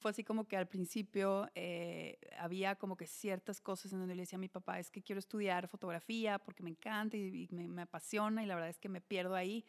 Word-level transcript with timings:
Fue 0.00 0.10
así 0.10 0.24
como 0.24 0.48
que 0.48 0.56
al 0.56 0.66
principio 0.66 1.48
eh, 1.54 2.18
había 2.38 2.74
como 2.76 2.96
que 2.96 3.06
ciertas 3.06 3.60
cosas 3.60 3.92
en 3.92 3.98
donde 3.98 4.14
le 4.14 4.22
decía 4.22 4.38
a 4.38 4.40
mi 4.40 4.48
papá, 4.48 4.78
es 4.78 4.90
que 4.90 5.02
quiero 5.02 5.18
estudiar 5.18 5.68
fotografía 5.68 6.38
porque 6.38 6.62
me 6.62 6.70
encanta 6.70 7.18
y, 7.18 7.48
me, 7.52 7.68
me, 7.68 7.82
apasiona 7.82 8.42
y 8.42 8.46
la 8.46 8.54
verdad 8.54 8.70
es 8.70 8.78
que 8.78 8.88
me 8.88 9.02
pierdo 9.02 9.34
ahí. 9.34 9.64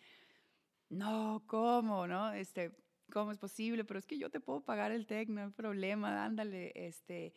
No, 0.89 1.43
¿cómo? 1.47 2.07
¿No? 2.07 2.31
Este, 2.31 2.71
¿Cómo 3.11 3.31
es 3.31 3.37
posible? 3.37 3.83
Pero 3.83 3.99
es 3.99 4.05
que 4.05 4.17
yo 4.17 4.29
te 4.29 4.39
puedo 4.39 4.61
pagar 4.61 4.93
el 4.93 5.05
TEC, 5.05 5.29
no 5.29 5.41
hay 5.41 5.49
problema, 5.49 6.23
ándale, 6.23 6.71
este 6.75 7.33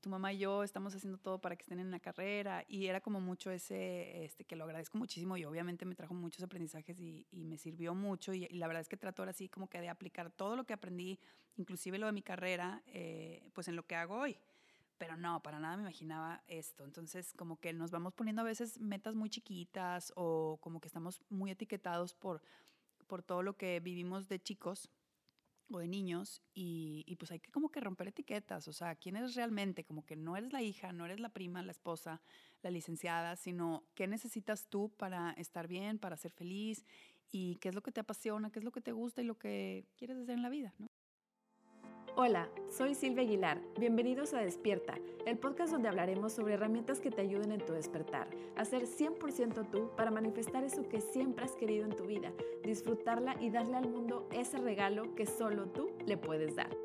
tu 0.00 0.08
mamá 0.08 0.32
y 0.32 0.38
yo 0.38 0.62
estamos 0.62 0.94
haciendo 0.94 1.18
todo 1.18 1.40
para 1.40 1.56
que 1.56 1.62
estén 1.62 1.80
en 1.80 1.90
la 1.90 2.00
carrera 2.00 2.64
y 2.68 2.86
era 2.86 3.00
como 3.00 3.20
mucho 3.20 3.50
ese, 3.50 4.24
este, 4.24 4.44
que 4.44 4.56
lo 4.56 4.64
agradezco 4.64 4.98
muchísimo 4.98 5.36
y 5.36 5.44
obviamente 5.44 5.84
me 5.84 5.94
trajo 5.94 6.14
muchos 6.14 6.42
aprendizajes 6.42 7.00
y, 7.00 7.26
me 7.32 7.56
sirvió 7.56 7.94
mucho 7.94 8.34
y, 8.34 8.46
la 8.48 8.66
verdad 8.66 8.82
es 8.82 8.88
que 8.88 8.96
trato 8.96 9.22
ahora 9.22 9.32
sí 9.32 9.48
como 9.48 9.68
que 9.68 9.80
de 9.80 9.88
aplicar 9.88 10.30
todo 10.30 10.56
lo 10.56 10.64
que 10.64 10.72
aprendí, 10.72 11.18
inclusive 11.56 11.98
lo 11.98 12.06
de 12.06 12.12
mi 12.12 12.22
carrera, 12.22 12.82
eh, 12.86 13.48
pues 13.54 13.68
en 13.68 13.76
lo 13.76 13.86
que 13.86 13.96
hago 13.96 14.16
hoy. 14.16 14.38
Pero 14.98 15.16
no, 15.16 15.40
para 15.42 15.60
nada 15.60 15.76
me 15.76 15.82
imaginaba 15.84 16.42
esto. 16.48 16.84
Entonces, 16.84 17.32
como 17.34 17.60
que 17.60 17.72
nos 17.72 17.92
vamos 17.92 18.14
poniendo 18.14 18.42
a 18.42 18.44
veces 18.44 18.80
metas 18.80 19.14
muy 19.14 19.30
chiquitas 19.30 20.12
o 20.16 20.58
como 20.60 20.80
que 20.80 20.88
estamos 20.88 21.22
muy 21.28 21.52
etiquetados 21.52 22.14
por, 22.14 22.42
por 23.06 23.22
todo 23.22 23.42
lo 23.42 23.56
que 23.56 23.78
vivimos 23.78 24.28
de 24.28 24.40
chicos 24.40 24.90
o 25.70 25.78
de 25.78 25.88
niños 25.88 26.42
y, 26.54 27.04
y, 27.06 27.16
pues 27.16 27.30
hay 27.30 27.40
que 27.40 27.50
como 27.50 27.70
que 27.70 27.80
romper 27.80 28.08
etiquetas, 28.08 28.68
o 28.68 28.72
sea, 28.72 28.94
¿quién 28.96 29.16
eres 29.16 29.34
realmente? 29.34 29.84
Como 29.84 30.04
que 30.04 30.16
no 30.16 30.36
eres 30.36 30.52
la 30.52 30.62
hija, 30.62 30.92
no 30.92 31.04
eres 31.04 31.20
la 31.20 31.28
prima, 31.28 31.62
la 31.62 31.72
esposa, 31.72 32.22
la 32.62 32.70
licenciada, 32.70 33.36
sino 33.36 33.84
qué 33.94 34.06
necesitas 34.06 34.68
tú 34.68 34.90
para 34.96 35.32
estar 35.32 35.68
bien, 35.68 35.98
para 35.98 36.16
ser 36.16 36.32
feliz 36.32 36.84
y 37.30 37.56
qué 37.56 37.68
es 37.68 37.74
lo 37.74 37.82
que 37.82 37.92
te 37.92 38.00
apasiona, 38.00 38.50
qué 38.50 38.58
es 38.58 38.64
lo 38.64 38.72
que 38.72 38.80
te 38.80 38.92
gusta 38.92 39.22
y 39.22 39.24
lo 39.24 39.38
que 39.38 39.86
quieres 39.96 40.16
hacer 40.16 40.34
en 40.34 40.42
la 40.42 40.48
vida, 40.48 40.74
¿no? 40.78 40.88
Hola, 42.20 42.48
soy 42.68 42.96
Silvia 42.96 43.22
Aguilar. 43.22 43.62
Bienvenidos 43.78 44.34
a 44.34 44.40
Despierta, 44.40 44.98
el 45.24 45.38
podcast 45.38 45.70
donde 45.70 45.86
hablaremos 45.86 46.32
sobre 46.32 46.54
herramientas 46.54 46.98
que 46.98 47.12
te 47.12 47.20
ayuden 47.20 47.52
en 47.52 47.64
tu 47.64 47.74
despertar, 47.74 48.26
a 48.56 48.64
ser 48.64 48.86
100% 48.86 49.70
tú 49.70 49.92
para 49.96 50.10
manifestar 50.10 50.64
eso 50.64 50.82
que 50.88 51.00
siempre 51.00 51.44
has 51.44 51.52
querido 51.52 51.84
en 51.84 51.94
tu 51.94 52.06
vida, 52.06 52.32
disfrutarla 52.64 53.36
y 53.40 53.50
darle 53.50 53.76
al 53.76 53.88
mundo 53.88 54.28
ese 54.32 54.58
regalo 54.58 55.14
que 55.14 55.26
solo 55.26 55.68
tú 55.68 55.92
le 56.06 56.16
puedes 56.16 56.56
dar. 56.56 56.76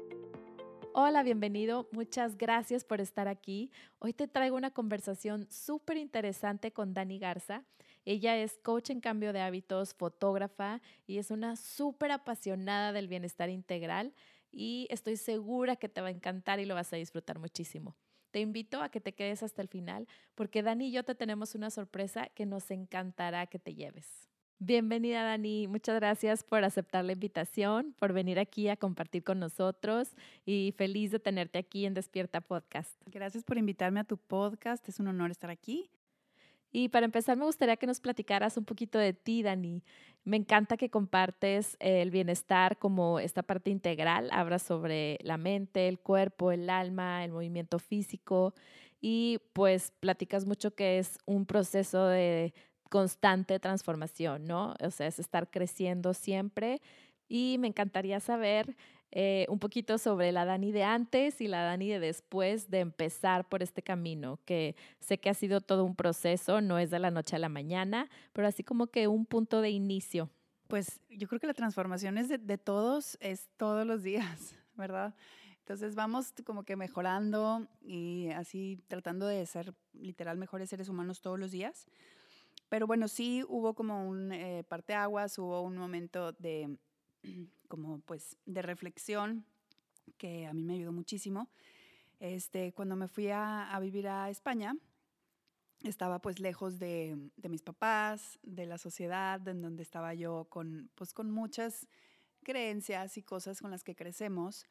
Hola, 0.93 1.23
bienvenido. 1.23 1.89
Muchas 1.91 2.37
gracias 2.37 2.85
por 2.85 3.01
estar 3.01 3.27
aquí. 3.27 3.71
Hoy 3.97 4.13
te 4.13 4.27
traigo 4.27 4.55
una 4.55 4.69
conversación 4.69 5.47
súper 5.49 5.97
interesante 5.97 6.71
con 6.71 6.93
Dani 6.93 7.17
Garza. 7.17 7.63
Ella 8.05 8.37
es 8.37 8.59
coach 8.59 8.91
en 8.91 8.99
cambio 8.99 9.33
de 9.33 9.41
hábitos, 9.41 9.95
fotógrafa 9.95 10.79
y 11.07 11.17
es 11.17 11.31
una 11.31 11.55
súper 11.55 12.11
apasionada 12.11 12.91
del 12.91 13.07
bienestar 13.07 13.49
integral 13.49 14.13
y 14.53 14.87
estoy 14.89 15.17
segura 15.17 15.75
que 15.75 15.89
te 15.89 15.99
va 15.99 16.07
a 16.07 16.11
encantar 16.11 16.59
y 16.59 16.65
lo 16.65 16.75
vas 16.75 16.93
a 16.93 16.97
disfrutar 16.97 17.39
muchísimo. 17.39 17.95
Te 18.31 18.39
invito 18.39 18.81
a 18.81 18.89
que 18.89 19.01
te 19.01 19.13
quedes 19.13 19.43
hasta 19.43 19.61
el 19.61 19.67
final 19.67 20.07
porque 20.35 20.63
Dani 20.63 20.87
y 20.87 20.91
yo 20.91 21.03
te 21.03 21.15
tenemos 21.15 21.55
una 21.55 21.69
sorpresa 21.69 22.29
que 22.33 22.45
nos 22.45 22.71
encantará 22.71 23.47
que 23.47 23.59
te 23.59 23.75
lleves. 23.75 24.27
Bienvenida 24.59 25.23
Dani, 25.23 25.67
muchas 25.67 25.95
gracias 25.95 26.43
por 26.43 26.63
aceptar 26.63 27.03
la 27.03 27.11
invitación, 27.11 27.93
por 27.99 28.13
venir 28.13 28.39
aquí 28.39 28.69
a 28.69 28.77
compartir 28.77 29.23
con 29.23 29.39
nosotros 29.39 30.15
y 30.45 30.73
feliz 30.77 31.11
de 31.11 31.19
tenerte 31.19 31.59
aquí 31.59 31.85
en 31.85 31.93
Despierta 31.93 32.39
Podcast. 32.39 32.95
Gracias 33.07 33.43
por 33.43 33.57
invitarme 33.57 33.99
a 33.99 34.03
tu 34.05 34.17
podcast, 34.17 34.87
es 34.87 34.99
un 34.99 35.09
honor 35.09 35.31
estar 35.31 35.49
aquí. 35.49 35.91
Y 36.75 36.89
para 36.89 37.05
empezar, 37.05 37.37
me 37.37 37.45
gustaría 37.45 37.77
que 37.77 37.85
nos 37.85 37.99
platicaras 37.99 38.57
un 38.57 38.65
poquito 38.65 38.97
de 38.97 39.13
ti, 39.13 39.43
Dani. 39.43 39.83
Me 40.25 40.37
encanta 40.37 40.75
que 40.75 40.89
compartes 40.89 41.77
el 41.79 42.09
bienestar 42.09 42.79
como 42.79 43.19
esta 43.19 43.43
parte 43.43 43.69
integral. 43.69 44.29
Hablas 44.31 44.63
sobre 44.63 45.19
la 45.21 45.37
mente, 45.37 45.87
el 45.87 45.99
cuerpo, 45.99 46.51
el 46.51 46.69
alma, 46.71 47.23
el 47.23 47.31
movimiento 47.31 47.77
físico 47.77 48.55
y 48.99 49.39
pues 49.53 49.91
platicas 49.99 50.45
mucho 50.45 50.73
que 50.73 50.97
es 50.97 51.19
un 51.25 51.45
proceso 51.45 52.07
de 52.07 52.55
constante 52.89 53.59
transformación, 53.59 54.45
¿no? 54.45 54.73
O 54.79 54.89
sea, 54.89 55.07
es 55.07 55.19
estar 55.19 55.51
creciendo 55.51 56.13
siempre. 56.15 56.81
Y 57.27 57.57
me 57.59 57.67
encantaría 57.67 58.19
saber 58.19 58.75
eh, 59.15 59.45
un 59.47 59.59
poquito 59.59 59.99
sobre 59.99 60.31
la 60.31 60.43
Dani 60.43 60.71
de 60.71 60.83
antes 60.83 61.39
y 61.39 61.47
la 61.47 61.61
Dani 61.61 61.87
de 61.87 61.99
después 61.99 62.71
de 62.71 62.79
empezar 62.79 63.47
por 63.47 63.61
este 63.61 63.83
camino, 63.83 64.39
que 64.43 64.75
sé 64.99 65.19
que 65.19 65.29
ha 65.29 65.35
sido 65.35 65.61
todo 65.61 65.85
un 65.85 65.95
proceso, 65.95 66.61
no 66.61 66.79
es 66.79 66.89
de 66.89 66.97
la 66.97 67.11
noche 67.11 67.35
a 67.35 67.39
la 67.39 67.47
mañana, 67.47 68.09
pero 68.31 68.47
así 68.47 68.63
como 68.63 68.87
que 68.87 69.07
un 69.07 69.27
punto 69.27 69.61
de 69.61 69.69
inicio. 69.69 70.31
Pues 70.67 70.99
yo 71.11 71.27
creo 71.27 71.39
que 71.39 71.45
la 71.45 71.53
transformación 71.53 72.17
es 72.17 72.27
de, 72.27 72.57
todos, 72.57 73.19
es 73.21 73.51
todos 73.55 73.85
los 73.85 74.01
días, 74.01 74.55
¿verdad? 74.75 75.13
Entonces 75.59 75.93
vamos 75.93 76.33
como 76.43 76.63
que 76.63 76.75
mejorando 76.75 77.67
y 77.83 78.29
así 78.31 78.81
tratando 78.87 79.27
de 79.27 79.45
ser 79.45 79.75
literal 79.93 80.39
mejores 80.39 80.71
seres 80.71 80.89
humanos 80.89 81.21
todos 81.21 81.37
los 81.37 81.51
días. 81.51 81.85
Pero 82.67 82.87
bueno, 82.87 83.07
sí 83.07 83.45
hubo 83.47 83.75
como 83.75 84.09
un 84.09 84.31
eh, 84.31 84.63
parteaguas, 84.67 85.37
hubo 85.37 85.61
un 85.61 85.77
momento 85.77 86.31
de 86.31 86.79
como 87.67 87.99
pues 88.01 88.37
de 88.45 88.61
reflexión 88.61 89.45
que 90.17 90.45
a 90.45 90.53
mí 90.53 90.63
me 90.63 90.73
ayudó 90.73 90.91
muchísimo. 90.91 91.49
Este, 92.19 92.71
cuando 92.73 92.95
me 92.95 93.07
fui 93.07 93.29
a, 93.29 93.77
vivir 93.81 94.07
a 94.07 94.29
España, 94.29 94.75
estaba 95.83 96.19
pues 96.19 96.39
lejos 96.39 96.79
de, 96.79 97.17
de, 97.35 97.49
mis 97.49 97.61
papás, 97.61 98.39
de 98.43 98.65
la 98.65 98.77
sociedad, 98.77 99.45
en 99.47 99.61
donde 99.61 99.83
estaba 99.83 100.13
yo 100.13 100.45
con, 100.49 100.89
pues, 100.95 101.13
con 101.13 101.31
muchas 101.31 101.87
creencias 102.43 103.17
y 103.17 103.23
cosas 103.23 103.59
con 103.59 103.71
las 103.71 103.83
que 103.83 103.95
crecemos. 103.95 104.65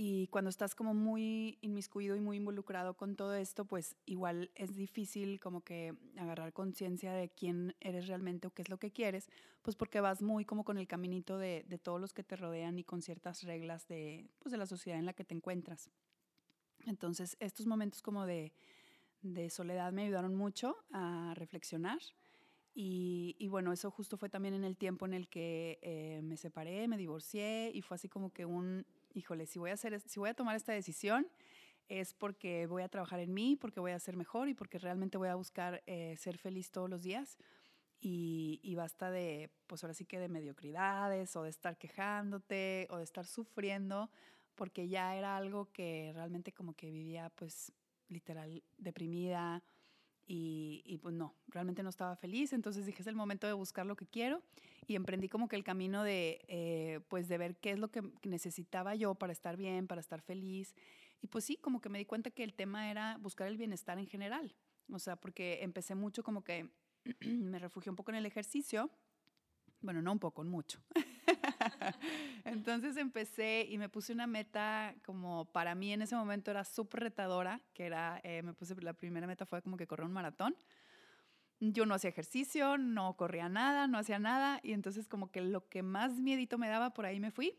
Y 0.00 0.28
cuando 0.28 0.48
estás 0.48 0.76
como 0.76 0.94
muy 0.94 1.58
inmiscuido 1.60 2.14
y 2.14 2.20
muy 2.20 2.36
involucrado 2.36 2.94
con 2.96 3.16
todo 3.16 3.34
esto, 3.34 3.64
pues 3.64 3.96
igual 4.06 4.52
es 4.54 4.76
difícil 4.76 5.40
como 5.40 5.64
que 5.64 5.92
agarrar 6.16 6.52
conciencia 6.52 7.12
de 7.12 7.30
quién 7.30 7.74
eres 7.80 8.06
realmente 8.06 8.46
o 8.46 8.52
qué 8.52 8.62
es 8.62 8.68
lo 8.68 8.78
que 8.78 8.92
quieres, 8.92 9.28
pues 9.60 9.74
porque 9.74 10.00
vas 10.00 10.22
muy 10.22 10.44
como 10.44 10.62
con 10.62 10.78
el 10.78 10.86
caminito 10.86 11.36
de, 11.36 11.64
de 11.68 11.78
todos 11.78 12.00
los 12.00 12.14
que 12.14 12.22
te 12.22 12.36
rodean 12.36 12.78
y 12.78 12.84
con 12.84 13.02
ciertas 13.02 13.42
reglas 13.42 13.88
de, 13.88 14.30
pues 14.38 14.52
de 14.52 14.58
la 14.58 14.66
sociedad 14.66 15.00
en 15.00 15.04
la 15.04 15.14
que 15.14 15.24
te 15.24 15.34
encuentras. 15.34 15.90
Entonces, 16.86 17.36
estos 17.40 17.66
momentos 17.66 18.00
como 18.00 18.24
de, 18.24 18.52
de 19.22 19.50
soledad 19.50 19.92
me 19.92 20.02
ayudaron 20.02 20.36
mucho 20.36 20.76
a 20.92 21.34
reflexionar. 21.34 21.98
Y, 22.72 23.34
y, 23.40 23.48
bueno, 23.48 23.72
eso 23.72 23.90
justo 23.90 24.16
fue 24.16 24.28
también 24.28 24.54
en 24.54 24.62
el 24.62 24.76
tiempo 24.76 25.06
en 25.06 25.14
el 25.14 25.26
que 25.26 25.80
eh, 25.82 26.20
me 26.22 26.36
separé, 26.36 26.86
me 26.86 26.96
divorcié 26.96 27.72
y 27.74 27.82
fue 27.82 27.96
así 27.96 28.08
como 28.08 28.32
que 28.32 28.44
un 28.46 28.86
híjole, 29.14 29.46
si 29.46 29.58
voy 29.58 29.70
a, 29.70 29.74
hacer, 29.74 30.00
si 30.00 30.20
voy 30.20 30.30
a 30.30 30.34
tomar 30.34 30.56
esta 30.56 30.72
decisión 30.72 31.26
es 31.88 32.12
porque 32.12 32.66
voy 32.66 32.82
a 32.82 32.88
trabajar 32.88 33.20
en 33.20 33.32
mí, 33.32 33.56
porque 33.56 33.80
voy 33.80 33.92
a 33.92 33.98
ser 33.98 34.16
mejor 34.16 34.48
y 34.48 34.54
porque 34.54 34.78
realmente 34.78 35.16
voy 35.16 35.28
a 35.28 35.34
buscar 35.34 35.82
eh, 35.86 36.16
ser 36.18 36.36
feliz 36.36 36.70
todos 36.70 36.90
los 36.90 37.02
días. 37.02 37.38
Y, 38.00 38.60
y, 38.62 38.76
basta 38.76 39.10
de, 39.10 39.50
pues 39.66 39.82
ahora 39.82 39.94
sí 39.94 40.04
que 40.04 40.20
de 40.20 40.28
mediocridades 40.28 41.34
o 41.34 41.42
de 41.42 41.50
estar 41.50 41.76
quejándote 41.78 42.86
o 42.90 42.98
de 42.98 43.04
estar 43.04 43.26
sufriendo, 43.26 44.10
porque 44.54 44.88
ya 44.88 45.16
era 45.16 45.36
algo 45.36 45.72
que 45.72 46.12
realmente 46.14 46.52
como 46.52 46.74
que 46.74 46.92
vivía 46.92 47.30
pues 47.30 47.72
literal 48.08 48.62
deprimida, 48.76 49.64
y, 50.30 50.98
pues 51.02 51.14
no, 51.14 51.34
realmente 51.48 51.82
no 51.82 51.88
estaba 51.88 52.14
feliz, 52.14 52.52
entonces 52.52 52.84
dije, 52.84 53.00
es 53.00 53.06
el 53.06 53.14
momento 53.14 53.46
de 53.46 53.54
buscar 53.54 53.86
lo 53.86 53.96
que 53.96 54.06
quiero 54.06 54.42
y 54.88 54.96
emprendí 54.96 55.28
como 55.28 55.48
que 55.48 55.56
el 55.56 55.62
camino 55.62 56.02
de, 56.02 56.40
eh, 56.48 57.00
pues 57.08 57.28
de 57.28 57.36
ver 57.36 57.56
qué 57.56 57.72
es 57.72 57.78
lo 57.78 57.90
que 57.90 58.02
necesitaba 58.24 58.94
yo 58.94 59.14
para 59.14 59.32
estar 59.32 59.56
bien, 59.56 59.86
para 59.86 60.00
estar 60.00 60.22
feliz. 60.22 60.74
Y 61.20 61.26
pues 61.26 61.44
sí, 61.44 61.58
como 61.58 61.80
que 61.80 61.90
me 61.90 61.98
di 61.98 62.06
cuenta 62.06 62.30
que 62.30 62.42
el 62.42 62.54
tema 62.54 62.90
era 62.90 63.18
buscar 63.18 63.48
el 63.48 63.58
bienestar 63.58 63.98
en 63.98 64.06
general, 64.06 64.56
o 64.90 64.98
sea, 64.98 65.16
porque 65.16 65.62
empecé 65.62 65.94
mucho 65.94 66.22
como 66.24 66.42
que 66.42 66.70
me 67.20 67.58
refugié 67.58 67.90
un 67.90 67.96
poco 67.96 68.12
en 68.12 68.16
el 68.16 68.24
ejercicio, 68.24 68.90
bueno, 69.82 70.00
no 70.00 70.10
un 70.10 70.18
poco, 70.18 70.42
mucho. 70.42 70.80
Entonces 72.44 72.96
empecé 72.96 73.66
y 73.68 73.76
me 73.76 73.90
puse 73.90 74.14
una 74.14 74.26
meta 74.26 74.94
como 75.04 75.44
para 75.52 75.74
mí 75.74 75.92
en 75.92 76.00
ese 76.00 76.16
momento 76.16 76.50
era 76.50 76.64
súper 76.64 77.00
retadora, 77.00 77.60
que 77.74 77.84
era, 77.84 78.20
eh, 78.24 78.42
me 78.42 78.54
puse, 78.54 78.74
la 78.80 78.94
primera 78.94 79.26
meta 79.26 79.44
fue 79.44 79.60
como 79.60 79.76
que 79.76 79.86
correr 79.86 80.06
un 80.06 80.12
maratón. 80.12 80.56
Yo 81.60 81.86
no 81.86 81.94
hacía 81.94 82.10
ejercicio, 82.10 82.78
no 82.78 83.16
corría 83.16 83.48
nada, 83.48 83.88
no 83.88 83.98
hacía 83.98 84.18
nada 84.18 84.60
y 84.62 84.72
entonces 84.72 85.08
como 85.08 85.30
que 85.30 85.40
lo 85.40 85.68
que 85.68 85.82
más 85.82 86.20
miedito 86.20 86.56
me 86.56 86.68
daba, 86.68 86.94
por 86.94 87.04
ahí 87.04 87.18
me 87.18 87.30
fui 87.30 87.58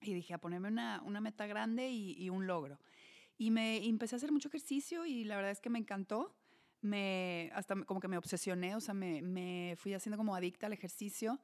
y 0.00 0.14
dije 0.14 0.34
a 0.34 0.38
ponerme 0.38 0.68
una, 0.68 1.02
una 1.04 1.20
meta 1.20 1.46
grande 1.46 1.90
y, 1.90 2.30
un 2.30 2.46
logro. 2.46 2.78
Y 3.36 3.50
me 3.50 3.84
empecé 3.86 4.14
a 4.14 4.18
hacer 4.18 4.32
mucho 4.32 4.48
ejercicio 4.48 5.04
y 5.06 5.24
la 5.24 5.36
verdad 5.36 5.50
es 5.50 5.60
que 5.60 5.70
me 5.70 5.78
encantó. 5.78 6.34
Me, 6.80 7.50
hasta 7.54 7.74
como 7.84 7.98
que 7.98 8.06
me 8.06 8.16
obsesioné, 8.16 8.76
o 8.76 8.80
sea, 8.80 8.94
me, 8.94 9.20
me 9.20 9.74
fui 9.76 9.94
haciendo 9.94 10.16
como 10.16 10.36
adicta 10.36 10.66
al 10.66 10.72
ejercicio 10.72 11.40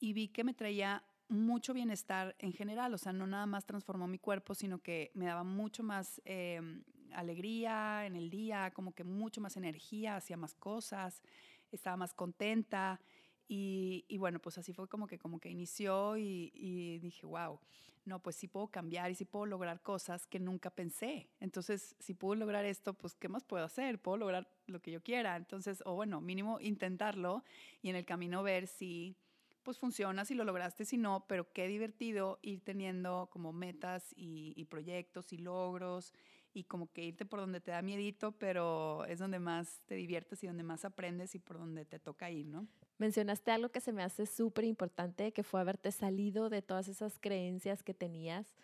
y 0.00 0.14
vi 0.14 0.28
que 0.28 0.44
me 0.44 0.54
traía 0.54 1.04
mucho 1.28 1.74
bienestar 1.74 2.36
en 2.38 2.52
general, 2.52 2.94
o 2.94 2.98
sea, 2.98 3.12
no 3.12 3.26
nada 3.26 3.46
más 3.46 3.66
transformó 3.66 4.06
mi 4.06 4.18
cuerpo, 4.18 4.54
sino 4.54 4.78
que 4.78 5.10
me 5.14 5.26
daba 5.26 5.44
mucho 5.44 5.82
más 5.82 6.20
em, 6.24 6.84
alegría 7.14 8.06
en 8.06 8.16
el 8.16 8.30
día, 8.30 8.70
como 8.72 8.92
que 8.94 9.04
mucho 9.04 9.40
más 9.40 9.56
energía, 9.56 10.16
hacía 10.16 10.36
más 10.36 10.54
cosas, 10.54 11.22
estaba 11.70 11.96
más 11.96 12.14
contenta 12.14 13.00
Y, 13.48 14.16
bueno, 14.18 14.38
pues 14.40 14.56
así 14.58 14.72
fue 14.72 14.88
como 14.88 15.06
que, 15.06 15.18
como 15.18 15.38
que 15.38 15.50
inició 15.50 16.16
y, 16.16 16.98
dije, 17.00 17.26
wow, 17.26 17.60
no, 18.04 18.18
pues 18.22 18.36
sí 18.36 18.48
puedo 18.48 18.68
cambiar 18.68 19.10
y 19.10 19.14
sí 19.14 19.24
puedo 19.26 19.46
lograr 19.46 19.82
cosas 19.82 20.26
que 20.26 20.40
nunca 20.40 20.70
pensé. 20.70 21.28
Entonces, 21.38 21.94
si 22.00 22.14
puedo 22.14 22.34
lograr 22.34 22.64
esto, 22.64 22.94
pues 22.94 23.14
¿qué 23.14 23.28
más 23.28 23.44
puedo 23.44 23.64
hacer? 23.64 24.00
Puedo 24.00 24.16
lograr 24.16 24.48
lo 24.66 24.80
que 24.80 24.90
yo 24.90 25.02
quiera. 25.02 25.36
Entonces, 25.36 25.82
o 25.84 25.94
bueno, 25.94 26.20
mínimo 26.20 26.60
intentarlo 26.60 27.44
y 27.82 27.90
en 27.90 27.96
el 27.96 28.04
camino 28.06 28.42
ver 28.42 28.66
si 28.66 29.16
pues 29.62 29.78
funciona, 29.78 30.24
si 30.24 30.34
lo 30.34 30.44
lograste, 30.44 30.84
si 30.84 30.96
no, 30.96 31.24
pero 31.28 31.52
qué 31.52 31.68
divertido 31.68 32.38
ir 32.42 32.62
teniendo 32.64 33.28
como 33.30 33.52
metas 33.52 34.12
y 34.16 34.64
proyectos 34.64 35.32
y 35.32 35.38
logros 35.38 36.12
y 36.54 36.64
como 36.64 36.90
que 36.92 37.04
irte 37.04 37.24
por 37.24 37.40
donde 37.40 37.60
te 37.60 37.70
da 37.70 37.82
miedito, 37.82 38.32
pero 38.32 39.04
es 39.06 39.18
donde 39.18 39.38
más 39.38 39.80
te 39.86 39.94
diviertes 39.94 40.42
y 40.42 40.46
donde 40.46 40.62
más 40.62 40.84
aprendes 40.84 41.34
y 41.34 41.38
por 41.38 41.58
donde 41.58 41.84
te 41.84 41.98
toca 41.98 42.30
ir, 42.30 42.46
¿no? 42.46 42.66
Mencionaste 42.98 43.50
algo 43.50 43.70
que 43.70 43.80
se 43.80 43.92
me 43.92 44.02
hace 44.02 44.26
súper 44.26 44.64
importante, 44.64 45.32
que 45.32 45.42
fue 45.42 45.60
haberte 45.60 45.90
salido 45.92 46.50
de 46.50 46.62
todas 46.62 46.88
esas 46.88 47.18
creencias 47.18 47.82
que 47.82 47.94
tenías. 47.94 48.54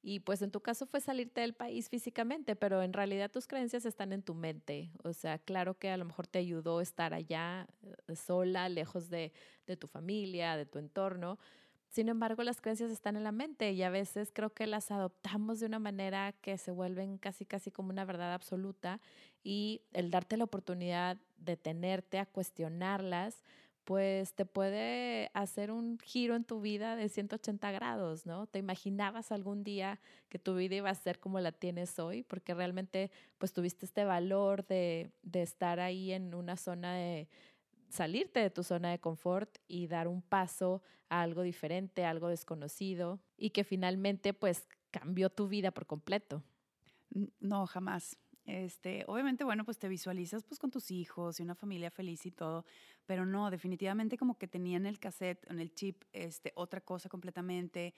Y 0.00 0.20
pues 0.20 0.42
en 0.42 0.52
tu 0.52 0.60
caso 0.60 0.86
fue 0.86 1.00
salirte 1.00 1.40
del 1.40 1.54
país 1.54 1.88
físicamente, 1.88 2.54
pero 2.54 2.82
en 2.82 2.92
realidad 2.92 3.30
tus 3.30 3.48
creencias 3.48 3.84
están 3.84 4.12
en 4.12 4.22
tu 4.22 4.34
mente. 4.34 4.92
O 5.02 5.12
sea, 5.12 5.38
claro 5.38 5.76
que 5.76 5.90
a 5.90 5.96
lo 5.96 6.04
mejor 6.04 6.28
te 6.28 6.38
ayudó 6.38 6.80
estar 6.80 7.14
allá 7.14 7.66
eh, 7.82 8.14
sola, 8.14 8.68
lejos 8.68 9.10
de, 9.10 9.32
de 9.66 9.76
tu 9.76 9.88
familia, 9.88 10.56
de 10.56 10.66
tu 10.66 10.78
entorno, 10.78 11.38
sin 11.88 12.08
embargo, 12.08 12.42
las 12.42 12.60
creencias 12.60 12.90
están 12.90 13.16
en 13.16 13.24
la 13.24 13.32
mente 13.32 13.72
y 13.72 13.82
a 13.82 13.90
veces 13.90 14.30
creo 14.32 14.50
que 14.50 14.66
las 14.66 14.90
adoptamos 14.90 15.60
de 15.60 15.66
una 15.66 15.78
manera 15.78 16.32
que 16.32 16.58
se 16.58 16.70
vuelven 16.70 17.18
casi, 17.18 17.46
casi 17.46 17.70
como 17.70 17.90
una 17.90 18.04
verdad 18.04 18.34
absoluta 18.34 19.00
y 19.42 19.82
el 19.92 20.10
darte 20.10 20.36
la 20.36 20.44
oportunidad 20.44 21.16
de 21.38 21.56
tenerte 21.56 22.18
a 22.18 22.26
cuestionarlas, 22.26 23.42
pues 23.84 24.34
te 24.34 24.44
puede 24.44 25.30
hacer 25.32 25.70
un 25.70 25.98
giro 26.00 26.36
en 26.36 26.44
tu 26.44 26.60
vida 26.60 26.94
de 26.94 27.08
180 27.08 27.70
grados, 27.70 28.26
¿no? 28.26 28.46
¿Te 28.46 28.58
imaginabas 28.58 29.32
algún 29.32 29.64
día 29.64 29.98
que 30.28 30.38
tu 30.38 30.54
vida 30.56 30.74
iba 30.74 30.90
a 30.90 30.94
ser 30.94 31.18
como 31.18 31.40
la 31.40 31.52
tienes 31.52 31.98
hoy? 31.98 32.22
Porque 32.22 32.52
realmente 32.52 33.10
pues 33.38 33.54
tuviste 33.54 33.86
este 33.86 34.04
valor 34.04 34.66
de, 34.66 35.10
de 35.22 35.40
estar 35.40 35.80
ahí 35.80 36.12
en 36.12 36.34
una 36.34 36.58
zona 36.58 36.96
de 36.96 37.28
salirte 37.88 38.40
de 38.40 38.50
tu 38.50 38.62
zona 38.62 38.90
de 38.90 38.98
confort 38.98 39.58
y 39.66 39.86
dar 39.86 40.08
un 40.08 40.22
paso 40.22 40.82
a 41.08 41.22
algo 41.22 41.42
diferente, 41.42 42.04
algo 42.04 42.28
desconocido 42.28 43.20
y 43.36 43.50
que 43.50 43.64
finalmente 43.64 44.34
pues 44.34 44.68
cambió 44.90 45.30
tu 45.30 45.48
vida 45.48 45.70
por 45.70 45.86
completo. 45.86 46.42
No, 47.40 47.66
jamás. 47.66 48.18
Este, 48.44 49.04
obviamente, 49.06 49.44
bueno, 49.44 49.64
pues 49.66 49.78
te 49.78 49.88
visualizas 49.88 50.42
pues 50.42 50.58
con 50.58 50.70
tus 50.70 50.90
hijos 50.90 51.38
y 51.38 51.42
una 51.42 51.54
familia 51.54 51.90
feliz 51.90 52.24
y 52.24 52.30
todo, 52.30 52.64
pero 53.04 53.26
no, 53.26 53.50
definitivamente 53.50 54.16
como 54.16 54.38
que 54.38 54.48
tenía 54.48 54.78
en 54.78 54.86
el 54.86 54.98
cassette, 54.98 55.50
en 55.50 55.60
el 55.60 55.74
chip, 55.74 56.04
este, 56.12 56.52
otra 56.54 56.80
cosa 56.80 57.10
completamente, 57.10 57.94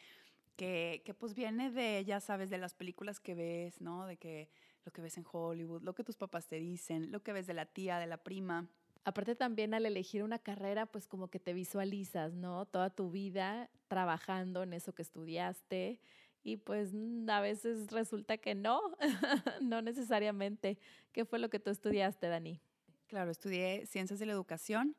que, 0.57 1.03
que 1.05 1.15
pues 1.15 1.35
viene 1.35 1.71
de, 1.71 2.05
ya 2.05 2.19
sabes, 2.19 2.51
de 2.51 2.59
las 2.59 2.75
películas 2.75 3.21
que 3.21 3.35
ves, 3.37 3.81
¿no? 3.81 4.07
De 4.07 4.17
que 4.17 4.51
lo 4.85 4.93
que 4.93 5.01
ves 5.01 5.17
en 5.19 5.25
Hollywood, 5.31 5.83
lo 5.83 5.95
que 5.95 6.03
tus 6.03 6.17
papás 6.17 6.49
te 6.49 6.57
dicen, 6.57 7.13
lo 7.13 7.23
que 7.23 7.33
ves 7.33 7.47
de 7.47 7.55
la 7.55 7.67
tía, 7.67 7.99
de 7.99 8.09
la 8.09 8.17
prima. 8.17 8.69
Aparte 9.05 9.35
también 9.35 9.73
al 9.75 9.87
elegir 9.87 10.23
una 10.23 10.39
carrera, 10.39 10.87
pues 10.87 11.07
como 11.07 11.29
que 11.29 11.41
te 11.41 11.55
visualizas, 11.55 12.35
¿no? 12.35 12.67
Toda 12.67 12.91
tu 12.91 13.11
vida 13.11 13.71
trabajando 13.89 14.63
en 14.63 14.75
eso 14.75 14.95
que 14.95 15.03
estudiaste 15.03 16.01
y 16.43 16.57
pues 16.59 16.93
a 17.29 17.41
veces 17.41 17.91
resulta 17.91 18.39
que 18.39 18.55
no, 18.55 18.81
no 19.63 19.83
necesariamente. 19.83 20.79
¿Qué 21.13 21.25
fue 21.25 21.39
lo 21.39 21.51
que 21.51 21.61
tú 21.61 21.71
estudiaste, 21.71 22.29
Dani? 22.29 22.61
Claro, 23.07 23.31
estudié 23.31 23.87
ciencias 23.87 24.21
de 24.21 24.27
la 24.27 24.33
educación, 24.33 24.97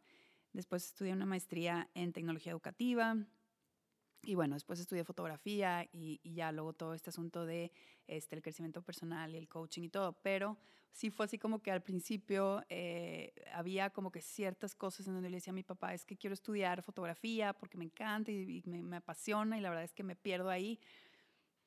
después 0.51 0.85
estudié 0.85 1.13
una 1.13 1.25
maestría 1.25 1.89
en 1.93 2.11
tecnología 2.11 2.51
educativa, 2.51 3.15
y 4.23 4.35
bueno, 4.35 4.55
después 4.55 4.79
estudié 4.79 5.03
fotografía 5.03 5.87
y, 5.91 6.19
ya 6.23 6.51
luego 6.51 6.73
todo 6.73 6.93
este 6.93 7.09
asunto 7.09 7.45
de 7.45 7.71
este, 8.07 8.35
el 8.35 8.41
crecimiento 8.41 8.81
personal 8.81 9.33
y 9.33 9.37
el 9.37 9.47
coaching 9.47 9.83
y 9.83 9.89
todo. 9.89 10.13
Pero 10.21 10.57
sí 10.91 11.09
fue 11.09 11.25
así 11.25 11.37
como 11.37 11.61
que 11.61 11.71
al 11.71 11.81
principio 11.81 12.63
eh, 12.69 13.33
había 13.53 13.89
como 13.89 14.11
que 14.11 14.21
ciertas 14.21 14.75
cosas 14.75 15.07
en 15.07 15.13
donde 15.13 15.29
le 15.29 15.37
decía 15.37 15.51
a 15.51 15.55
mi 15.55 15.63
papá, 15.63 15.93
es 15.93 16.05
que 16.05 16.17
quiero 16.17 16.33
estudiar 16.33 16.83
fotografía 16.83 17.53
porque 17.53 17.77
me 17.77 17.85
encanta 17.85 18.31
y, 18.31 18.61
me, 18.65 18.81
me, 18.83 18.97
apasiona 18.97 19.57
y 19.57 19.61
la 19.61 19.69
verdad 19.69 19.85
es 19.85 19.93
que 19.93 20.03
me 20.03 20.15
pierdo 20.15 20.49
ahí. 20.49 20.79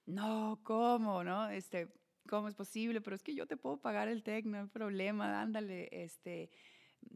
No, 0.06 0.60
¿cómo? 0.62 1.24
¿No? 1.24 1.48
Este, 1.48 1.88
¿Cómo 2.28 2.48
es 2.48 2.54
posible? 2.54 3.00
Pero 3.00 3.16
es 3.16 3.22
que 3.22 3.34
yo 3.34 3.46
te 3.46 3.56
puedo 3.56 3.78
pagar 3.78 4.08
el 4.08 4.22
TEC, 4.22 4.46
no 4.46 4.60
hay 4.60 4.66
problema, 4.66 5.40
ándale, 5.42 5.88
este 5.90 6.50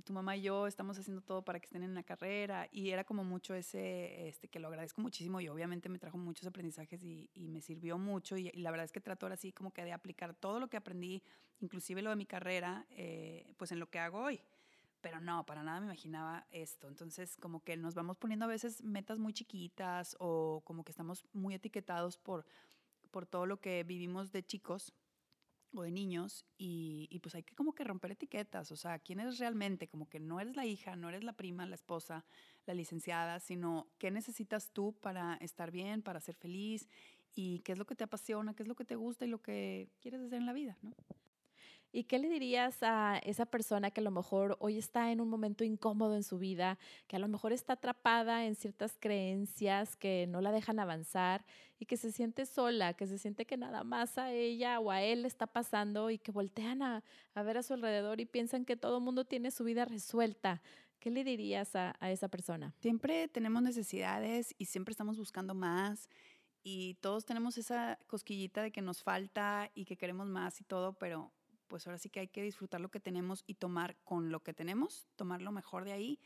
tu 0.04 0.12
mamá 0.12 0.36
y 0.36 0.42
yo 0.42 0.66
estamos 0.66 0.98
haciendo 0.98 1.22
todo 1.22 1.42
para 1.42 1.60
que 1.60 1.66
estén 1.66 1.82
en 1.82 1.94
la 1.94 2.02
carrera 2.02 2.68
y 2.70 2.90
era 2.90 3.04
como 3.04 3.24
mucho 3.24 3.54
ese, 3.54 4.28
este, 4.28 4.48
que 4.48 4.58
lo 4.58 4.68
agradezco 4.68 5.00
muchísimo 5.00 5.40
y 5.40 5.48
obviamente 5.48 5.88
me 5.88 5.98
trajo 5.98 6.18
muchos 6.18 6.46
aprendizajes 6.46 7.02
y, 7.02 7.30
me 7.34 7.60
sirvió 7.60 7.98
mucho 7.98 8.36
y, 8.36 8.50
la 8.52 8.70
verdad 8.70 8.84
es 8.84 8.92
que 8.92 9.00
trato 9.00 9.26
ahora 9.26 9.36
sí 9.36 9.52
como 9.52 9.72
que 9.72 9.84
de 9.84 9.92
aplicar 9.92 10.34
todo 10.34 10.60
lo 10.60 10.68
que 10.68 10.76
aprendí, 10.76 11.22
inclusive 11.60 12.02
lo 12.02 12.10
de 12.10 12.16
mi 12.16 12.26
carrera, 12.26 12.86
eh, 12.90 13.52
pues 13.56 13.72
en 13.72 13.78
lo 13.78 13.90
que 13.90 13.98
hago 13.98 14.20
hoy. 14.20 14.40
Pero 15.00 15.20
no, 15.20 15.46
para 15.46 15.62
nada 15.62 15.80
me 15.80 15.86
imaginaba 15.86 16.46
esto. 16.50 16.88
Entonces, 16.88 17.36
como 17.36 17.62
que 17.62 17.76
nos 17.76 17.94
vamos 17.94 18.16
poniendo 18.16 18.46
a 18.46 18.48
veces 18.48 18.82
metas 18.82 19.18
muy 19.18 19.32
chiquitas 19.32 20.16
o 20.18 20.62
como 20.64 20.84
que 20.84 20.90
estamos 20.90 21.24
muy 21.32 21.54
etiquetados 21.54 22.18
por, 22.18 22.44
por 23.12 23.24
todo 23.24 23.46
lo 23.46 23.60
que 23.60 23.84
vivimos 23.84 24.32
de 24.32 24.44
chicos 24.44 24.92
o 25.74 25.82
de 25.82 25.90
niños 25.90 26.44
y, 26.56 27.08
y, 27.10 27.18
pues 27.18 27.34
hay 27.34 27.42
que 27.42 27.54
como 27.54 27.74
que 27.74 27.84
romper 27.84 28.12
etiquetas, 28.12 28.72
o 28.72 28.76
sea, 28.76 28.98
quién 28.98 29.20
eres 29.20 29.38
realmente, 29.38 29.88
como 29.88 30.08
que 30.08 30.20
no 30.20 30.40
eres 30.40 30.56
la 30.56 30.66
hija, 30.66 30.96
no 30.96 31.08
eres 31.08 31.24
la 31.24 31.34
prima, 31.34 31.66
la 31.66 31.74
esposa, 31.74 32.24
la 32.66 32.74
licenciada, 32.74 33.40
sino 33.40 33.88
qué 33.98 34.10
necesitas 34.10 34.70
tú 34.72 34.94
para 35.00 35.34
estar 35.36 35.70
bien, 35.70 36.02
para 36.02 36.20
ser 36.20 36.36
feliz 36.36 36.88
y 37.34 37.60
qué 37.60 37.72
es 37.72 37.78
lo 37.78 37.86
que 37.86 37.94
te 37.94 38.04
apasiona, 38.04 38.54
qué 38.54 38.62
es 38.62 38.68
lo 38.68 38.74
que 38.74 38.84
te 38.84 38.96
gusta 38.96 39.24
y 39.24 39.28
lo 39.28 39.42
que 39.42 39.90
quieres 40.00 40.20
hacer 40.20 40.38
en 40.38 40.46
la 40.46 40.52
vida, 40.52 40.78
¿no? 40.82 40.94
¿Y 41.90 42.04
qué 42.04 42.18
le 42.18 42.28
dirías 42.28 42.82
a 42.82 43.18
esa 43.24 43.46
persona 43.46 43.90
que 43.90 44.00
a 44.00 44.04
lo 44.04 44.10
mejor 44.10 44.58
hoy 44.60 44.76
está 44.76 45.10
en 45.10 45.22
un 45.22 45.28
momento 45.30 45.64
incómodo 45.64 46.16
en 46.16 46.22
su 46.22 46.38
vida, 46.38 46.78
que 47.06 47.16
a 47.16 47.18
lo 47.18 47.28
mejor 47.28 47.52
está 47.52 47.74
atrapada 47.74 48.44
en 48.44 48.56
ciertas 48.56 48.98
creencias 49.00 49.96
que 49.96 50.26
no 50.28 50.42
la 50.42 50.52
dejan 50.52 50.80
avanzar 50.80 51.46
y 51.78 51.86
que 51.86 51.96
se 51.96 52.12
siente 52.12 52.44
sola, 52.44 52.92
que 52.92 53.06
se 53.06 53.16
siente 53.16 53.46
que 53.46 53.56
nada 53.56 53.84
más 53.84 54.18
a 54.18 54.32
ella 54.32 54.80
o 54.80 54.90
a 54.90 55.00
él 55.02 55.22
le 55.22 55.28
está 55.28 55.46
pasando 55.46 56.10
y 56.10 56.18
que 56.18 56.30
voltean 56.30 56.82
a, 56.82 57.02
ver 57.34 57.56
a 57.56 57.62
su 57.62 57.72
alrededor 57.72 58.20
y 58.20 58.26
piensan 58.26 58.66
que 58.66 58.76
todo 58.76 58.98
el 58.98 59.04
mundo 59.04 59.24
tiene 59.24 59.50
su 59.50 59.64
vida 59.64 59.86
resuelta? 59.86 60.60
¿Qué 61.00 61.10
le 61.10 61.24
dirías 61.24 61.74
a, 61.74 61.96
a 62.00 62.10
esa 62.10 62.28
persona? 62.28 62.74
Siempre 62.80 63.28
tenemos 63.28 63.62
necesidades 63.62 64.54
y 64.58 64.66
siempre 64.66 64.92
estamos 64.92 65.16
buscando 65.16 65.54
más 65.54 66.10
y 66.62 66.94
todos 66.94 67.24
tenemos 67.24 67.56
esa 67.56 67.98
cosquillita 68.08 68.62
de 68.62 68.72
que 68.72 68.82
nos 68.82 69.02
falta 69.02 69.70
y 69.74 69.86
que 69.86 69.96
queremos 69.96 70.28
más 70.28 70.60
y 70.60 70.64
todo, 70.64 70.92
pero 70.92 71.32
pues 71.68 71.86
ahora 71.86 71.98
sí 71.98 72.08
que 72.08 72.20
hay 72.20 72.28
que 72.28 72.42
disfrutar 72.42 72.80
lo 72.80 72.90
que 72.90 73.00
tenemos 73.00 73.44
y 73.46 73.54
tomar 73.54 73.96
con 74.04 74.32
lo 74.32 74.42
que 74.42 74.54
tenemos, 74.54 75.06
tomar 75.16 75.42
lo 75.42 75.52
mejor 75.52 75.84
de 75.84 75.92
ahí 75.92 76.20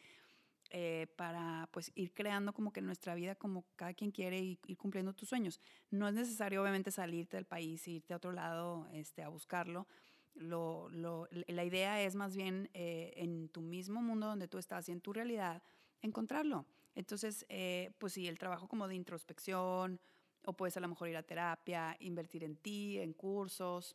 eh, 0.70 1.06
para 1.16 1.68
pues 1.70 1.92
ir 1.94 2.14
creando 2.14 2.54
como 2.54 2.72
que 2.72 2.80
nuestra 2.80 3.14
vida 3.14 3.34
como 3.34 3.66
cada 3.76 3.92
quien 3.92 4.11
quiere 4.11 4.40
ir 4.40 4.78
cumpliendo 4.78 5.12
tus 5.12 5.28
sueños. 5.28 5.61
No 5.90 6.08
es 6.08 6.14
necesario 6.14 6.62
obviamente 6.62 6.90
salirte 6.90 7.37
del 7.37 7.44
país 7.44 7.87
e 7.87 7.90
irte 7.90 8.14
a 8.14 8.16
otro 8.16 8.32
lado 8.32 8.88
este, 8.92 9.22
a 9.22 9.28
buscarlo. 9.28 9.87
Lo, 10.34 10.88
lo, 10.88 11.28
la 11.30 11.64
idea 11.64 12.00
es 12.02 12.14
más 12.14 12.34
bien 12.34 12.70
eh, 12.72 13.12
en 13.16 13.50
tu 13.50 13.61
mismo 13.61 14.00
mundo 14.00 14.28
donde 14.28 14.49
tú 14.49 14.56
estás 14.56 14.88
y 14.88 14.92
en 14.92 15.02
tu 15.02 15.12
realidad 15.12 15.62
encontrarlo. 16.00 16.64
Entonces, 16.94 17.44
eh, 17.50 17.90
pues 17.99 18.14
sí, 18.14 18.26
el 18.26 18.38
trabajo 18.38 18.66
como 18.66 18.88
de 18.88 18.94
introspección 18.94 20.00
o 20.44 20.52
puedes 20.54 20.76
a 20.76 20.80
lo 20.80 20.88
mejor 20.88 21.08
ir 21.08 21.16
a 21.18 21.22
terapia, 21.22 21.96
invertir 22.00 22.44
en 22.44 22.56
ti, 22.56 22.99
en 22.99 23.12
cursos, 23.12 23.94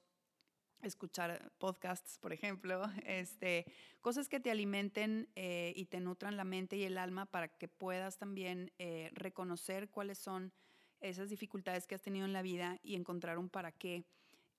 escuchar 0.82 1.52
podcasts, 1.58 2.18
por 2.20 2.34
ejemplo, 2.34 2.84
este, 3.06 3.66
cosas 4.02 4.30
que 4.30 4.40
te 4.40 4.52
alimenten 4.52 5.30
eh, 5.36 5.74
y 5.76 5.86
te 5.86 6.00
nutran 6.00 6.38
la 6.38 6.44
mente 6.44 6.78
y 6.78 6.84
el 6.84 6.98
alma 6.98 7.26
para 7.26 7.48
que 7.48 7.68
puedas 7.68 8.18
también 8.18 8.72
eh, 8.78 9.10
reconocer 9.14 9.90
cuáles 9.90 10.18
son 10.18 10.54
esas 11.00 11.30
dificultades 11.30 11.86
que 11.86 11.96
has 11.96 12.02
tenido 12.02 12.26
en 12.26 12.34
la 12.34 12.42
vida 12.42 12.80
y 12.84 12.96
encontrar 12.96 13.38
un 13.38 13.50
para 13.50 13.72
qué. 13.72 14.06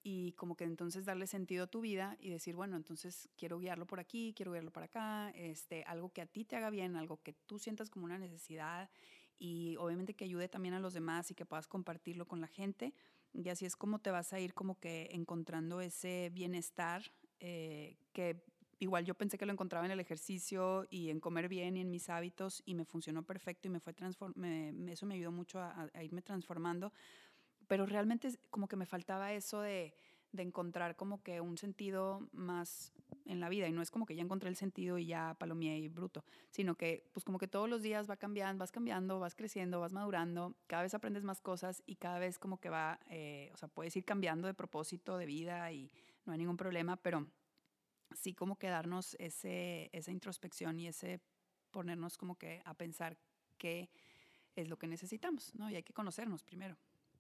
Y 0.02 0.32
como 0.32 0.56
que 0.56 0.64
entonces 0.64 1.04
darle 1.04 1.26
sentido 1.26 1.64
a 1.64 1.66
tu 1.66 1.80
vida 1.80 2.16
y 2.20 2.30
decir, 2.30 2.54
bueno, 2.54 2.76
entonces 2.76 3.28
quiero 3.36 3.58
guiarlo 3.58 3.86
por 3.86 3.98
aquí, 3.98 4.32
quiero 4.36 4.52
guiarlo 4.52 4.70
para 4.70 4.86
acá, 4.86 5.30
este, 5.34 5.82
algo 5.84 6.12
que 6.12 6.22
a 6.22 6.26
ti 6.26 6.44
te 6.44 6.56
haga 6.56 6.70
bien, 6.70 6.96
algo 6.96 7.20
que 7.22 7.32
tú 7.32 7.58
sientas 7.58 7.90
como 7.90 8.04
una 8.04 8.16
necesidad 8.16 8.90
y 9.38 9.76
obviamente 9.76 10.14
que 10.14 10.24
ayude 10.24 10.48
también 10.48 10.74
a 10.74 10.80
los 10.80 10.94
demás 10.94 11.30
y 11.30 11.34
que 11.34 11.44
puedas 11.44 11.66
compartirlo 11.66 12.26
con 12.26 12.40
la 12.40 12.48
gente 12.48 12.94
y 13.32 13.48
así 13.48 13.66
es 13.66 13.76
como 13.76 13.98
te 13.98 14.10
vas 14.10 14.32
a 14.32 14.40
ir 14.40 14.54
como 14.54 14.78
que 14.78 15.08
encontrando 15.12 15.80
ese 15.80 16.30
bienestar 16.32 17.02
eh, 17.40 17.96
que 18.12 18.42
igual 18.78 19.04
yo 19.04 19.14
pensé 19.14 19.38
que 19.38 19.46
lo 19.46 19.52
encontraba 19.52 19.86
en 19.86 19.92
el 19.92 20.00
ejercicio 20.00 20.86
y 20.90 21.10
en 21.10 21.20
comer 21.20 21.48
bien 21.48 21.76
y 21.76 21.80
en 21.80 21.90
mis 21.90 22.08
hábitos 22.08 22.62
y 22.64 22.74
me 22.74 22.84
funcionó 22.84 23.24
perfecto 23.24 23.68
y 23.68 23.70
me 23.70 23.80
fue 23.80 23.94
me, 24.34 24.92
eso 24.92 25.06
me 25.06 25.14
ayudó 25.14 25.32
mucho 25.32 25.60
a, 25.60 25.90
irme 26.02 26.22
transformando, 26.22 26.92
pero 27.66 27.86
realmente 27.86 28.30
como 28.50 28.68
que 28.68 28.76
me 28.76 28.86
faltaba 28.86 29.32
eso 29.32 29.60
de, 29.60 29.94
de 30.38 30.44
encontrar 30.44 30.96
como 30.96 31.22
que 31.22 31.40
un 31.40 31.58
sentido 31.58 32.26
más 32.32 32.92
en 33.26 33.40
la 33.40 33.48
vida 33.48 33.68
y 33.68 33.72
no 33.72 33.82
es 33.82 33.90
como 33.90 34.06
que 34.06 34.14
ya 34.14 34.22
encontré 34.22 34.48
el 34.48 34.56
sentido 34.56 34.96
y 34.96 35.06
ya 35.06 35.36
palomié 35.38 35.78
y 35.78 35.88
bruto, 35.88 36.24
sino 36.50 36.76
que 36.76 37.10
pues 37.12 37.24
como 37.24 37.38
que 37.38 37.48
todos 37.48 37.68
los 37.68 37.82
días 37.82 38.08
va 38.08 38.16
cambiando, 38.16 38.60
vas 38.60 38.72
cambiando, 38.72 39.18
vas 39.18 39.34
creciendo, 39.34 39.80
vas 39.80 39.92
madurando, 39.92 40.54
cada 40.66 40.82
vez 40.82 40.94
aprendes 40.94 41.24
más 41.24 41.40
cosas 41.40 41.82
y 41.86 41.96
cada 41.96 42.18
vez 42.18 42.38
como 42.38 42.58
que 42.58 42.70
va, 42.70 43.00
eh, 43.10 43.50
o 43.52 43.56
sea, 43.56 43.68
puedes 43.68 43.94
ir 43.96 44.04
cambiando 44.04 44.46
de 44.46 44.54
propósito 44.54 45.18
de 45.18 45.26
vida 45.26 45.70
y 45.72 45.90
no 46.24 46.32
hay 46.32 46.38
ningún 46.38 46.56
problema, 46.56 46.96
pero 46.96 47.26
sí 48.14 48.32
como 48.32 48.56
que 48.56 48.68
darnos 48.68 49.16
ese, 49.18 49.90
esa 49.92 50.12
introspección 50.12 50.78
y 50.78 50.86
ese 50.86 51.20
ponernos 51.70 52.16
como 52.16 52.36
que 52.36 52.62
a 52.64 52.74
pensar 52.74 53.18
qué 53.58 53.90
es 54.54 54.68
lo 54.68 54.78
que 54.78 54.86
necesitamos, 54.86 55.54
¿no? 55.54 55.68
Y 55.68 55.76
hay 55.76 55.82
que 55.82 55.92
conocernos 55.92 56.42
primero. 56.42 56.76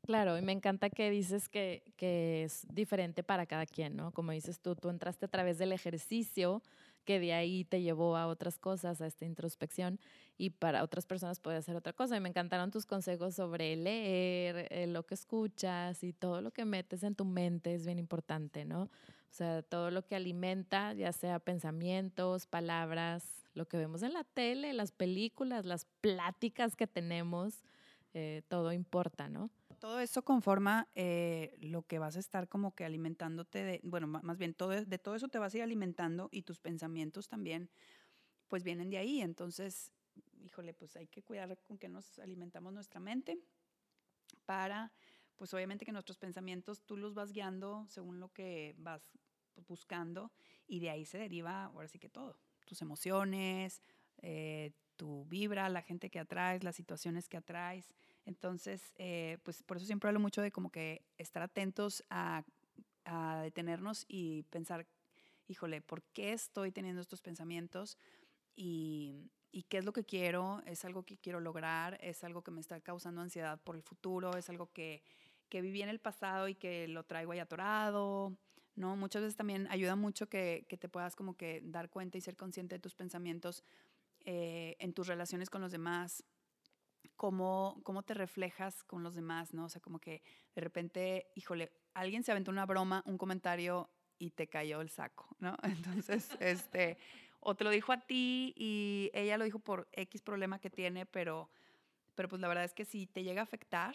Claro, 0.08 0.38
y 0.38 0.40
me 0.40 0.52
encanta 0.52 0.88
que 0.88 1.10
dices 1.10 1.50
que, 1.50 1.82
es 1.98 2.66
diferente 2.72 3.22
para 3.22 3.44
cada 3.44 3.66
quien, 3.66 3.94
¿no? 3.94 4.10
Como 4.10 4.32
dices 4.32 4.58
tú, 4.58 4.74
tú 4.74 4.88
entraste 4.88 5.26
a 5.26 5.28
través 5.28 5.58
del 5.58 5.70
ejercicio, 5.70 6.62
que 7.04 7.20
de 7.20 7.34
ahí 7.34 7.66
te 7.66 7.82
llevó 7.82 8.16
a 8.16 8.26
otras 8.26 8.58
cosas, 8.58 9.02
a 9.02 9.06
esta 9.06 9.26
introspección, 9.26 10.00
y 10.38 10.48
para 10.48 10.82
otras 10.82 11.04
personas 11.04 11.40
puede 11.40 11.60
ser 11.60 11.76
otra 11.76 11.92
cosa. 11.92 12.16
Y 12.16 12.20
me 12.20 12.30
encantaron 12.30 12.70
tus 12.70 12.86
consejos 12.86 13.34
sobre 13.34 13.76
leer, 13.76 14.68
eh, 14.70 14.86
lo 14.86 15.04
que 15.04 15.12
escuchas 15.12 16.02
y 16.02 16.14
todo 16.14 16.40
lo 16.40 16.52
que 16.52 16.64
metes 16.64 17.02
en 17.02 17.14
tu 17.14 17.26
mente 17.26 17.74
es 17.74 17.84
bien 17.84 17.98
importante, 17.98 18.64
¿no? 18.64 18.84
O 18.84 18.88
sea, 19.28 19.60
todo 19.60 19.90
lo 19.90 20.06
que 20.06 20.16
alimenta, 20.16 20.94
ya 20.94 21.12
sea 21.12 21.38
pensamientos, 21.38 22.46
palabras, 22.46 23.44
lo 23.52 23.68
que 23.68 23.76
vemos 23.76 24.02
en 24.02 24.14
la 24.14 24.24
tele, 24.24 24.72
las 24.72 24.90
películas, 24.90 25.66
las 25.66 25.84
pláticas 26.00 26.76
que 26.76 26.86
tenemos, 26.86 27.62
eh, 28.14 28.40
todo 28.48 28.72
importa, 28.72 29.28
¿no? 29.28 29.50
Todo 29.78 30.00
eso 30.00 30.22
conforma 30.22 30.88
eh, 30.94 31.56
lo 31.60 31.82
que 31.82 31.98
vas 31.98 32.16
a 32.16 32.20
estar 32.20 32.48
como 32.48 32.74
que 32.74 32.84
alimentándote 32.84 33.64
de, 33.64 33.80
bueno, 33.82 34.06
más 34.06 34.38
bien 34.38 34.54
todo, 34.54 34.70
de 34.70 34.98
todo 34.98 35.14
eso 35.14 35.28
te 35.28 35.38
vas 35.38 35.54
a 35.54 35.58
ir 35.58 35.62
alimentando 35.62 36.28
y 36.32 36.42
tus 36.42 36.60
pensamientos 36.60 37.28
también, 37.28 37.70
pues 38.48 38.64
vienen 38.64 38.90
de 38.90 38.98
ahí. 38.98 39.20
Entonces, 39.20 39.92
híjole, 40.42 40.74
pues 40.74 40.96
hay 40.96 41.06
que 41.06 41.22
cuidar 41.22 41.56
con 41.62 41.78
que 41.78 41.88
nos 41.88 42.18
alimentamos 42.18 42.72
nuestra 42.72 43.00
mente 43.00 43.38
para, 44.46 44.92
pues 45.36 45.52
obviamente 45.54 45.84
que 45.84 45.92
nuestros 45.92 46.18
pensamientos 46.18 46.82
tú 46.84 46.96
los 46.96 47.14
vas 47.14 47.32
guiando 47.32 47.86
según 47.88 48.20
lo 48.20 48.30
que 48.30 48.74
vas 48.78 49.02
buscando 49.66 50.32
y 50.66 50.80
de 50.80 50.90
ahí 50.90 51.04
se 51.04 51.18
deriva 51.18 51.64
ahora 51.64 51.88
sí 51.88 51.98
que 51.98 52.08
todo, 52.08 52.38
tus 52.64 52.82
emociones, 52.82 53.82
eh, 54.18 54.72
tu 54.96 55.24
vibra, 55.26 55.68
la 55.68 55.82
gente 55.82 56.10
que 56.10 56.18
atraes, 56.18 56.64
las 56.64 56.76
situaciones 56.76 57.28
que 57.28 57.36
atraes. 57.36 57.94
Entonces, 58.28 58.92
eh, 58.98 59.38
pues 59.42 59.62
por 59.62 59.78
eso 59.78 59.86
siempre 59.86 60.08
hablo 60.08 60.20
mucho 60.20 60.42
de 60.42 60.52
como 60.52 60.70
que 60.70 61.02
estar 61.16 61.42
atentos 61.42 62.04
a, 62.10 62.44
detenernos 63.42 64.04
y 64.06 64.42
pensar, 64.50 64.86
híjole, 65.46 65.80
¿por 65.80 66.02
qué 66.12 66.34
estoy 66.34 66.70
teniendo 66.72 67.00
estos 67.00 67.22
pensamientos? 67.22 67.96
Y, 68.54 69.30
qué 69.70 69.78
es 69.78 69.86
lo 69.86 69.94
que 69.94 70.04
quiero, 70.04 70.62
es 70.66 70.84
algo 70.84 71.04
que 71.04 71.16
quiero 71.16 71.40
lograr, 71.40 71.98
es 72.02 72.22
algo 72.22 72.42
que 72.42 72.50
me 72.50 72.60
está 72.60 72.82
causando 72.82 73.22
ansiedad 73.22 73.58
por 73.62 73.76
el 73.76 73.82
futuro, 73.82 74.36
es 74.36 74.50
algo 74.50 74.70
que, 74.74 75.02
viví 75.50 75.80
en 75.80 75.88
el 75.88 76.00
pasado 76.00 76.48
y 76.48 76.54
que 76.54 76.86
lo 76.86 77.04
traigo 77.04 77.32
ahí 77.32 77.38
atorado, 77.38 78.36
¿no? 78.76 78.94
Muchas 78.94 79.22
veces 79.22 79.36
también 79.36 79.66
ayuda 79.70 79.96
mucho 79.96 80.28
que, 80.28 80.66
que, 80.68 80.76
te 80.76 80.90
puedas 80.90 81.16
como 81.16 81.34
que 81.34 81.62
dar 81.64 81.88
cuenta 81.88 82.18
y 82.18 82.20
ser 82.20 82.36
consciente 82.36 82.74
de 82.74 82.80
tus 82.80 82.94
pensamientos 82.94 83.64
eh, 84.26 84.76
en 84.80 84.92
tus 84.92 85.06
relaciones 85.06 85.48
con 85.48 85.62
los 85.62 85.72
demás, 85.72 86.22
cómo, 87.16 87.80
cómo 87.84 88.02
te 88.02 88.14
reflejas 88.14 88.82
con 88.84 89.02
los 89.02 89.14
demás, 89.14 89.52
¿no? 89.54 89.64
O 89.64 89.68
sea, 89.68 89.80
como 89.80 89.98
que 89.98 90.22
de 90.54 90.60
repente, 90.60 91.30
híjole, 91.34 91.72
alguien 91.94 92.22
se 92.22 92.30
aventó 92.30 92.50
una 92.50 92.66
broma, 92.66 93.02
un 93.06 93.18
comentario 93.18 93.90
y 94.18 94.30
te 94.30 94.48
cayó 94.48 94.80
el 94.80 94.90
saco, 94.90 95.28
¿no? 95.38 95.56
Entonces, 96.06 96.30
este, 96.40 96.98
o 97.40 97.54
te 97.54 97.64
lo 97.64 97.70
dijo 97.70 97.92
a 97.92 98.00
ti 98.00 98.54
y 98.56 99.10
ella 99.14 99.38
lo 99.38 99.44
dijo 99.44 99.58
por 99.58 99.88
X 99.92 100.22
problema 100.22 100.58
que 100.58 100.70
tiene, 100.70 101.06
pero, 101.06 101.50
pero 102.14 102.28
pues 102.28 102.40
la 102.40 102.48
verdad 102.48 102.64
es 102.64 102.74
que 102.74 102.84
si 102.84 103.06
te 103.06 103.22
llega 103.22 103.40
a 103.40 103.44
afectar, 103.44 103.94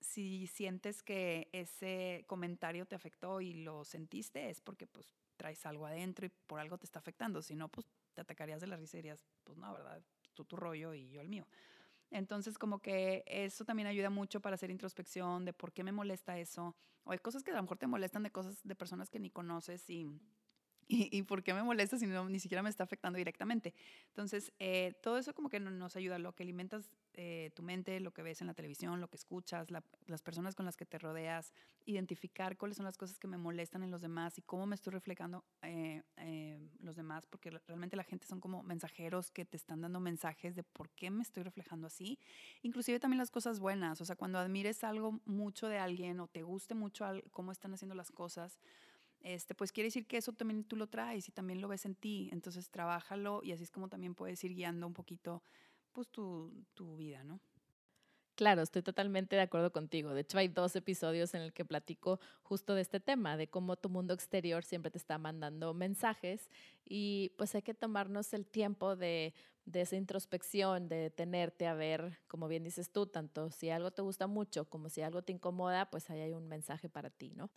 si 0.00 0.46
sientes 0.46 1.02
que 1.02 1.48
ese 1.52 2.24
comentario 2.26 2.86
te 2.86 2.94
afectó 2.94 3.40
y 3.40 3.54
lo 3.54 3.84
sentiste, 3.84 4.50
es 4.50 4.60
porque 4.60 4.86
pues 4.86 5.14
traes 5.36 5.64
algo 5.66 5.86
adentro 5.86 6.26
y 6.26 6.28
por 6.28 6.60
algo 6.60 6.78
te 6.78 6.86
está 6.86 6.98
afectando. 6.98 7.42
Si 7.42 7.54
no, 7.54 7.68
pues 7.68 7.86
te 8.12 8.20
atacarías 8.20 8.60
de 8.60 8.66
la 8.66 8.76
risa 8.76 8.96
y 8.96 8.98
dirías, 8.98 9.24
pues 9.42 9.58
no, 9.58 9.72
¿verdad? 9.72 10.02
Tú 10.34 10.44
tu 10.44 10.56
rollo 10.56 10.94
y 10.94 11.10
yo 11.10 11.20
el 11.20 11.28
mío. 11.28 11.46
Entonces, 12.10 12.58
como 12.58 12.80
que 12.80 13.24
eso 13.26 13.64
también 13.64 13.88
ayuda 13.88 14.10
mucho 14.10 14.40
para 14.40 14.54
hacer 14.54 14.70
introspección 14.70 15.44
de 15.44 15.52
por 15.52 15.72
qué 15.72 15.82
me 15.84 15.92
molesta 15.92 16.38
eso. 16.38 16.76
O 17.04 17.12
hay 17.12 17.18
cosas 17.18 17.42
que 17.42 17.50
a 17.50 17.54
lo 17.54 17.62
mejor 17.62 17.78
te 17.78 17.86
molestan 17.86 18.22
de 18.22 18.30
cosas 18.30 18.60
de 18.62 18.74
personas 18.74 19.10
que 19.10 19.18
ni 19.18 19.30
conoces 19.30 19.88
y 19.90 20.06
¿Y, 20.86 21.22
por 21.22 21.42
qué 21.42 21.54
me 21.54 21.62
molesta 21.62 21.98
si 21.98 22.06
no, 22.06 22.28
ni 22.28 22.38
siquiera 22.38 22.62
me 22.62 22.68
está 22.68 22.84
afectando 22.84 23.16
directamente? 23.16 23.74
Entonces, 24.08 24.52
eh, 24.58 24.94
todo 25.02 25.18
eso 25.18 25.34
como 25.34 25.48
que 25.48 25.60
nos 25.60 25.96
ayuda, 25.96 26.18
lo 26.18 26.34
que 26.34 26.42
alimentas 26.42 26.90
eh, 27.14 27.50
tu 27.54 27.62
mente, 27.62 28.00
lo 28.00 28.12
que 28.12 28.22
ves 28.22 28.40
en 28.40 28.48
la 28.48 28.54
televisión, 28.54 29.00
lo 29.00 29.08
que 29.08 29.16
escuchas, 29.16 29.68
las 29.70 30.22
personas 30.22 30.54
con 30.54 30.66
las 30.66 30.76
que 30.76 30.84
te 30.84 30.98
rodeas, 30.98 31.52
identificar 31.86 32.56
cuáles 32.56 32.76
son 32.76 32.84
las 32.84 32.98
cosas 32.98 33.18
que 33.18 33.28
me 33.28 33.36
molestan 33.36 33.82
en 33.82 33.90
los 33.90 34.00
demás 34.00 34.36
y 34.38 34.42
cómo 34.42 34.66
me 34.66 34.74
estoy 34.74 34.92
reflejando 34.92 35.44
eh, 35.62 36.02
los 36.80 36.96
demás, 36.96 37.26
porque 37.26 37.50
realmente 37.50 37.96
la 37.96 38.04
gente 38.04 38.26
son 38.26 38.40
como 38.40 38.62
mensajeros 38.62 39.30
que 39.30 39.44
te 39.44 39.56
están 39.56 39.80
dando 39.80 40.00
mensajes 40.00 40.56
de 40.56 40.64
por 40.64 40.90
qué 40.90 41.10
me 41.10 41.22
estoy 41.22 41.44
reflejando 41.44 41.86
así. 41.86 42.18
Inclusive 42.62 42.98
también 42.98 43.18
las 43.18 43.30
cosas 43.30 43.60
buenas, 43.60 44.00
o 44.00 44.04
sea, 44.04 44.16
cuando 44.16 44.38
admires 44.38 44.82
algo 44.84 45.20
mucho 45.24 45.68
de 45.68 45.78
alguien 45.78 46.18
o 46.20 46.26
te 46.26 46.42
guste 46.42 46.74
mucho 46.74 47.06
cómo 47.30 47.52
están 47.52 47.74
haciendo 47.74 47.94
las 47.94 48.10
cosas, 48.10 48.58
este, 49.24 49.54
pues 49.54 49.72
quiere 49.72 49.86
decir 49.86 50.06
que 50.06 50.18
eso 50.18 50.34
también 50.34 50.64
tú 50.64 50.76
lo 50.76 50.86
traes 50.86 51.28
y 51.28 51.32
también 51.32 51.60
lo 51.62 51.68
ves 51.68 51.86
en 51.86 51.94
ti. 51.94 52.28
Entonces, 52.30 52.68
trabájalo 52.70 53.40
y 53.42 53.52
así 53.52 53.62
es 53.62 53.70
como 53.70 53.88
también 53.88 54.14
puedes 54.14 54.44
ir 54.44 54.52
guiando 54.54 54.86
un 54.86 54.92
poquito 54.92 55.42
pues 55.94 56.08
tu, 56.08 56.52
tu 56.74 56.96
vida, 56.96 57.24
¿no? 57.24 57.40
Claro, 58.36 58.62
estoy 58.62 58.82
totalmente 58.82 59.36
de 59.36 59.42
acuerdo 59.42 59.70
contigo. 59.70 60.12
De 60.12 60.22
hecho, 60.22 60.38
hay 60.38 60.48
dos 60.48 60.74
episodios 60.74 61.34
en 61.34 61.42
el 61.42 61.52
que 61.52 61.64
platico 61.64 62.18
justo 62.42 62.74
de 62.74 62.82
este 62.82 62.98
tema, 62.98 63.36
de 63.36 63.46
cómo 63.48 63.76
tu 63.76 63.88
mundo 63.88 64.12
exterior 64.12 64.64
siempre 64.64 64.90
te 64.90 64.98
está 64.98 65.18
mandando 65.18 65.72
mensajes 65.72 66.50
y 66.84 67.32
pues 67.38 67.54
hay 67.54 67.62
que 67.62 67.74
tomarnos 67.74 68.34
el 68.34 68.44
tiempo 68.44 68.96
de, 68.96 69.34
de 69.66 69.82
esa 69.82 69.94
introspección, 69.94 70.88
de 70.88 70.96
detenerte 70.96 71.68
a 71.68 71.74
ver, 71.74 72.18
como 72.26 72.48
bien 72.48 72.64
dices 72.64 72.90
tú, 72.90 73.06
tanto 73.06 73.52
si 73.52 73.70
algo 73.70 73.92
te 73.92 74.02
gusta 74.02 74.26
mucho 74.26 74.64
como 74.68 74.88
si 74.88 75.00
algo 75.02 75.22
te 75.22 75.30
incomoda, 75.32 75.88
pues 75.90 76.10
ahí 76.10 76.20
hay 76.20 76.32
un 76.32 76.48
mensaje 76.48 76.88
para 76.88 77.10
ti, 77.10 77.30
¿no? 77.36 77.50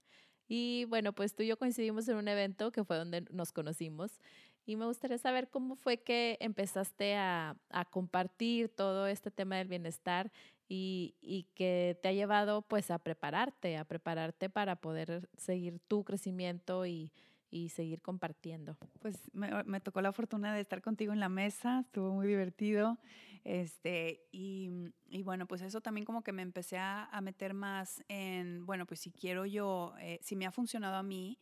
Y 0.48 0.86
bueno, 0.86 1.12
pues 1.13 1.36
tú 1.36 1.44
y 1.44 1.48
yo 1.48 1.58
coincidimos 1.58 2.08
en 2.08 2.17
un 2.17 2.27
evento 2.27 2.72
que 2.72 2.84
fue 2.86 2.98
donde 2.98 3.22
nos 3.32 3.51
conocimos 3.51 4.20
y 4.67 4.75
me 4.75 4.86
gustaría 4.86 5.17
saber 5.17 5.50
cómo 5.50 5.77
fue 5.77 5.97
que 5.97 6.38
empezaste 6.41 7.15
a, 7.15 7.55
compartir 7.89 8.67
todo 8.67 9.07
este 9.07 9.31
tema 9.31 9.55
del 9.55 9.69
bienestar 9.69 10.29
y, 10.67 11.15
y, 11.21 11.43
que 11.55 11.97
te 12.03 12.09
ha 12.09 12.12
llevado 12.12 12.62
pues 12.62 12.91
a 12.91 13.00
prepararte, 13.00 13.77
a 13.77 13.86
prepararte 13.86 14.50
para 14.50 14.75
poder 14.75 15.29
seguir 15.38 15.79
tu 15.88 16.03
crecimiento 16.03 16.86
y, 16.86 17.13
y 17.50 17.69
seguir 17.69 18.01
compartiendo. 18.01 18.75
Pues 19.00 19.33
me, 19.33 19.63
me, 19.63 19.79
tocó 19.79 20.01
la 20.01 20.12
fortuna 20.12 20.53
de 20.53 20.59
estar 20.59 20.81
contigo 20.81 21.13
en 21.13 21.21
la 21.21 21.29
mesa, 21.29 21.79
estuvo 21.86 22.12
muy 22.12 22.27
divertido. 22.27 22.97
Este, 23.45 24.27
y, 24.33 24.69
y 25.07 25.24
bueno, 25.24 25.47
pues 25.47 25.62
eso 25.62 25.79
también 25.79 26.03
como 26.03 26.24
que 26.24 26.33
me 26.33 26.41
empecé 26.41 26.77
a, 26.77 27.05
a 27.05 27.21
meter 27.21 27.53
más 27.53 28.03
en, 28.09 28.65
bueno, 28.65 28.86
pues 28.86 29.00
si 29.00 29.12
quiero 29.12 29.45
yo, 29.45 29.93
eh, 30.01 30.19
si 30.21 30.36
me 30.36 30.45
ha 30.45 30.51
funcionado 30.51 30.97
a 30.97 31.03
mí, 31.03 31.39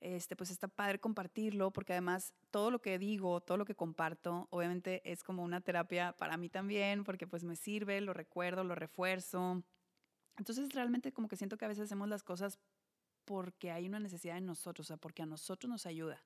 este, 0.00 0.34
pues 0.34 0.50
está 0.50 0.66
padre 0.66 0.98
compartirlo, 0.98 1.72
porque 1.72 1.92
además 1.92 2.32
todo 2.50 2.70
lo 2.70 2.80
que 2.80 2.98
digo, 2.98 3.40
todo 3.40 3.58
lo 3.58 3.64
que 3.64 3.74
comparto, 3.74 4.48
obviamente 4.50 5.02
es 5.10 5.22
como 5.22 5.42
una 5.44 5.60
terapia 5.60 6.12
para 6.16 6.36
mí 6.36 6.48
también, 6.48 7.04
porque 7.04 7.26
pues 7.26 7.44
me 7.44 7.54
sirve, 7.56 8.00
lo 8.00 8.14
recuerdo, 8.14 8.64
lo 8.64 8.74
refuerzo. 8.74 9.62
Entonces 10.38 10.72
realmente 10.72 11.12
como 11.12 11.28
que 11.28 11.36
siento 11.36 11.58
que 11.58 11.66
a 11.66 11.68
veces 11.68 11.84
hacemos 11.84 12.08
las 12.08 12.22
cosas 12.22 12.58
porque 13.26 13.70
hay 13.70 13.86
una 13.86 14.00
necesidad 14.00 14.38
en 14.38 14.46
nosotros, 14.46 14.86
o 14.86 14.88
sea, 14.88 14.96
porque 14.96 15.22
a 15.22 15.26
nosotros 15.26 15.70
nos 15.70 15.86
ayuda. 15.86 16.24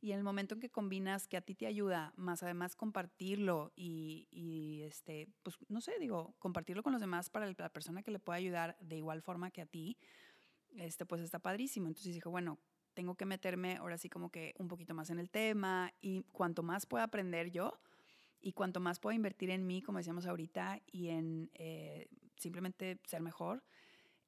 Y 0.00 0.12
en 0.12 0.18
el 0.18 0.24
momento 0.24 0.54
en 0.54 0.60
que 0.60 0.70
combinas 0.70 1.28
que 1.28 1.36
a 1.36 1.40
ti 1.40 1.54
te 1.54 1.66
ayuda, 1.66 2.12
más 2.16 2.42
además 2.42 2.76
compartirlo 2.76 3.72
y, 3.76 4.28
y, 4.30 4.82
este, 4.82 5.28
pues 5.42 5.56
no 5.68 5.80
sé, 5.80 5.98
digo, 5.98 6.34
compartirlo 6.38 6.82
con 6.82 6.92
los 6.92 7.00
demás 7.00 7.30
para 7.30 7.46
la 7.46 7.68
persona 7.68 8.02
que 8.02 8.10
le 8.10 8.18
pueda 8.18 8.36
ayudar 8.36 8.76
de 8.80 8.96
igual 8.96 9.22
forma 9.22 9.50
que 9.50 9.62
a 9.62 9.66
ti, 9.66 9.96
este, 10.76 11.06
pues 11.06 11.22
está 11.22 11.38
padrísimo. 11.38 11.86
Entonces 11.86 12.12
dije, 12.12 12.28
bueno, 12.28 12.58
tengo 12.94 13.16
que 13.16 13.26
meterme 13.26 13.76
ahora 13.76 13.98
sí 13.98 14.08
como 14.08 14.30
que 14.30 14.54
un 14.58 14.68
poquito 14.68 14.94
más 14.94 15.10
en 15.10 15.18
el 15.18 15.30
tema 15.30 15.92
y 16.00 16.22
cuanto 16.32 16.62
más 16.62 16.86
pueda 16.86 17.04
aprender 17.04 17.50
yo 17.50 17.78
y 18.40 18.52
cuanto 18.52 18.78
más 18.78 19.00
pueda 19.00 19.16
invertir 19.16 19.50
en 19.50 19.66
mí, 19.66 19.80
como 19.80 19.98
decíamos 19.98 20.26
ahorita, 20.26 20.80
y 20.92 21.08
en 21.08 21.50
eh, 21.54 22.08
simplemente 22.36 22.98
ser 23.06 23.22
mejor, 23.22 23.64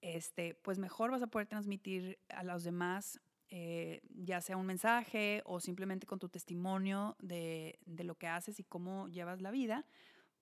este, 0.01 0.55
pues 0.55 0.79
mejor 0.79 1.11
vas 1.11 1.23
a 1.23 1.27
poder 1.27 1.47
transmitir 1.47 2.19
a 2.31 2.43
los 2.43 2.65
demás, 2.65 3.21
eh, 3.51 4.01
ya 4.09 4.41
sea 4.41 4.57
un 4.57 4.65
mensaje 4.65 5.43
o 5.45 5.61
simplemente 5.61 6.07
con 6.07 6.19
tu 6.19 6.31
testimonio 6.31 7.15
de, 7.21 7.79
de, 7.85 8.05
lo 8.05 8.15
que 8.15 8.27
haces 8.27 8.59
y 8.59 8.65
cómo 8.65 9.07
llevas 9.09 9.43
la 9.43 9.51
vida, 9.51 9.85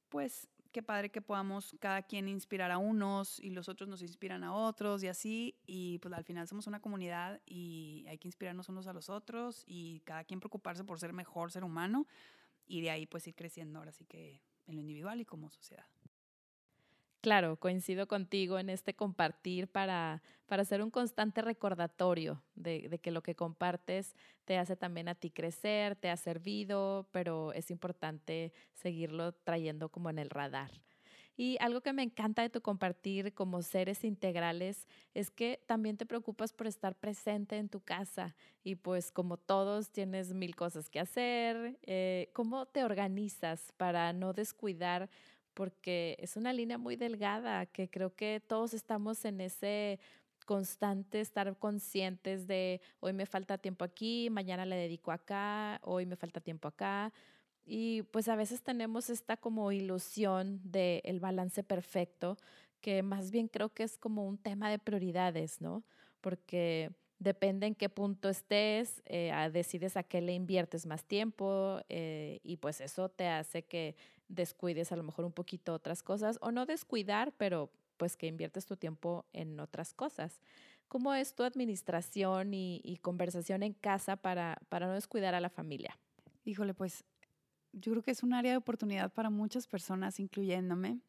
pues 0.08 0.48
qué 0.74 0.82
padre 0.82 1.08
que 1.08 1.22
podamos 1.22 1.76
cada 1.78 2.02
quien 2.02 2.28
inspirar 2.28 2.72
a 2.72 2.78
unos 2.78 3.38
y 3.38 3.50
los 3.50 3.68
otros 3.68 3.88
nos 3.88 4.02
inspiran 4.02 4.42
a 4.42 4.52
otros 4.52 5.04
y 5.04 5.08
así. 5.08 5.54
Y 5.66 5.98
pues 6.00 6.12
al 6.12 6.24
final 6.24 6.48
somos 6.48 6.66
una 6.66 6.80
comunidad 6.80 7.40
y 7.46 8.04
hay 8.08 8.18
que 8.18 8.26
inspirarnos 8.26 8.68
unos 8.68 8.88
a 8.88 8.92
los 8.92 9.08
otros 9.08 9.62
y 9.68 10.00
cada 10.00 10.24
quien 10.24 10.40
preocuparse 10.40 10.82
por 10.82 10.98
ser 10.98 11.12
mejor 11.12 11.52
ser 11.52 11.62
humano 11.62 12.08
y 12.66 12.80
de 12.80 12.90
ahí 12.90 13.06
pues 13.06 13.26
ir 13.28 13.36
creciendo 13.36 13.78
ahora 13.78 13.92
sí 13.92 14.04
que 14.04 14.42
en 14.66 14.74
lo 14.74 14.80
individual 14.80 15.20
y 15.20 15.24
como 15.24 15.48
sociedad. 15.48 15.86
Claro, 17.24 17.56
coincido 17.58 18.06
contigo 18.06 18.58
en 18.58 18.68
este 18.68 18.92
compartir 18.92 19.66
para, 19.66 20.22
para 20.44 20.60
hacer 20.60 20.82
un 20.82 20.90
constante 20.90 21.40
recordatorio 21.40 22.42
de, 22.54 23.00
que 23.02 23.10
lo 23.10 23.22
que 23.22 23.34
compartes 23.34 24.14
te 24.44 24.58
hace 24.58 24.76
también 24.76 25.08
a 25.08 25.14
ti 25.14 25.30
crecer, 25.30 25.96
te 25.96 26.10
ha 26.10 26.18
servido, 26.18 27.08
pero 27.12 27.54
es 27.54 27.70
importante 27.70 28.52
seguirlo 28.74 29.32
trayendo 29.32 29.88
como 29.88 30.10
en 30.10 30.18
el 30.18 30.28
radar. 30.28 30.70
Y 31.34 31.56
algo 31.60 31.80
que 31.80 31.94
me 31.94 32.02
encanta 32.02 32.42
de 32.42 32.50
tu 32.50 32.60
compartir 32.60 33.32
como 33.32 33.62
seres 33.62 34.04
integrales 34.04 34.86
es 35.14 35.30
que 35.30 35.64
también 35.66 35.96
te 35.96 36.04
preocupas 36.04 36.52
por 36.52 36.66
estar 36.66 36.94
presente 36.94 37.56
en 37.56 37.70
tu 37.70 37.80
casa 37.80 38.36
y 38.62 38.76
pues 38.76 39.10
como 39.10 39.38
todos 39.38 39.90
tienes 39.90 40.34
mil 40.34 40.54
cosas 40.54 40.90
que 40.90 41.00
hacer, 41.00 41.78
eh, 41.82 42.30
¿cómo 42.34 42.66
te 42.66 42.84
organizas 42.84 43.72
para 43.78 44.12
no 44.12 44.34
descuidar 44.34 45.08
porque 45.54 46.16
es 46.20 46.36
una 46.36 46.52
línea 46.52 46.78
muy 46.78 46.96
delgada 46.96 47.66
que 47.66 47.88
creo 47.88 48.14
que 48.14 48.42
todos 48.46 48.74
estamos 48.74 49.24
en 49.24 49.40
ese 49.40 49.98
constante 50.44 51.20
estar 51.20 51.56
conscientes 51.58 52.46
de 52.46 52.80
hoy 53.00 53.12
me 53.12 53.26
falta 53.26 53.58
tiempo 53.58 53.84
aquí, 53.84 54.28
mañana 54.30 54.66
le 54.66 54.76
dedico 54.76 55.10
acá, 55.10 55.80
hoy 55.82 56.06
me 56.06 56.16
falta 56.16 56.40
tiempo 56.40 56.68
acá. 56.68 57.12
Y 57.64 58.02
pues 58.02 58.28
a 58.28 58.36
veces 58.36 58.62
tenemos 58.62 59.08
esta 59.08 59.36
como 59.38 59.72
ilusión 59.72 60.60
del 60.64 61.00
el 61.04 61.20
balance 61.20 61.62
perfecto, 61.62 62.36
que 62.80 63.02
más 63.02 63.30
bien 63.30 63.48
creo 63.48 63.70
que 63.70 63.84
es 63.84 63.96
como 63.96 64.26
un 64.26 64.36
tema 64.36 64.68
de 64.70 64.78
prioridades, 64.78 65.62
¿no? 65.62 65.82
Porque 66.20 66.90
depende 67.18 67.66
en 67.66 67.74
qué 67.74 67.88
punto 67.88 68.28
estés, 68.28 69.02
eh, 69.06 69.32
decides 69.52 69.96
a 69.96 70.02
qué 70.02 70.20
le 70.20 70.34
inviertes 70.34 70.84
más 70.84 71.04
tiempo 71.04 71.80
eh, 71.88 72.40
y 72.42 72.58
pues 72.58 72.80
eso 72.82 73.08
te 73.08 73.28
hace 73.28 73.62
que 73.62 73.96
descuides 74.28 74.92
a 74.92 74.96
lo 74.96 75.02
mejor 75.02 75.24
un 75.24 75.32
poquito 75.32 75.74
otras 75.74 76.02
cosas 76.02 76.38
o 76.40 76.50
no 76.50 76.66
descuidar, 76.66 77.32
pero 77.36 77.70
pues 77.96 78.16
que 78.16 78.26
inviertes 78.26 78.66
tu 78.66 78.76
tiempo 78.76 79.24
en 79.32 79.60
otras 79.60 79.94
cosas. 79.94 80.40
¿Cómo 80.88 81.14
es 81.14 81.34
tu 81.34 81.42
administración 81.42 82.54
y, 82.54 82.98
conversación 83.02 83.62
en 83.62 83.72
casa 83.72 84.16
para, 84.16 84.60
para 84.68 84.86
no 84.86 84.92
descuidar 84.92 85.34
a 85.34 85.40
la 85.40 85.50
familia? 85.50 85.98
Híjole, 86.44 86.74
pues 86.74 87.04
yo 87.72 87.92
creo 87.92 88.02
que 88.02 88.12
es 88.12 88.22
un 88.22 88.32
área 88.32 88.52
de 88.52 88.58
oportunidad 88.58 89.12
para 89.12 89.30
muchas 89.30 89.66
personas, 89.66 90.20
incluyéndome, 90.20 91.00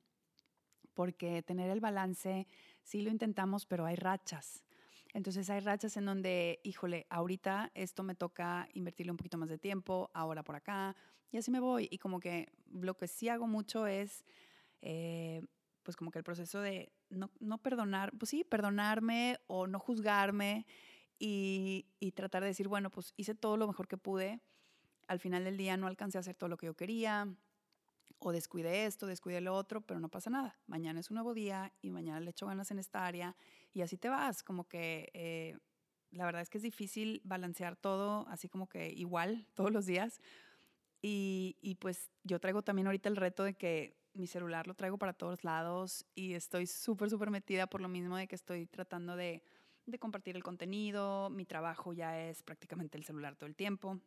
porque 0.94 1.44
tener 1.44 1.70
el 1.70 1.82
balance, 1.82 2.48
sí 2.84 3.02
lo 3.02 3.12
intentamos, 3.12 3.66
pero 3.66 3.86
hay 3.86 3.96
rachas. 3.96 4.65
Entonces 5.16 5.50
hay 5.50 5.62
rachas 5.62 5.96
en 5.96 6.04
donde, 6.04 6.60
híjole, 6.64 7.08
ahorita 7.10 7.72
esto 7.74 8.04
me 8.04 8.16
toca 8.16 8.68
invertirle 8.74 9.12
un 9.12 9.18
poquito 9.18 9.38
más 9.38 9.48
de 9.48 9.58
tiempo, 9.58 10.12
ahora 10.14 10.44
por 10.44 10.58
acá, 10.58 10.94
y 11.32 11.38
así 11.38 11.52
me 11.52 11.62
voy. 11.62 11.88
Y 11.90 12.00
como 12.00 12.20
que 12.20 12.52
lo 12.70 12.98
que 12.98 13.08
sí 13.08 13.30
hago 13.30 13.48
mucho 13.48 13.88
es, 13.88 14.26
eh, 14.82 15.42
pues 15.84 15.96
como 15.96 16.12
que 16.12 16.18
el 16.18 16.26
proceso 16.26 16.60
de 16.60 16.92
no, 17.10 17.32
no, 17.40 17.60
perdonar, 17.60 18.12
pues 18.18 18.32
sí, 18.32 18.44
perdonarme 18.44 19.40
o 19.48 19.68
no 19.68 19.80
juzgarme 19.80 20.66
y, 21.18 21.86
y 22.02 22.12
tratar 22.12 22.42
de 22.42 22.50
decir, 22.50 22.68
bueno, 22.68 22.90
pues 22.90 23.14
hice 23.16 23.36
todo 23.36 23.56
lo 23.56 23.68
mejor 23.68 23.88
que 23.88 23.96
pude. 23.96 24.42
Al 25.08 25.22
final 25.22 25.46
del 25.46 25.56
día 25.56 25.78
no 25.78 25.88
alcancé 25.88 26.18
a 26.18 26.22
hacer 26.22 26.36
todo 26.36 26.50
lo 26.50 26.58
que 26.58 26.66
yo 26.66 26.74
quería, 26.76 27.34
o 28.20 28.34
descuide 28.34 28.86
esto, 28.86 29.08
descuide 29.08 29.40
lo 29.40 29.56
otro, 29.56 29.80
pero 29.80 30.02
no 30.02 30.10
pasa 30.10 30.30
nada. 30.30 30.60
Mañana 30.68 31.00
es 31.00 31.10
un 31.10 31.16
nuevo 31.16 31.34
día 31.34 31.72
y 31.82 31.90
mañana 31.90 32.20
le 32.20 32.32
echo 32.32 32.48
ganas 32.48 32.70
en 32.72 32.80
esta 32.80 33.06
área 33.06 33.38
y 33.76 33.84
así 33.84 33.98
te 33.98 34.10
vas. 34.10 34.42
Como 34.42 34.68
que 34.68 35.12
eh, 35.14 35.58
la 36.10 36.26
verdad 36.26 36.42
es 36.42 36.50
que 36.50 36.58
es 36.58 36.64
difícil 36.64 37.22
balancear 37.24 37.76
todo 37.76 38.26
así 38.30 38.50
como 38.50 38.68
que 38.68 38.90
igual 38.90 39.46
todos 39.54 39.72
los 39.72 39.86
días, 39.86 40.20
y, 41.08 41.78
pues 41.82 42.10
yo 42.24 42.40
traigo 42.40 42.64
también 42.64 42.88
ahorita 42.88 43.10
el 43.10 43.16
reto 43.16 43.44
de 43.44 43.54
que 43.54 43.96
mi 44.14 44.26
celular 44.26 44.66
lo 44.66 44.74
traigo 44.74 44.98
para 44.98 45.14
todos 45.14 45.44
lados 45.44 46.04
y 46.16 46.34
estoy 46.34 46.66
súper, 46.66 47.12
súper 47.12 47.30
metida 47.30 47.68
por 47.68 47.80
lo 47.80 47.88
mismo 47.88 48.18
de 48.18 48.28
que 48.28 48.34
estoy 48.34 48.66
tratando 48.66 49.16
de, 49.16 49.44
de, 49.86 50.00
compartir 50.00 50.36
el 50.36 50.42
contenido, 50.42 51.30
mi 51.30 51.46
trabajo 51.46 51.94
ya 51.94 52.20
es 52.20 52.42
prácticamente 52.42 52.98
el 52.98 53.04
celular 53.04 53.36
todo 53.36 53.48
el 53.48 53.56
tiempo. 53.56 54.00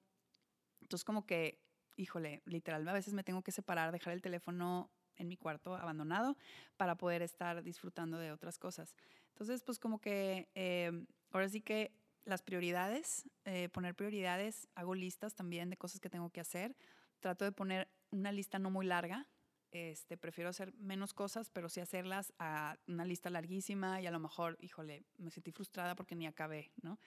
Entonces 0.81 1.04
como 1.04 1.24
que, 1.24 1.62
híjole, 1.94 2.42
literal, 2.46 2.88
a 2.88 2.92
veces 2.92 3.14
me 3.14 3.22
tengo 3.22 3.42
que 3.42 3.52
separar, 3.52 3.92
dejar 3.92 4.12
el 4.12 4.22
teléfono 4.22 4.90
en 5.18 5.28
mi 5.28 5.37
cuarto 5.37 5.74
abandonado 5.74 6.37
para 6.76 6.96
poder 6.96 7.22
estar 7.22 7.62
disfrutando 7.62 8.18
de 8.18 8.33
otras 8.33 8.59
cosas. 8.59 8.94
Entonces, 9.31 9.62
pues 9.62 9.78
como 9.78 10.00
que 10.00 10.48
eh, 10.54 10.90
ahora 11.31 11.48
sí 11.48 11.61
que 11.61 11.92
las 12.24 12.42
prioridades, 12.42 13.28
eh, 13.44 13.68
poner 13.70 13.94
prioridades, 13.94 14.68
hago 14.74 14.94
listas 14.94 15.35
también 15.35 15.70
de 15.70 15.76
cosas 15.76 16.00
que 16.00 16.11
tengo 16.11 16.31
que 16.31 16.40
hacer. 16.40 16.76
Trato 17.20 17.44
de 17.44 17.52
poner 17.52 17.88
una 18.11 18.33
lista 18.33 18.59
no 18.59 18.70
muy 18.70 18.87
larga. 18.87 19.26
Este, 19.70 20.16
prefiero 20.16 20.48
hacer 20.50 20.72
menos 20.74 21.12
cosas, 21.12 21.50
pero 21.50 21.68
sí 21.68 21.81
hacerlas 21.81 22.33
a 22.38 22.78
una 22.87 23.04
lista 23.04 23.28
larguísima 23.28 24.00
y 24.00 24.07
a 24.07 24.11
lo 24.11 24.18
mejor, 24.18 24.57
híjole, 24.61 25.04
me 25.18 25.31
sentí 25.31 25.52
frustrada 25.52 25.94
porque 25.94 26.14
ni 26.14 26.26
acabé, 26.26 26.72
¿no? 26.83 26.98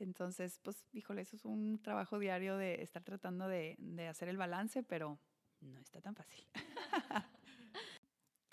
Entonces, 0.00 0.58
pues, 0.62 0.84
híjole, 0.92 1.22
eso 1.22 1.36
es 1.36 1.44
un 1.44 1.80
trabajo 1.80 2.18
diario 2.18 2.56
de 2.56 2.82
estar 2.82 3.02
tratando 3.02 3.48
de, 3.48 3.76
de 3.78 4.08
hacer 4.08 4.28
el 4.28 4.36
balance, 4.36 4.82
pero 4.82 5.18
no 5.60 5.80
está 5.80 6.00
tan 6.00 6.14
fácil. 6.14 6.44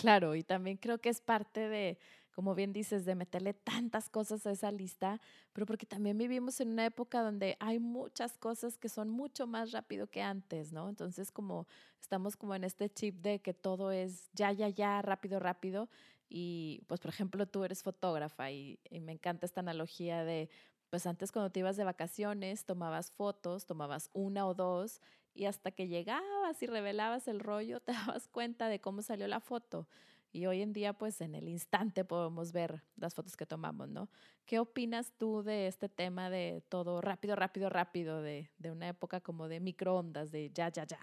Claro, 0.05 0.35
y 0.35 0.43
también 0.43 0.77
creo 0.77 0.99
que 0.99 1.09
es 1.09 1.21
parte 1.21 1.67
de, 1.69 1.97
como 2.31 2.53
bien 2.53 2.73
dices, 2.73 3.05
de 3.05 3.15
meterle 3.15 3.53
tantas 3.53 4.09
cosas 4.09 4.45
a 4.45 4.51
esa 4.51 4.71
lista, 4.71 5.21
pero 5.53 5.65
porque 5.65 5.85
también 5.85 6.17
vivimos 6.17 6.59
en 6.59 6.69
una 6.69 6.85
época 6.85 7.21
donde 7.23 7.55
hay 7.59 7.79
muchas 7.79 8.37
cosas 8.37 8.77
que 8.77 8.89
son 8.89 9.09
mucho 9.09 9.47
más 9.47 9.71
rápido 9.71 10.07
que 10.07 10.21
antes, 10.21 10.73
¿no? 10.73 10.89
Entonces, 10.89 11.31
como 11.31 11.65
estamos 12.01 12.35
como 12.35 12.53
en 12.55 12.65
este 12.65 12.89
chip 12.89 13.21
de 13.21 13.39
que 13.41 13.53
todo 13.53 13.91
es 13.91 14.29
ya, 14.33 14.51
ya, 14.51 14.67
ya, 14.69 15.01
rápido, 15.01 15.39
rápido. 15.39 15.89
Y 16.29 16.83
pues, 16.87 16.99
por 16.99 17.09
ejemplo, 17.09 17.47
tú 17.47 17.63
eres 17.63 17.81
fotógrafa 17.81 18.51
y, 18.51 18.79
y 18.89 18.99
me 18.99 19.13
encanta 19.13 19.45
esta 19.45 19.61
analogía 19.61 20.23
de, 20.25 20.49
pues 20.89 21.05
antes 21.07 21.31
cuando 21.31 21.51
te 21.51 21.61
ibas 21.61 21.77
de 21.77 21.83
vacaciones, 21.85 22.65
tomabas 22.65 23.11
fotos, 23.11 23.65
tomabas 23.65 24.09
una 24.13 24.45
o 24.45 24.53
dos 24.53 25.01
y 25.35 25.45
hasta 25.45 25.71
que 25.71 25.87
llegabas 25.87 26.63
y 26.63 26.65
revelabas 26.65 27.27
el 27.27 27.39
rollo, 27.39 27.79
te 27.85 27.91
dabas 27.91 28.27
cuenta 28.27 28.67
de 28.69 28.79
cómo 28.79 29.01
salió 29.01 29.27
la 29.27 29.39
foto. 29.39 29.87
Y 30.31 30.47
hoy 30.47 30.61
en 30.61 30.73
día, 30.73 30.91
pues 30.93 31.21
en 31.21 31.33
el 31.33 31.47
instante 31.47 32.03
podemos 32.03 32.51
ver 32.51 32.83
las 32.97 33.13
fotos 33.13 33.37
que 33.37 33.45
tomamos, 33.45 33.87
¿no? 33.87 34.09
¿Qué 34.45 34.59
opinas 34.59 35.13
tú 35.17 35.43
de 35.43 35.67
este 35.67 35.87
tema 35.87 36.29
de 36.29 36.61
todo 36.67 36.99
rápido, 36.99 37.37
rápido, 37.37 37.69
rápido, 37.69 38.21
de, 38.21 38.49
de 38.57 38.71
una 38.71 38.89
época 38.89 39.21
como 39.21 39.47
de 39.47 39.61
microondas, 39.61 40.31
de 40.31 40.51
ya, 40.53 40.69
ya, 40.69 40.85
ya? 40.85 40.99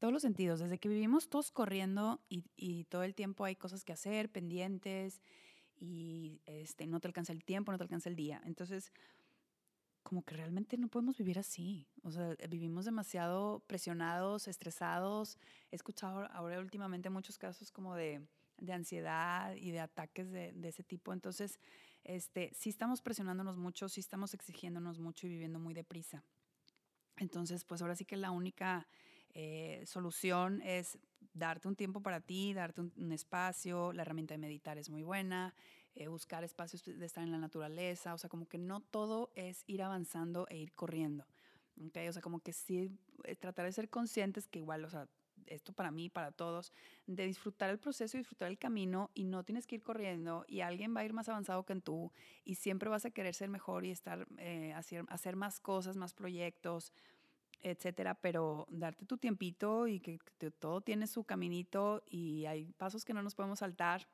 Todos 0.00 0.12
los 0.12 0.22
sentidos, 0.22 0.58
desde 0.58 0.78
que 0.78 0.88
vivimos 0.88 1.28
todos 1.28 1.52
corriendo 1.52 2.20
y, 2.28 2.44
y 2.56 2.84
todo 2.84 3.04
el 3.04 3.14
tiempo 3.14 3.44
hay 3.44 3.54
cosas 3.54 3.84
que 3.84 3.92
hacer, 3.92 4.30
pendientes, 4.32 5.22
y 5.76 6.40
este, 6.46 6.86
no 6.86 7.00
te 7.00 7.08
alcanza 7.08 7.32
el 7.32 7.44
tiempo, 7.44 7.72
no 7.72 7.78
te 7.78 7.84
alcanza 7.84 8.08
el 8.08 8.16
día. 8.16 8.42
Entonces, 8.44 8.92
como 10.04 10.22
que 10.22 10.36
realmente 10.36 10.76
no 10.78 10.86
podemos 10.86 11.18
vivir 11.18 11.40
así. 11.40 11.88
O 12.04 12.12
sea, 12.12 12.36
vivimos 12.48 12.84
demasiado 12.84 13.64
presionados, 13.66 14.46
estresados. 14.46 15.38
He 15.72 15.76
escuchado 15.76 16.30
ahora 16.30 16.60
últimamente 16.60 17.10
muchos 17.10 17.36
casos 17.36 17.72
como 17.72 17.96
de 17.96 18.22
de 18.58 18.72
ansiedad 18.72 19.54
y 19.56 19.70
de 19.70 19.80
ataques 19.80 20.30
de, 20.30 20.52
de, 20.52 20.68
ese 20.68 20.82
tipo. 20.82 21.12
Entonces, 21.12 21.58
este, 22.04 22.52
sí 22.54 22.70
estamos 22.70 23.02
presionándonos 23.02 23.56
mucho, 23.56 23.88
sí 23.88 24.00
estamos 24.00 24.34
exigiéndonos 24.34 24.98
mucho 24.98 25.26
y 25.26 25.30
viviendo 25.30 25.58
muy 25.58 25.74
deprisa. 25.74 26.22
Entonces, 27.16 27.64
pues 27.64 27.82
ahora 27.82 27.96
sí 27.96 28.04
que 28.04 28.16
la 28.16 28.30
única 28.30 28.88
eh, 29.34 29.82
solución 29.86 30.62
es 30.62 30.98
darte 31.32 31.68
un 31.68 31.76
tiempo 31.76 32.00
para 32.00 32.20
ti, 32.20 32.52
darte 32.52 32.80
un, 32.80 33.12
espacio. 33.12 33.92
La 33.92 34.02
herramienta 34.02 34.34
de 34.34 34.38
meditar 34.38 34.78
es 34.78 34.90
muy 34.90 35.02
buena. 35.02 35.54
Eh, 35.94 36.08
buscar 36.08 36.42
espacios 36.42 36.82
de 36.84 37.06
estar 37.06 37.22
en 37.22 37.30
la 37.30 37.38
naturaleza. 37.38 38.14
O 38.14 38.18
sea, 38.18 38.28
como 38.28 38.46
que 38.46 38.58
no 38.58 38.80
todo 38.80 39.30
es 39.34 39.62
ir 39.66 39.82
avanzando 39.82 40.46
e 40.48 40.56
ir 40.58 40.72
corriendo. 40.72 41.26
¿okay? 41.86 42.08
O 42.08 42.12
sea, 42.12 42.22
como 42.22 42.40
que 42.40 42.52
sí 42.52 42.90
eh, 43.24 43.36
tratar 43.36 43.66
de 43.66 43.72
ser 43.72 43.88
conscientes 43.88 44.48
que 44.48 44.58
igual, 44.58 44.84
o 44.84 44.90
sea, 44.90 45.08
esto 45.46 45.72
para 45.72 45.90
mí, 45.90 46.08
para 46.08 46.32
todos, 46.32 46.72
de 47.06 47.26
disfrutar 47.26 47.70
el 47.70 47.78
proceso 47.78 48.16
y 48.16 48.20
disfrutar 48.20 48.48
el 48.48 48.58
camino 48.58 49.10
y 49.14 49.24
no 49.24 49.44
tienes 49.44 49.66
que 49.66 49.76
ir 49.76 49.82
corriendo 49.82 50.44
y 50.48 50.60
alguien 50.60 50.94
va 50.96 51.00
a 51.00 51.04
ir 51.04 51.12
más 51.12 51.28
avanzado 51.28 51.64
que 51.64 51.74
tú 51.76 52.12
y 52.44 52.54
siempre 52.54 52.88
vas 52.88 53.04
a 53.04 53.10
querer 53.10 53.34
ser 53.34 53.48
mejor 53.48 53.84
y 53.84 53.90
estar, 53.90 54.26
eh, 54.38 54.72
hacer, 54.74 55.04
hacer 55.08 55.36
más 55.36 55.60
cosas, 55.60 55.96
más 55.96 56.14
proyectos, 56.14 56.92
etcétera, 57.62 58.14
pero 58.14 58.66
darte 58.70 59.06
tu 59.06 59.16
tiempito 59.16 59.86
y 59.86 60.00
que, 60.00 60.18
todo 60.58 60.80
tiene 60.82 61.06
su 61.06 61.24
caminito 61.24 62.02
y 62.06 62.46
hay 62.46 62.72
pasos 62.72 63.04
que 63.04 63.14
no 63.14 63.22
nos 63.22 63.34
podemos 63.34 63.60
saltar. 63.60 64.06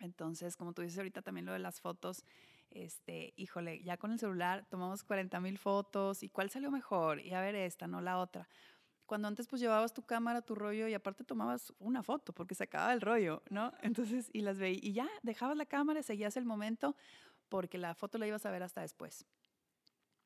Entonces, 0.00 0.56
como 0.56 0.72
tú 0.72 0.82
dices 0.82 0.98
ahorita 0.98 1.22
también 1.22 1.46
lo 1.46 1.52
de 1.52 1.58
las 1.58 1.80
fotos, 1.80 2.24
este, 2.70 3.32
híjole, 3.36 3.82
ya 3.82 3.96
con 3.96 4.12
el 4.12 4.18
celular 4.18 4.66
tomamos 4.70 5.02
40 5.02 5.40
mil 5.40 5.58
fotos 5.58 6.22
y 6.22 6.28
cuál 6.28 6.50
salió 6.50 6.70
mejor 6.70 7.20
y 7.20 7.34
a 7.34 7.40
ver 7.40 7.54
esta, 7.54 7.86
no 7.86 8.00
la 8.00 8.18
otra 8.18 8.48
cuando 9.10 9.26
antes 9.26 9.48
pues 9.48 9.60
llevabas 9.60 9.92
tu 9.92 10.06
cámara, 10.06 10.40
tu 10.40 10.54
rollo 10.54 10.86
y 10.86 10.94
aparte 10.94 11.24
tomabas 11.24 11.72
una 11.80 12.00
foto 12.04 12.32
porque 12.32 12.54
se 12.54 12.62
acababa 12.62 12.92
el 12.92 13.00
rollo, 13.00 13.42
¿no? 13.50 13.72
Entonces, 13.82 14.30
y 14.32 14.40
las 14.42 14.60
veías 14.60 14.84
y 14.84 14.92
ya 14.92 15.08
dejabas 15.24 15.56
la 15.56 15.66
cámara, 15.66 16.04
seguías 16.04 16.36
el 16.36 16.44
momento 16.44 16.94
porque 17.48 17.76
la 17.76 17.96
foto 17.96 18.18
la 18.18 18.28
ibas 18.28 18.46
a 18.46 18.52
ver 18.52 18.62
hasta 18.62 18.82
después. 18.82 19.26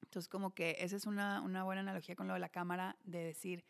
Entonces, 0.03 0.29
como 0.29 0.53
que 0.53 0.77
esa 0.81 0.97
es 0.97 1.07
una, 1.07 1.41
una 1.41 1.65
buena 1.65 1.81
analogía 1.81 2.15
con 2.15 2.29
lo 2.29 2.35
de 2.35 2.41
la 2.41 2.51
cámara, 2.51 2.95
de 3.05 3.25
decir, 3.25 3.65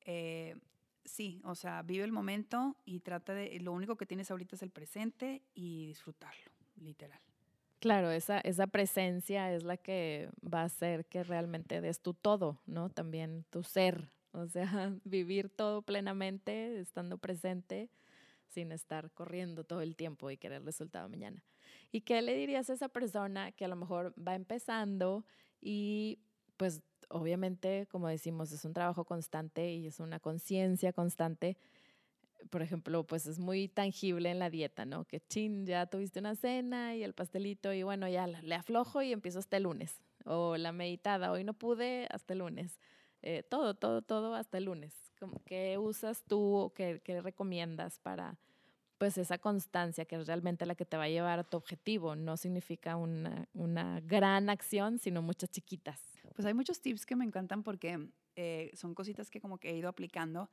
eh, 0.00 0.56
sí, 1.04 1.40
o 1.44 1.54
sea, 1.54 1.82
vive 1.82 2.04
el 2.04 2.12
momento 2.12 2.76
y 2.84 3.00
trata 3.00 3.34
de, 3.34 3.58
lo 3.60 3.72
único 3.72 3.96
que 3.96 4.06
tienes 4.06 4.30
ahorita 4.30 4.56
es 4.56 4.62
el 4.62 4.70
presente 4.70 5.42
y 5.54 5.86
disfrutarlo, 5.86 6.50
literal. 6.76 7.20
Claro, 7.80 8.10
esa, 8.10 8.38
esa 8.40 8.68
presencia 8.68 9.52
es 9.52 9.64
la 9.64 9.76
que 9.76 10.30
va 10.42 10.60
a 10.60 10.64
hacer 10.66 11.04
que 11.06 11.24
realmente 11.24 11.80
des 11.80 12.00
tu 12.00 12.14
todo, 12.14 12.60
¿no? 12.66 12.90
También 12.90 13.44
tu 13.50 13.64
ser, 13.64 14.08
o 14.30 14.46
sea, 14.46 14.94
vivir 15.04 15.48
todo 15.48 15.82
plenamente, 15.82 16.78
estando 16.78 17.18
presente, 17.18 17.90
sin 18.48 18.70
estar 18.70 19.10
corriendo 19.10 19.64
todo 19.64 19.80
el 19.80 19.96
tiempo 19.96 20.30
y 20.30 20.36
querer 20.36 20.58
el 20.58 20.66
resultado 20.66 21.08
mañana. 21.08 21.42
¿Y 21.90 22.02
qué 22.02 22.22
le 22.22 22.36
dirías 22.36 22.70
a 22.70 22.74
esa 22.74 22.88
persona 22.88 23.52
que 23.52 23.64
a 23.64 23.68
lo 23.68 23.76
mejor 23.76 24.14
va 24.16 24.34
empezando 24.34 25.24
y 25.60 26.20
pues 26.62 26.80
obviamente, 27.08 27.88
como 27.90 28.06
decimos, 28.06 28.52
es 28.52 28.64
un 28.64 28.72
trabajo 28.72 29.04
constante 29.04 29.72
y 29.72 29.88
es 29.88 29.98
una 29.98 30.20
conciencia 30.20 30.92
constante. 30.92 31.56
Por 32.50 32.62
ejemplo, 32.62 33.02
pues 33.02 33.26
es 33.26 33.40
muy 33.40 33.66
tangible 33.66 34.30
en 34.30 34.38
la 34.38 34.48
dieta, 34.48 34.84
¿no? 34.84 35.04
Que 35.04 35.18
chin, 35.18 35.66
ya 35.66 35.86
tuviste 35.86 36.20
una 36.20 36.36
cena 36.36 36.94
y 36.94 37.02
el 37.02 37.14
pastelito 37.14 37.72
y 37.72 37.82
bueno, 37.82 38.08
ya 38.08 38.28
le 38.28 38.54
aflojo 38.54 39.02
y 39.02 39.10
empiezo 39.10 39.40
hasta 39.40 39.56
el 39.56 39.64
lunes. 39.64 40.00
O 40.24 40.56
la 40.56 40.70
meditada, 40.70 41.32
hoy 41.32 41.42
no 41.42 41.52
pude, 41.52 42.06
hasta 42.12 42.34
el 42.34 42.38
lunes. 42.38 42.78
Eh, 43.22 43.42
todo, 43.42 43.74
todo, 43.74 44.02
todo 44.02 44.36
hasta 44.36 44.58
el 44.58 44.66
lunes. 44.66 44.94
¿Qué 45.44 45.78
usas 45.78 46.22
tú? 46.22 46.72
¿Qué, 46.76 47.02
qué 47.02 47.22
recomiendas 47.22 47.98
para 47.98 48.38
pues 48.98 49.18
esa 49.18 49.38
constancia 49.38 50.04
que 50.04 50.14
es 50.14 50.28
realmente 50.28 50.64
la 50.64 50.76
que 50.76 50.84
te 50.84 50.96
va 50.96 51.02
a 51.02 51.08
llevar 51.08 51.40
a 51.40 51.42
tu 51.42 51.56
objetivo? 51.56 52.14
No 52.14 52.36
significa 52.36 52.94
una 52.94 54.00
gran 54.02 54.48
acción, 54.48 55.00
sino 55.00 55.22
muchas 55.22 55.50
chiquitas. 55.50 56.11
Pues 56.34 56.46
hay 56.46 56.54
muchos 56.54 56.80
tips 56.80 57.06
que 57.06 57.16
me 57.16 57.24
encantan 57.24 57.62
porque 57.62 58.08
eh, 58.36 58.70
son 58.74 58.94
cositas 58.94 59.30
que 59.30 59.40
como 59.40 59.58
que 59.58 59.70
he 59.70 59.76
ido 59.76 59.88
aplicando 59.88 60.50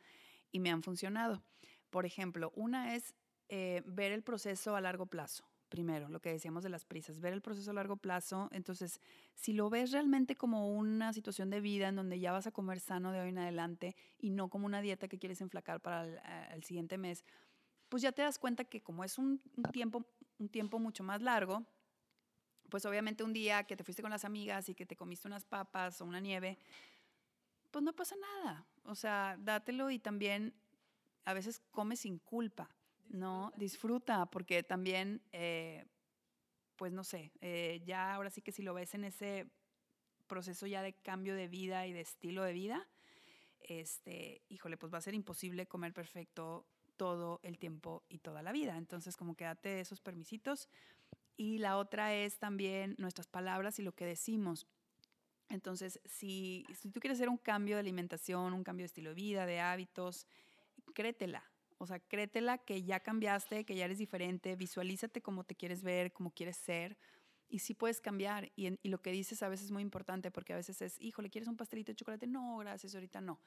y 0.52 0.60
me 0.60 0.72
han 0.72 0.84
funcionado. 0.84 1.44
Por 1.90 2.06
ejemplo, 2.06 2.52
una 2.56 2.96
es 2.96 3.16
eh, 3.48 3.82
ver 3.86 4.12
el 4.12 4.24
proceso 4.24 4.76
a 4.76 4.82
largo 4.82 5.06
plazo. 5.06 5.46
Primero, 5.70 6.10
lo 6.10 6.20
que 6.20 6.32
decíamos 6.32 6.64
de 6.64 6.70
las 6.70 6.84
prisas, 6.86 7.20
ver 7.20 7.32
el 7.32 7.42
proceso 7.42 7.70
a 7.70 7.76
largo 7.76 7.96
plazo. 7.96 8.50
Entonces, 8.52 9.00
si 9.36 9.54
lo 9.54 9.70
ves 9.70 9.92
realmente 9.92 10.36
como 10.36 10.70
una 10.70 11.14
situación 11.14 11.52
de 11.52 11.62
vida 11.62 11.90
en 11.90 11.96
donde 11.96 12.20
ya 12.20 12.32
vas 12.32 12.48
a 12.48 12.52
comer 12.52 12.80
sano 12.80 13.12
de 13.12 13.22
hoy 13.22 13.30
en 13.30 13.38
adelante 13.38 13.96
y 14.18 14.32
no 14.32 14.50
como 14.50 14.66
una 14.66 14.82
dieta 14.82 15.08
que 15.08 15.20
quieres 15.20 15.42
enflacar 15.42 15.80
para 15.80 16.06
el, 16.54 16.64
siguiente 16.64 16.98
mes, 16.98 17.24
pues 17.88 18.02
ya 18.02 18.12
te 18.12 18.24
das 18.24 18.40
cuenta 18.40 18.66
que 18.66 18.82
como 18.82 19.04
es 19.04 19.20
un 19.20 19.42
tiempo 19.72 20.80
mucho 20.80 21.04
más 21.04 21.22
largo, 21.22 21.68
pues 22.70 22.86
obviamente 22.86 23.24
un 23.24 23.34
día 23.34 23.64
que 23.64 23.76
te 23.76 23.84
fuiste 23.84 24.02
con 24.02 24.12
las 24.12 24.26
amigas 24.26 24.70
y 24.70 24.76
que 24.76 24.86
te 24.86 24.96
comiste 24.96 25.28
unas 25.28 25.46
papas 25.46 26.02
o 26.02 26.06
una 26.06 26.20
nieve, 26.20 26.58
pues 27.72 27.84
no 27.84 27.94
pasa 27.94 28.16
nada. 28.16 28.66
O 28.84 28.96
sea, 28.96 29.38
dátelo 29.40 29.92
y 29.92 30.00
también 30.00 30.54
a 31.26 31.34
veces 31.34 31.60
come 31.72 31.96
sin 31.96 32.20
culpa, 32.20 32.70
¿no? 33.10 33.52
Disfruta, 33.56 34.26
porque 34.28 34.64
también, 34.64 35.22
eh, 35.32 35.86
pues 36.76 36.92
no 36.92 37.04
sé, 37.04 37.32
eh, 37.42 37.82
ya 37.86 38.14
ahora 38.14 38.30
sí 38.30 38.42
que 38.42 38.52
si 38.52 38.64
lo 38.64 38.74
ves 38.74 38.94
en 38.94 39.04
ese 39.04 39.48
proceso 40.28 40.68
ya 40.68 40.82
de 40.82 40.94
cambio 40.94 41.36
de 41.36 41.48
vida 41.48 41.86
y 41.88 41.94
de 41.94 42.02
estilo 42.02 42.44
de 42.44 42.54
vida, 42.54 42.88
este, 43.62 44.42
híjole, 44.50 44.78
pues 44.78 44.94
va 44.94 44.98
a 44.98 45.02
ser 45.02 45.14
imposible 45.14 45.68
comer 45.68 45.94
perfecto 45.94 46.66
todo 46.98 47.40
el 47.44 47.58
tiempo 47.58 48.04
y 48.10 48.20
toda 48.20 48.42
la 48.42 48.52
vida. 48.52 48.78
Entonces, 48.78 49.16
como 49.16 49.36
que 49.36 49.46
date 49.46 49.80
esos 49.80 50.02
permisitos 50.02 50.68
y 51.40 51.58
la 51.58 51.78
otra 51.78 52.14
es 52.14 52.38
también 52.38 52.96
nuestras 52.98 53.26
palabras 53.26 53.80
y 53.80 53.82
lo 53.82 53.94
que 53.94 54.06
decimos. 54.06 54.68
Entonces, 55.48 56.02
si, 56.04 56.66
si 56.78 56.90
tú 56.90 57.00
quieres 57.00 57.18
hacer 57.18 57.30
un 57.30 57.38
cambio 57.38 57.78
de 57.78 57.80
alimentación, 57.80 58.52
un 58.52 58.66
cambio 58.66 58.84
de 58.84 58.88
estilo 58.88 59.12
de 59.12 59.16
vida, 59.16 59.46
de 59.46 59.62
hábitos, 59.62 60.28
créetela. 60.94 61.42
O 61.78 61.88
sea, 61.88 62.00
créetela 62.02 62.58
que 62.58 62.84
ya 62.84 63.00
cambiaste, 63.00 63.64
que 63.64 63.74
ya 63.74 63.86
eres 63.86 64.00
diferente, 64.00 64.58
visualízate 64.58 65.22
cómo 65.22 65.46
te 65.46 65.56
quieres 65.56 65.82
ver, 65.82 66.12
cómo 66.12 66.32
quieres 66.32 66.58
ser. 66.58 66.98
Y 67.48 67.60
sí 67.60 67.74
puedes 67.74 68.02
cambiar. 68.02 68.52
Y, 68.58 68.78
y 68.84 68.90
lo 68.90 69.02
que 69.02 69.14
dices 69.14 69.42
a 69.42 69.48
veces 69.48 69.68
es 69.68 69.72
muy 69.72 69.82
importante 69.82 70.32
porque 70.32 70.52
a 70.52 70.58
veces 70.58 70.82
es, 70.82 71.00
híjole, 71.00 71.30
¿quieres 71.30 71.48
un 71.48 71.56
pastelito 71.56 71.94
de 71.94 71.96
chocolate? 71.96 72.28
No, 72.28 72.58
gracias, 72.58 72.96
ahorita 72.96 73.22
no. 73.22 73.40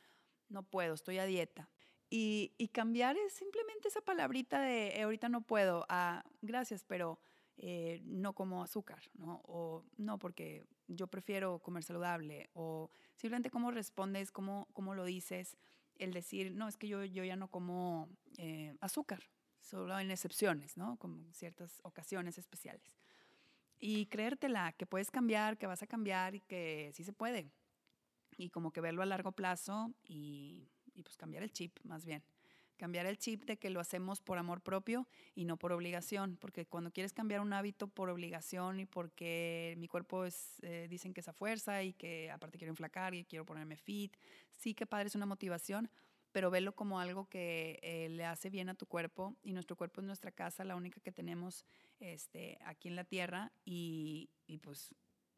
No 0.48 0.62
puedo, 0.62 0.94
estoy 0.94 1.18
a 1.18 1.26
dieta. 1.26 1.68
Y, 2.08 2.54
y 2.56 2.68
cambiar 2.68 3.18
es 3.18 3.34
simplemente 3.34 3.88
esa 3.88 4.00
palabrita 4.00 4.62
de 4.62 4.96
eh, 4.96 5.02
ahorita 5.02 5.28
no 5.28 5.42
puedo, 5.42 5.84
a 5.90 6.24
gracias, 6.40 6.84
pero 6.84 7.20
eh, 7.58 8.00
no 8.04 8.32
como 8.32 8.62
azúcar, 8.62 9.02
¿no? 9.14 9.40
O 9.44 9.84
no, 9.96 10.18
porque 10.18 10.66
yo 10.88 11.06
prefiero 11.06 11.58
comer 11.60 11.84
saludable, 11.84 12.50
o 12.54 12.90
simplemente 13.14 13.50
cómo 13.50 13.70
respondes, 13.70 14.32
cómo, 14.32 14.68
cómo 14.72 14.94
lo 14.94 15.04
dices, 15.04 15.56
el 15.96 16.12
decir, 16.12 16.52
no, 16.54 16.68
es 16.68 16.76
que 16.76 16.88
yo, 16.88 17.04
yo 17.04 17.24
ya 17.24 17.36
no 17.36 17.48
como 17.48 18.08
eh, 18.38 18.74
azúcar, 18.80 19.22
solo 19.60 19.98
en 19.98 20.10
excepciones, 20.10 20.76
¿no? 20.76 20.96
Como 20.96 21.32
ciertas 21.32 21.80
ocasiones 21.84 22.38
especiales. 22.38 22.96
Y 23.78 24.06
creértela, 24.06 24.72
que 24.72 24.86
puedes 24.86 25.10
cambiar, 25.10 25.58
que 25.58 25.66
vas 25.66 25.82
a 25.82 25.86
cambiar 25.86 26.34
y 26.34 26.40
que 26.40 26.90
sí 26.94 27.04
se 27.04 27.12
puede. 27.12 27.52
Y 28.36 28.50
como 28.50 28.72
que 28.72 28.80
verlo 28.80 29.02
a 29.02 29.06
largo 29.06 29.32
plazo 29.32 29.92
y, 30.02 30.68
y 30.94 31.02
pues 31.02 31.16
cambiar 31.16 31.42
el 31.42 31.52
chip 31.52 31.78
más 31.84 32.06
bien 32.06 32.22
cambiar 32.82 33.06
el 33.06 33.16
chip 33.16 33.44
de 33.44 33.58
que 33.58 33.70
lo 33.70 33.78
hacemos 33.78 34.20
por 34.20 34.38
amor 34.38 34.60
propio 34.60 35.06
y 35.36 35.44
no 35.44 35.56
por 35.56 35.70
obligación, 35.70 36.36
porque 36.36 36.66
cuando 36.66 36.90
quieres 36.90 37.12
cambiar 37.12 37.40
un 37.40 37.52
hábito 37.52 37.86
por 37.86 38.10
obligación 38.10 38.80
y 38.80 38.86
porque 38.86 39.76
mi 39.78 39.86
cuerpo 39.86 40.24
es, 40.24 40.58
eh, 40.62 40.88
dicen 40.90 41.14
que 41.14 41.20
es 41.20 41.28
a 41.28 41.32
fuerza 41.32 41.84
y 41.84 41.92
que 41.92 42.28
aparte 42.32 42.58
quiero 42.58 42.72
enflacar 42.72 43.14
y 43.14 43.24
quiero 43.24 43.46
ponerme 43.46 43.76
fit, 43.76 44.16
sí 44.50 44.74
que 44.74 44.84
padre 44.84 45.06
es 45.06 45.14
una 45.14 45.26
motivación, 45.26 45.88
pero 46.32 46.50
velo 46.50 46.74
como 46.74 46.98
algo 46.98 47.28
que 47.28 47.78
eh, 47.82 48.08
le 48.08 48.24
hace 48.24 48.50
bien 48.50 48.68
a 48.68 48.74
tu 48.74 48.86
cuerpo 48.86 49.36
y 49.44 49.52
nuestro 49.52 49.76
cuerpo 49.76 50.00
es 50.00 50.06
nuestra 50.08 50.32
casa, 50.32 50.64
la 50.64 50.74
única 50.74 51.00
que 51.00 51.12
tenemos 51.12 51.64
este, 52.00 52.58
aquí 52.64 52.88
en 52.88 52.96
la 52.96 53.04
tierra 53.04 53.52
y, 53.64 54.28
y 54.48 54.58
pues 54.58 54.92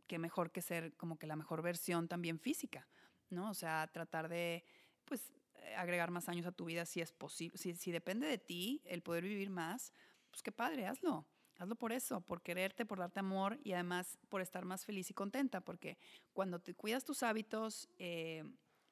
qué 0.07 0.19
mejor 0.19 0.51
que 0.51 0.63
ser 0.63 0.95
como 0.97 1.19
que 1.19 1.27
la 1.27 1.37
mejor 1.37 1.61
versión 1.61 2.09
también 2.09 2.41
física, 2.41 2.89
¿no? 3.29 3.51
O 3.51 3.55
sea, 3.55 3.87
tratar 3.93 4.31
de, 4.31 4.65
pues 5.05 5.31
agregar 5.77 6.11
más 6.11 6.29
años 6.29 6.47
a 6.47 6.53
tu 6.53 6.65
vida 6.65 6.85
si 6.85 7.01
es 7.01 7.13
posible. 7.13 7.59
Si, 7.59 7.75
si 7.75 7.93
depende 7.93 8.27
de 8.27 8.39
ti 8.39 8.83
el 8.85 9.03
poder 9.03 9.25
vivir 9.25 9.51
más, 9.51 9.93
pues 10.31 10.43
qué 10.43 10.53
padre, 10.53 10.87
hazlo. 10.87 11.27
Hazlo 11.59 11.77
por 11.77 11.93
eso, 11.93 12.21
por 12.21 12.43
quererte, 12.43 12.85
por 12.85 12.99
darte 12.99 13.21
amor 13.21 13.61
y 13.63 13.73
además 13.73 14.19
por 14.29 14.41
estar 14.41 14.65
más 14.65 14.85
feliz 14.85 15.11
y 15.11 15.15
contenta, 15.15 15.61
porque 15.61 15.99
cuando 16.33 16.59
te 16.61 16.75
cuidas 16.75 17.05
tus 17.05 17.23
hábitos 17.23 17.89
eh, 17.99 18.43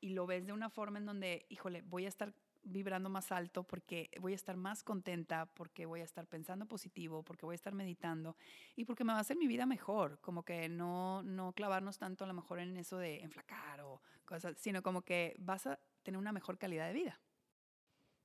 y 0.00 0.10
lo 0.10 0.26
ves 0.26 0.46
de 0.46 0.52
una 0.52 0.70
forma 0.70 0.98
en 0.98 1.06
donde, 1.06 1.44
híjole, 1.48 1.82
voy 1.82 2.06
a 2.06 2.08
estar 2.08 2.32
vibrando 2.64 3.10
más 3.10 3.32
alto 3.32 3.64
porque 3.64 4.10
voy 4.20 4.32
a 4.32 4.36
estar 4.36 4.56
más 4.56 4.82
contenta, 4.82 5.46
porque 5.46 5.86
voy 5.86 6.00
a 6.00 6.04
estar 6.04 6.26
pensando 6.26 6.66
positivo, 6.66 7.22
porque 7.22 7.44
voy 7.44 7.54
a 7.54 7.56
estar 7.56 7.74
meditando 7.74 8.36
y 8.76 8.84
porque 8.84 9.04
me 9.04 9.12
va 9.12 9.18
a 9.18 9.22
hacer 9.22 9.36
mi 9.36 9.46
vida 9.46 9.66
mejor, 9.66 10.20
como 10.20 10.44
que 10.44 10.68
no, 10.68 11.22
no 11.22 11.52
clavarnos 11.52 11.98
tanto 11.98 12.24
a 12.24 12.28
lo 12.28 12.34
mejor 12.34 12.60
en 12.60 12.76
eso 12.76 12.98
de 12.98 13.20
enflacar 13.20 13.80
o 13.80 14.00
cosas, 14.24 14.56
sino 14.58 14.82
como 14.82 15.02
que 15.02 15.34
vas 15.38 15.66
a 15.66 15.78
tener 16.02 16.18
una 16.18 16.32
mejor 16.32 16.58
calidad 16.58 16.86
de 16.86 16.94
vida. 16.94 17.20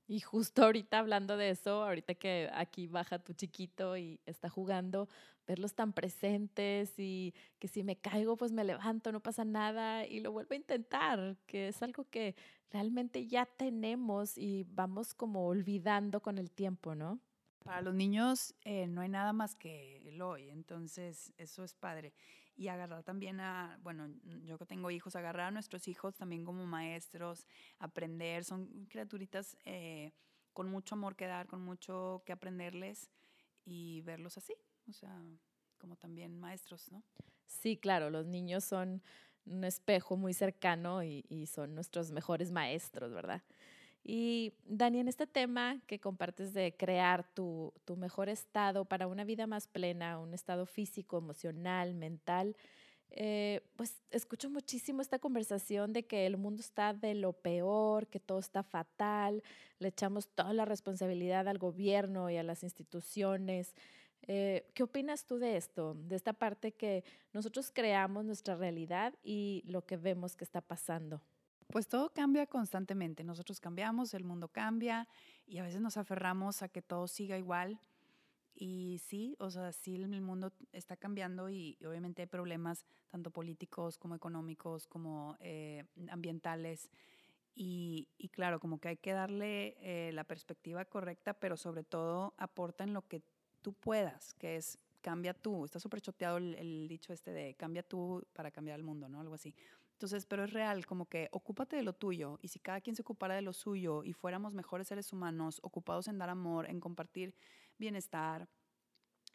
Y 0.09 0.21
justo 0.21 0.63
ahorita 0.63 0.99
hablando 0.99 1.35
de 1.35 1.49
eso, 1.49 1.83
ahorita 1.83 2.15
que 2.15 2.49
aquí 2.53 2.87
baja 2.87 3.19
tu 3.19 3.33
chiquito 3.33 3.97
y 3.97 4.21
está 4.25 4.49
jugando, 4.49 5.09
verlos 5.45 5.73
tan 5.75 5.91
presentes 5.91 6.93
y 6.97 7.33
que 7.59 7.67
si 7.67 7.83
me 7.83 7.97
caigo, 7.97 8.37
pues 8.37 8.53
me 8.53 8.63
levanto, 8.63 9.11
no 9.11 9.21
pasa 9.21 9.43
nada 9.43 10.05
y 10.05 10.21
lo 10.21 10.31
vuelvo 10.31 10.53
a 10.53 10.57
intentar, 10.57 11.37
que 11.45 11.67
es 11.67 11.81
algo 11.81 12.05
que 12.09 12.35
realmente 12.71 13.27
ya 13.27 13.45
tenemos 13.45 14.37
y 14.37 14.65
vamos 14.69 15.13
como 15.13 15.45
olvidando 15.45 16.21
con 16.21 16.37
el 16.37 16.51
tiempo, 16.51 16.95
¿no? 16.95 17.19
Para 17.63 17.81
los 17.81 17.93
niños 17.93 18.55
eh, 18.63 18.87
no 18.87 19.01
hay 19.01 19.09
nada 19.09 19.33
más 19.33 19.55
que 19.55 19.97
el 20.07 20.21
hoy, 20.21 20.49
entonces 20.49 21.33
eso 21.37 21.65
es 21.65 21.73
padre 21.73 22.13
y 22.57 22.67
agarrar 22.69 23.03
también 23.03 23.39
a, 23.39 23.79
bueno, 23.83 24.09
yo 24.43 24.57
que 24.57 24.65
tengo 24.65 24.89
hijos, 24.89 25.15
agarrar 25.15 25.47
a 25.47 25.51
nuestros 25.51 25.87
hijos 25.87 26.15
también 26.15 26.43
como 26.43 26.65
maestros, 26.65 27.47
aprender, 27.77 28.43
son 28.43 28.87
criaturitas 28.89 29.55
eh, 29.63 30.11
con 30.53 30.69
mucho 30.69 30.95
amor 30.95 31.15
que 31.15 31.27
dar, 31.27 31.47
con 31.47 31.61
mucho 31.61 32.23
que 32.25 32.33
aprenderles 32.33 33.11
y 33.63 34.01
verlos 34.01 34.37
así, 34.37 34.55
o 34.89 34.93
sea, 34.93 35.21
como 35.77 35.95
también 35.95 36.39
maestros, 36.39 36.91
¿no? 36.91 37.03
Sí, 37.45 37.77
claro, 37.77 38.09
los 38.09 38.25
niños 38.25 38.63
son 38.63 39.03
un 39.45 39.63
espejo 39.63 40.17
muy 40.17 40.33
cercano 40.33 41.03
y, 41.03 41.23
y 41.29 41.45
son 41.45 41.75
nuestros 41.75 42.11
mejores 42.11 42.51
maestros, 42.51 43.13
¿verdad? 43.13 43.43
Y 44.09 44.53
Dani, 44.63 45.01
en 45.01 45.09
este 45.09 45.27
tema 45.27 45.81
que 45.85 45.99
compartes 45.99 46.53
de 46.53 46.73
crear 46.77 47.25
tu, 47.33 47.73
mejor 47.97 48.29
estado 48.29 48.85
para 48.85 49.05
una 49.05 49.25
vida 49.25 49.47
más 49.47 49.67
plena, 49.67 50.17
un 50.17 50.33
estado 50.33 50.65
físico, 50.65 51.17
emocional, 51.17 51.93
mental, 51.93 52.55
eh, 53.09 53.59
pues 53.75 54.01
escucho 54.09 54.49
muchísimo 54.49 55.01
esta 55.01 55.19
conversación 55.19 55.91
de 55.91 56.05
que 56.05 56.25
el 56.25 56.37
mundo 56.37 56.61
está 56.61 56.93
de 56.93 57.15
lo 57.15 57.33
peor, 57.33 58.07
que 58.07 58.21
todo 58.21 58.39
está 58.39 58.63
fatal, 58.63 59.43
le 59.77 59.89
echamos 59.89 60.29
toda 60.29 60.53
la 60.53 60.63
responsabilidad 60.63 61.45
al 61.49 61.57
gobierno 61.57 62.29
y 62.29 62.37
a 62.37 62.43
las 62.43 62.63
instituciones. 62.63 63.75
Eh, 64.21 64.71
¿Qué 64.73 64.83
opinas 64.83 65.25
tú 65.25 65.37
de 65.37 65.57
esto? 65.57 65.95
De 65.95 66.15
esta 66.15 66.31
parte 66.31 66.71
que 66.71 67.03
nosotros 67.33 67.71
creamos 67.73 68.23
nuestra 68.23 68.55
realidad 68.55 69.13
y 69.21 69.63
lo 69.67 69.85
que 69.85 69.97
vemos 69.97 70.37
que 70.37 70.45
está 70.45 70.61
pasando. 70.61 71.21
Pues 71.69 71.87
todo 71.87 72.13
cambia 72.13 72.47
constantemente. 72.47 73.23
Nosotros 73.23 73.59
cambiamos, 73.59 74.13
el 74.13 74.23
mundo 74.23 74.47
cambia 74.47 75.07
y 75.45 75.57
a 75.57 75.63
veces 75.63 75.81
nos 75.81 75.97
aferramos 75.97 76.61
a 76.61 76.69
que 76.69 76.81
todo 76.81 77.07
siga 77.07 77.37
igual. 77.37 77.79
Y 78.55 78.99
sí, 79.05 79.35
o 79.39 79.51
sea, 79.51 79.71
sí 79.71 79.95
el 79.95 80.21
mundo 80.21 80.51
está 80.71 80.97
cambiando 80.97 81.49
y, 81.49 81.77
obviamente 81.85 82.23
hay 82.23 82.27
problemas 82.27 82.85
tanto 83.09 83.29
políticos 83.29 83.99
como 83.99 84.15
económicos 84.15 84.87
como 84.87 85.37
eh, 85.39 85.83
ambientales. 86.09 86.89
Y, 87.53 88.07
claro, 88.31 88.59
como 88.59 88.79
que 88.79 88.89
hay 88.89 88.97
que 88.97 89.13
darle 89.13 89.77
eh, 89.81 90.11
la 90.13 90.23
perspectiva 90.23 90.85
correcta, 90.85 91.33
pero 91.33 91.57
sobre 91.57 91.83
todo 91.83 92.33
aporta 92.37 92.83
en 92.83 92.93
lo 92.93 93.07
que 93.07 93.23
tú 93.61 93.73
puedas, 93.73 94.33
que 94.35 94.57
es 94.57 94.77
cambia 95.01 95.33
tú. 95.33 95.65
Está 95.65 95.79
súper 95.79 96.01
choteado 96.01 96.37
el, 96.37 96.55
el, 96.55 96.87
dicho 96.87 97.13
este 97.13 97.31
de 97.31 97.55
cambia 97.55 97.81
tú 97.81 98.23
para 98.33 98.51
cambiar 98.51 98.77
el 98.77 98.83
mundo, 98.83 99.09
¿no? 99.09 99.21
Algo 99.21 99.35
así. 99.35 99.55
Entonces, 99.97 100.27
pero 100.27 100.43
es 100.43 100.53
real, 100.53 100.85
como 100.85 101.07
que 101.07 101.27
ocúpate 101.31 101.75
de 101.75 101.81
lo 101.81 101.93
tuyo 101.93 102.37
y 102.43 102.49
si 102.49 102.59
cada 102.59 102.81
quien 102.81 102.95
se 102.95 103.01
ocupara 103.01 103.33
de 103.33 103.41
lo 103.41 103.51
suyo 103.51 104.03
y 104.03 104.13
fuéramos 104.13 104.53
mejores 104.53 104.87
seres 104.87 105.11
humanos, 105.11 105.59
ocupados 105.63 106.07
en 106.07 106.19
dar 106.19 106.29
amor, 106.29 106.69
en 106.69 106.79
compartir 106.79 107.33
bienestar, 107.79 108.47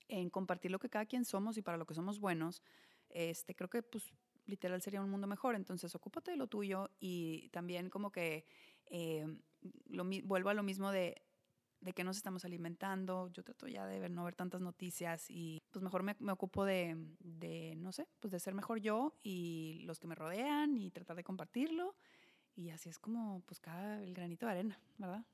en 0.07 0.31
compartir 0.31 0.71
lo 0.71 0.79
que 0.79 0.89
cada 0.89 1.05
quien 1.07 1.25
somos 1.25 1.59
y 1.59 1.63
para 1.63 1.79
lo 1.79 1.85
que 1.85 1.95
somos 1.95 2.21
buenos, 2.21 2.63
este, 3.09 3.57
creo 3.57 3.69
que 3.69 3.83
pues 3.83 4.13
literal 4.47 4.81
sería 4.81 5.01
un 5.03 5.11
mundo 5.11 5.27
mejor. 5.27 5.57
Entonces, 5.57 5.93
ocúpate 5.97 6.31
de 6.31 6.37
lo 6.37 6.47
tuyo 6.47 6.91
y 7.01 7.49
también 7.49 7.91
como 7.91 8.13
que 8.13 8.45
eh, 8.87 9.27
vuelvo 10.23 10.49
a 10.49 10.55
lo 10.55 10.63
mismo 10.63 10.93
de 10.93 11.23
de 11.83 11.93
qué 11.93 12.05
nos 12.05 12.17
estamos 12.17 12.45
alimentando. 12.45 13.29
Yo 13.33 13.43
trato 13.43 13.69
ya 13.69 13.87
de 13.87 14.09
no 14.09 14.25
ver 14.25 14.35
tantas 14.35 14.61
noticias 14.61 15.27
y 15.29 15.61
pues 15.71 15.83
mejor 15.83 16.03
me, 16.03 16.17
me 16.21 16.33
ocupo 16.33 16.65
de, 16.65 16.97
de, 17.21 17.75
no 17.77 17.93
sé, 17.93 18.07
pues 18.21 18.33
de 18.33 18.41
ser 18.41 18.55
mejor 18.55 18.81
yo 18.81 19.15
y 19.23 19.83
los 19.85 19.99
que 19.99 20.07
me 20.07 20.15
rodean 20.15 20.77
y 20.77 20.91
tratar 20.91 21.17
de 21.17 21.25
compartirlo. 21.25 21.95
Y 22.55 22.71
así 22.71 22.89
es 22.91 22.99
como, 22.99 23.41
pues, 23.47 23.61
cada 23.61 24.03
el 24.03 24.13
granito 24.13 24.45
de 24.47 24.53
arena, 24.53 24.79
¿verdad? 24.99 25.25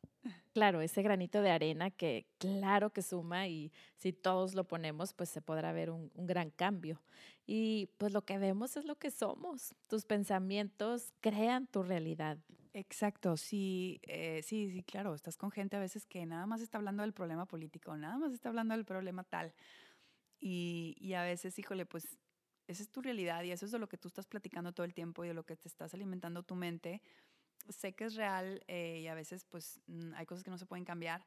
Claro, 0.53 0.81
ese 0.81 1.03
granito 1.03 1.43
de 1.43 1.51
arena 1.51 1.91
que 1.91 2.27
claro 2.39 2.91
que 2.91 3.03
suma 3.03 3.49
y 3.49 3.73
si 3.97 4.13
todos 4.13 4.55
lo 4.55 4.65
ponemos, 4.65 5.13
pues 5.15 5.29
se 5.29 5.41
podrá 5.41 5.73
ver 5.73 5.91
un, 5.91 6.11
un 6.15 6.27
gran 6.27 6.51
cambio. 6.51 7.01
Y 7.47 7.89
pues 7.99 8.13
lo 8.13 8.23
que 8.23 8.39
vemos 8.39 8.77
es 8.77 8.85
lo 8.85 8.97
que 8.97 9.11
somos. 9.11 9.75
Tus 9.89 10.05
pensamientos 10.05 11.13
crean 11.21 11.67
tu 11.67 11.83
realidad. 11.83 12.39
Exacto, 12.79 13.37
sí, 13.37 14.01
eh, 14.05 14.41
sí, 14.45 14.71
sí, 14.71 14.85
claro, 14.85 15.13
estás 15.13 15.37
con 15.37 15.51
gente 15.51 15.75
a 15.77 15.81
veces 15.81 16.07
que 16.07 16.25
nada 16.27 16.47
más 16.47 16.61
está 16.61 16.79
hablando 16.79 17.03
del 17.03 17.13
problema 17.13 17.45
político, 17.45 17.97
nada 17.97 18.19
más 18.19 18.33
está 18.33 18.51
hablando 18.51 18.73
del 18.77 18.85
problema 18.85 19.25
tal. 19.25 19.53
Y, 20.41 20.97
y 21.01 21.15
a 21.15 21.23
veces, 21.23 21.59
híjole, 21.59 21.87
pues 21.87 22.19
esa 22.69 22.83
es 22.83 22.91
tu 22.91 23.03
realidad 23.03 23.43
y 23.45 23.53
eso 23.53 23.67
es 23.67 23.73
de 23.73 23.79
lo 23.81 23.89
que 23.89 23.99
tú 23.99 24.09
estás 24.09 24.27
platicando 24.27 24.73
todo 24.73 24.85
el 24.87 24.95
tiempo 24.95 25.25
y 25.25 25.29
de 25.29 25.35
lo 25.35 25.45
que 25.45 25.57
te 25.57 25.69
estás 25.69 25.95
alimentando 25.95 26.45
tu 26.45 26.55
mente. 26.57 27.03
Sé 27.69 27.95
que 27.95 28.05
es 28.07 28.15
real 28.17 28.63
eh, 28.69 29.01
y 29.03 29.09
a 29.09 29.15
veces 29.15 29.45
pues 29.47 29.81
mm, 29.87 30.15
hay 30.15 30.27
cosas 30.27 30.45
que 30.45 30.51
no 30.51 30.59
se 30.59 30.67
pueden 30.67 30.85
cambiar, 30.85 31.27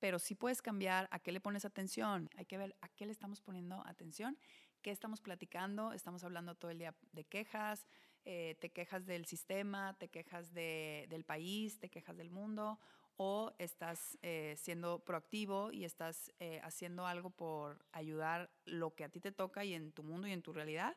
pero 0.00 0.18
sí 0.18 0.34
puedes 0.34 0.62
cambiar 0.62 1.08
a 1.10 1.18
qué 1.20 1.32
le 1.32 1.40
pones 1.40 1.64
atención. 1.64 2.30
Hay 2.36 2.46
que 2.46 2.58
ver 2.58 2.76
a 2.80 2.88
qué 2.88 3.06
le 3.06 3.12
estamos 3.12 3.40
poniendo 3.42 3.82
atención, 3.86 4.38
qué 4.82 4.90
estamos 4.90 5.20
platicando. 5.20 5.92
Estamos 5.92 6.24
hablando 6.24 6.54
todo 6.54 6.70
el 6.70 6.78
día 6.78 6.94
de 7.12 7.24
quejas, 7.24 7.86
eh, 8.24 8.56
te 8.60 8.70
quejas 8.70 9.06
del 9.06 9.26
sistema, 9.26 9.96
te 9.98 10.08
quejas 10.08 10.52
de, 10.52 11.06
del 11.08 11.24
país, 11.24 11.78
te 11.78 11.88
quejas 11.88 12.16
del 12.16 12.30
mundo, 12.30 12.78
o 13.16 13.52
estás 13.58 14.18
eh, 14.22 14.54
siendo 14.56 15.00
proactivo 15.00 15.72
y 15.72 15.84
estás 15.84 16.32
eh, 16.38 16.60
haciendo 16.62 17.06
algo 17.06 17.30
por 17.30 17.84
ayudar 17.92 18.50
lo 18.64 18.94
que 18.94 19.04
a 19.04 19.10
ti 19.10 19.20
te 19.20 19.30
toca 19.30 19.64
y 19.64 19.74
en 19.74 19.92
tu 19.92 20.02
mundo 20.02 20.26
y 20.26 20.32
en 20.32 20.42
tu 20.42 20.52
realidad. 20.52 20.96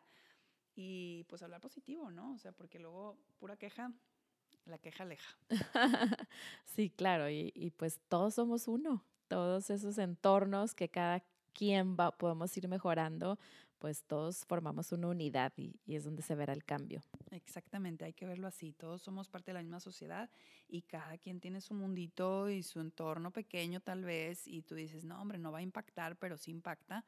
Y 0.76 1.26
pues 1.26 1.44
hablar 1.44 1.60
positivo, 1.60 2.12
¿no? 2.12 2.34
O 2.34 2.38
sea, 2.38 2.52
porque 2.52 2.80
luego 2.80 3.18
pura 3.40 3.58
queja, 3.58 3.92
la 4.66 4.78
queja 4.78 5.04
aleja. 5.04 5.38
sí, 6.66 6.90
claro, 6.90 7.30
y, 7.30 7.52
y, 7.56 7.72
pues 7.72 8.00
todos 8.08 8.36
somos 8.36 8.68
uno, 8.68 9.04
todos 9.28 9.70
esos 9.70 9.98
entornos 9.98 10.74
que 10.74 10.90
cada 10.90 11.24
quien 11.54 11.96
va, 11.96 12.18
podemos 12.18 12.56
ir 12.58 12.68
mejorando, 12.68 13.40
pues 13.84 14.06
todos 14.06 14.46
formamos 14.46 14.93
una 14.93 15.10
unidad 15.10 15.52
y, 15.58 15.78
es 15.93 16.06
donde 16.06 16.22
se 16.22 16.36
verá 16.36 16.54
el 16.54 16.63
cambio. 16.63 17.02
Exactamente, 17.32 18.06
hay 18.06 18.13
que 18.13 18.26
verlo 18.26 18.48
así. 18.48 18.72
Todos 18.72 19.02
somos 19.02 19.28
parte 19.28 19.52
de 19.52 19.56
la 19.56 19.62
misma 19.62 19.82
sociedad 19.82 20.30
y 20.69 20.84
cada 20.84 21.17
quien 21.17 21.41
tiene 21.41 21.60
su 21.60 21.74
mundito 21.74 22.50
y 22.50 22.63
su 22.63 22.80
entorno 22.80 23.32
pequeño 23.32 23.82
tal 23.82 24.06
vez 24.06 24.48
y 24.48 24.62
tú 24.62 24.76
dices, 24.76 25.04
no, 25.04 25.22
hombre, 25.22 25.38
no 25.38 25.52
va 25.52 25.58
a 25.58 25.63
impactar, 25.63 26.15
pero 26.15 26.38
sí 26.38 26.50
impacta. 26.50 27.04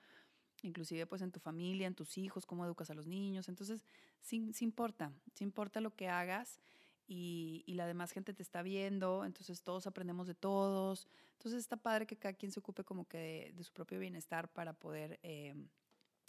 Inclusive 0.63 1.07
pues 1.07 1.21
en 1.21 1.31
tu 1.31 1.39
familia, 1.39 1.88
en 1.88 1.95
tus 1.95 2.17
hijos, 2.17 2.45
cómo 2.45 2.65
educas 2.65 2.89
a 2.89 2.93
los 2.93 3.07
niños. 3.07 3.47
Entonces, 3.47 3.85
sí, 4.19 4.51
sí 4.51 4.65
importa, 4.65 5.13
sí 5.33 5.45
importa 5.45 5.79
lo 5.79 5.95
que 5.95 6.09
hagas 6.09 6.59
y, 7.07 7.63
y, 7.65 7.75
la 7.75 7.88
demás 7.88 8.11
gente 8.11 8.33
te 8.33 8.43
está 8.43 8.63
viendo, 8.63 9.23
entonces 9.23 9.61
todos 9.61 9.88
aprendemos 9.88 10.27
de 10.27 10.35
todos. 10.35 11.07
Entonces 11.38 11.61
está 11.61 11.77
padre 11.77 12.05
que 12.05 12.17
cada 12.17 12.33
quien 12.33 12.51
se 12.51 12.59
ocupe 12.59 12.83
como 12.83 13.07
que 13.07 13.53
de, 13.55 13.63
su 13.63 13.71
propio 13.71 13.97
bienestar 13.97 14.49
para 14.49 14.73
poder... 14.73 15.21
Eh, 15.23 15.55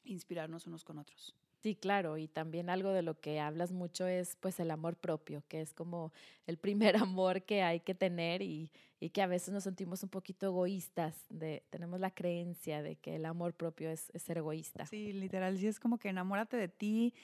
inspirarnos 0.06 0.66
unos 0.66 0.84
con 0.84 0.98
otros. 0.98 1.34
Sí, 1.62 1.74
claro, 1.74 2.16
y 2.16 2.28
también 2.28 2.70
algo 2.70 2.90
de 2.92 3.02
lo 3.02 3.18
que 3.18 3.40
hablas 3.40 3.72
mucho 3.72 4.06
es 4.06 4.36
pues 4.36 4.60
el 4.60 4.70
amor 4.70 4.96
propio, 4.96 5.42
que 5.48 5.60
es 5.60 5.72
como 5.72 6.12
el 6.46 6.58
primer 6.58 6.96
amor 7.02 7.42
que 7.42 7.62
hay 7.62 7.80
que 7.80 7.94
tener 7.94 8.42
y, 8.42 8.70
y 9.00 9.10
que 9.10 9.22
a 9.22 9.26
veces 9.26 9.52
nos 9.52 9.64
sentimos 9.64 10.02
un 10.02 10.08
poquito 10.08 10.46
egoístas, 10.46 11.16
de, 11.28 11.64
tenemos 11.70 11.98
la 11.98 12.10
creencia 12.10 12.82
de 12.82 12.96
que 12.96 13.16
el 13.16 13.26
amor 13.26 13.54
propio 13.54 13.90
es, 13.90 14.10
es 14.14 14.22
ser 14.22 14.38
egoísta. 14.38 14.86
Sí, 14.86 15.12
literal, 15.12 15.58
sí 15.58 15.66
es 15.66 15.80
como 15.80 15.98
que 15.98 16.08
enamórate 16.08 16.56
de 16.56 16.68
ti, 16.68 17.14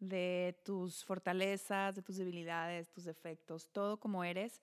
de 0.00 0.56
tus 0.64 1.04
fortalezas, 1.04 1.94
de 1.94 2.02
tus 2.02 2.16
debilidades, 2.16 2.90
tus 2.90 3.04
defectos, 3.04 3.68
todo 3.70 3.98
como 3.98 4.24
eres, 4.24 4.60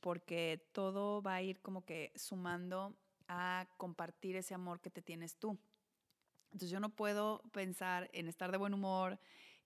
porque 0.00 0.68
todo 0.72 1.22
va 1.22 1.34
a 1.34 1.42
ir 1.42 1.60
como 1.60 1.84
que 1.84 2.12
sumando 2.14 2.94
a 3.26 3.66
compartir 3.78 4.36
ese 4.36 4.54
amor 4.54 4.80
que 4.80 4.90
te 4.90 5.02
tienes 5.02 5.36
tú. 5.36 5.58
Entonces 6.54 6.70
yo 6.70 6.78
no 6.78 6.90
puedo 6.90 7.42
pensar 7.52 8.08
en 8.12 8.28
estar 8.28 8.52
de 8.52 8.58
buen 8.58 8.74
humor 8.74 9.18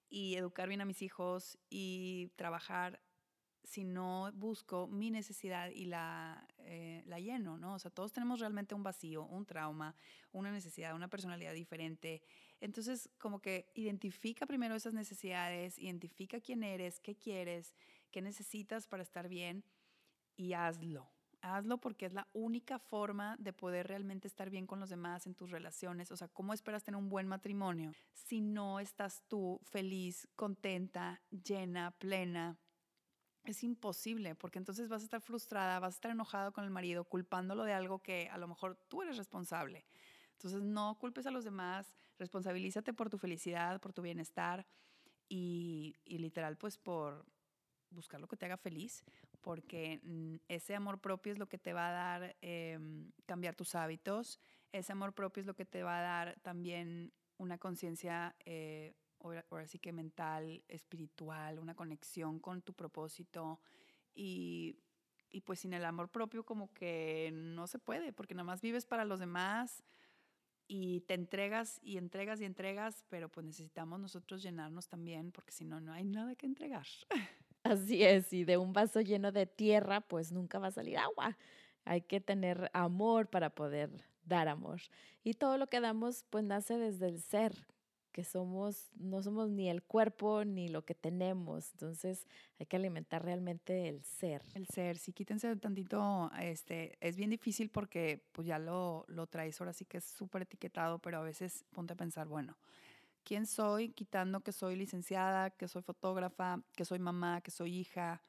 y 0.08 0.36
educar 0.36 0.68
bien 0.68 0.80
a 0.80 0.86
mis 0.86 1.02
hijos 1.02 1.58
y 1.68 2.32
trabajar 2.36 3.02
si 3.62 3.84
no 3.84 4.32
busco 4.32 4.86
mi 4.86 5.10
necesidad 5.10 5.68
y 5.68 5.84
la, 5.84 6.48
eh, 6.60 7.02
la 7.04 7.20
lleno, 7.20 7.58
¿no? 7.58 7.74
O 7.74 7.78
sea, 7.78 7.90
todos 7.90 8.10
tenemos 8.14 8.40
realmente 8.40 8.74
un 8.74 8.82
vacío, 8.82 9.24
un 9.24 9.44
trauma, 9.44 9.94
una 10.32 10.50
necesidad, 10.50 10.94
una 10.94 11.08
personalidad 11.08 11.52
diferente. 11.52 12.22
Entonces, 12.62 13.10
como 13.18 13.42
que 13.42 13.70
identifica 13.74 14.46
primero 14.46 14.74
esas 14.74 14.94
necesidades, 14.94 15.78
identifica 15.78 16.40
quién 16.40 16.62
eres, 16.62 17.00
qué 17.00 17.16
quieres, 17.16 17.74
qué 18.10 18.22
necesitas 18.22 18.86
para 18.86 19.02
estar 19.02 19.28
bien 19.28 19.62
y 20.38 20.54
hazlo 20.54 21.17
hazlo 21.56 21.78
porque 21.78 22.06
es 22.06 22.12
la 22.12 22.28
única 22.32 22.78
forma 22.78 23.36
de 23.38 23.52
poder 23.52 23.88
realmente 23.88 24.28
estar 24.28 24.50
bien 24.50 24.66
con 24.66 24.80
los 24.80 24.90
demás 24.90 25.26
en 25.26 25.34
tus 25.34 25.50
relaciones. 25.50 26.10
O 26.10 26.16
sea, 26.16 26.28
¿cómo 26.28 26.52
esperas 26.52 26.84
tener 26.84 26.98
un 26.98 27.08
buen 27.08 27.26
matrimonio 27.26 27.92
si 28.12 28.40
no 28.40 28.80
estás 28.80 29.22
tú 29.28 29.60
feliz, 29.64 30.28
contenta, 30.36 31.20
llena, 31.30 31.92
plena? 31.92 32.58
Es 33.44 33.64
imposible, 33.64 34.34
porque 34.34 34.58
entonces 34.58 34.88
vas 34.88 35.02
a 35.02 35.04
estar 35.04 35.20
frustrada, 35.20 35.78
vas 35.78 35.94
a 35.94 35.96
estar 35.96 36.10
enojado 36.10 36.52
con 36.52 36.64
el 36.64 36.70
marido, 36.70 37.04
culpándolo 37.04 37.64
de 37.64 37.72
algo 37.72 38.00
que 38.02 38.28
a 38.30 38.38
lo 38.38 38.48
mejor 38.48 38.76
tú 38.88 39.02
eres 39.02 39.16
responsable. 39.16 39.86
Entonces, 40.32 40.62
no 40.62 40.98
culpes 40.98 41.26
a 41.26 41.30
los 41.30 41.44
demás, 41.44 41.92
responsabilízate 42.18 42.92
por 42.92 43.10
tu 43.10 43.18
felicidad, 43.18 43.80
por 43.80 43.92
tu 43.92 44.02
bienestar 44.02 44.66
y, 45.28 45.96
y 46.04 46.18
literal, 46.18 46.56
pues 46.56 46.78
por 46.78 47.24
buscar 47.90 48.20
lo 48.20 48.28
que 48.28 48.36
te 48.36 48.46
haga 48.46 48.56
feliz, 48.56 49.04
porque 49.48 49.98
mm, 50.02 50.34
ese 50.48 50.74
amor 50.74 51.00
propio 51.00 51.32
es 51.32 51.38
lo 51.38 51.48
que 51.48 51.56
te 51.56 51.72
va 51.72 51.88
a 51.88 51.92
dar 51.92 52.36
em, 52.42 53.10
cambiar 53.24 53.54
tus 53.54 53.74
hábitos, 53.74 54.38
ese 54.72 54.92
amor 54.92 55.14
propio 55.14 55.40
es 55.40 55.46
lo 55.46 55.54
que 55.54 55.64
te 55.64 55.82
va 55.82 56.00
a 56.00 56.02
dar 56.02 56.38
también 56.42 57.14
una 57.38 57.56
conciencia, 57.56 58.36
eh, 58.44 58.92
ahora 59.48 59.66
sí 59.66 59.78
que 59.78 59.90
mental, 59.90 60.62
espiritual, 60.68 61.60
una 61.60 61.74
conexión 61.74 62.40
con 62.40 62.60
tu 62.60 62.74
propósito 62.74 63.58
y, 64.14 64.76
y 65.30 65.40
pues 65.40 65.60
sin 65.60 65.72
el 65.72 65.86
amor 65.86 66.10
propio 66.10 66.44
como 66.44 66.70
que 66.74 67.30
no 67.32 67.66
se 67.68 67.78
puede, 67.78 68.12
porque 68.12 68.34
nada 68.34 68.44
más 68.44 68.60
vives 68.60 68.84
para 68.84 69.06
los 69.06 69.18
demás 69.18 69.82
y 70.66 71.00
te 71.06 71.14
entregas 71.14 71.80
y 71.82 71.96
entregas 71.96 72.38
y 72.42 72.44
entregas, 72.44 73.02
pero 73.08 73.30
pues 73.30 73.46
necesitamos 73.46 73.98
nosotros 73.98 74.42
llenarnos 74.42 74.88
también, 74.88 75.32
porque 75.32 75.52
si 75.52 75.64
no, 75.64 75.80
no 75.80 75.94
hay 75.94 76.04
nada 76.04 76.34
que 76.34 76.44
entregar. 76.44 76.86
Así 77.64 78.02
es, 78.04 78.32
y 78.32 78.44
de 78.44 78.56
un 78.56 78.72
vaso 78.72 79.00
lleno 79.00 79.32
de 79.32 79.46
tierra, 79.46 80.00
pues 80.00 80.32
nunca 80.32 80.58
va 80.58 80.68
a 80.68 80.70
salir 80.72 80.98
agua. 80.98 81.36
Hay 81.84 82.02
que 82.02 82.20
tener 82.20 82.70
amor 82.72 83.28
para 83.28 83.50
poder 83.50 83.90
dar 84.24 84.48
amor. 84.48 84.80
Y 85.24 85.34
todo 85.34 85.58
lo 85.58 85.68
que 85.68 85.80
damos, 85.80 86.24
pues 86.30 86.44
nace 86.44 86.78
desde 86.78 87.08
el 87.08 87.20
ser. 87.20 87.66
que 88.12 88.24
somos, 88.24 88.90
no 88.96 89.22
somos 89.22 89.50
ni 89.50 89.68
el 89.70 89.82
cuerpo 89.82 90.44
ni 90.44 90.68
lo 90.68 90.84
que 90.84 90.94
tenemos. 90.94 91.70
Entonces 91.72 92.26
hay 92.58 92.66
que 92.66 92.76
alimentar 92.76 93.24
realmente 93.24 93.88
el 93.88 94.02
ser. 94.04 94.42
El 94.54 94.66
ser, 94.66 94.98
sí, 94.98 95.12
quítense 95.12 95.54
tantito, 95.56 96.30
este, 96.40 96.96
es 97.00 97.16
bien 97.16 97.30
difícil 97.30 97.70
porque 97.70 98.26
pues 98.32 98.46
ya 98.48 98.58
lo, 98.58 99.04
lo 99.08 99.26
traes 99.28 99.60
ahora 99.60 99.72
sí 99.72 99.84
que 99.84 99.98
es 99.98 100.04
súper 100.04 100.42
etiquetado, 100.42 100.98
pero 100.98 101.18
a 101.18 101.22
veces 101.22 101.64
ponte 101.72 101.92
a 101.92 101.96
pensar, 101.96 102.26
bueno, 102.26 102.58
¿quién 103.24 103.46
soy? 103.46 103.90
Quitando 103.90 104.40
que 104.40 104.52
soy 104.52 104.76
licenciada, 104.76 105.50
que 105.50 105.68
soy 105.68 105.82
fotógrafa, 105.82 106.62
que 106.74 106.84
soy 106.84 106.98
mamá, 106.98 107.40
que 107.40 107.50
soy 107.50 107.76
hija. 107.76 108.22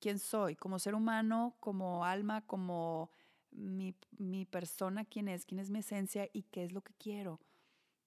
¿Quién 0.00 0.18
soy? 0.18 0.56
Como 0.56 0.78
ser 0.78 0.94
humano, 0.94 1.56
como 1.60 2.04
alma, 2.04 2.46
como 2.46 3.10
mi, 3.50 3.94
mi 4.18 4.44
persona, 4.46 5.04
quién 5.04 5.28
es, 5.28 5.44
quién 5.46 5.60
es 5.60 5.70
mi 5.70 5.80
esencia 5.80 6.28
y 6.32 6.42
qué 6.44 6.64
es 6.64 6.72
lo 6.72 6.82
que 6.82 6.94
quiero 6.94 7.40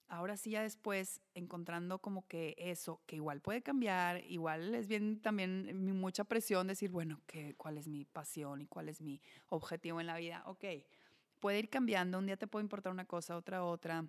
ahora 0.08 0.38
sí 0.38 0.52
ya 0.52 0.62
después 0.62 1.22
encontrando 1.34 2.00
como 2.00 2.28
que 2.28 2.56
eso, 2.58 3.02
que 3.06 3.16
igual 3.16 3.42
puede 3.42 3.62
cambiar, 3.62 4.24
igual 4.26 4.76
es 4.76 4.88
bien 4.88 5.22
también 5.22 5.98
mucha 6.00 6.24
presión 6.24 6.68
decir, 6.68 6.92
bueno, 6.92 7.22
¿qué, 7.26 7.56
¿cuál 7.56 7.78
es 7.78 7.88
mi 7.88 8.06
pasión 8.06 8.62
y 8.62 8.68
cuál 8.68 8.90
es 8.90 9.02
mi 9.02 9.22
objetivo 9.50 10.00
en 10.00 10.08
la 10.08 10.18
vida? 10.18 10.44
Ok, 10.46 10.66
puede 11.40 11.60
ir 11.60 11.70
cambiando, 11.70 12.20
un 12.20 12.26
día 12.28 12.38
te 12.38 12.48
puede 12.48 12.64
importar 12.64 12.92
una 12.92 13.06
cosa, 13.06 13.36
otra 13.36 13.64
otra, 13.64 14.06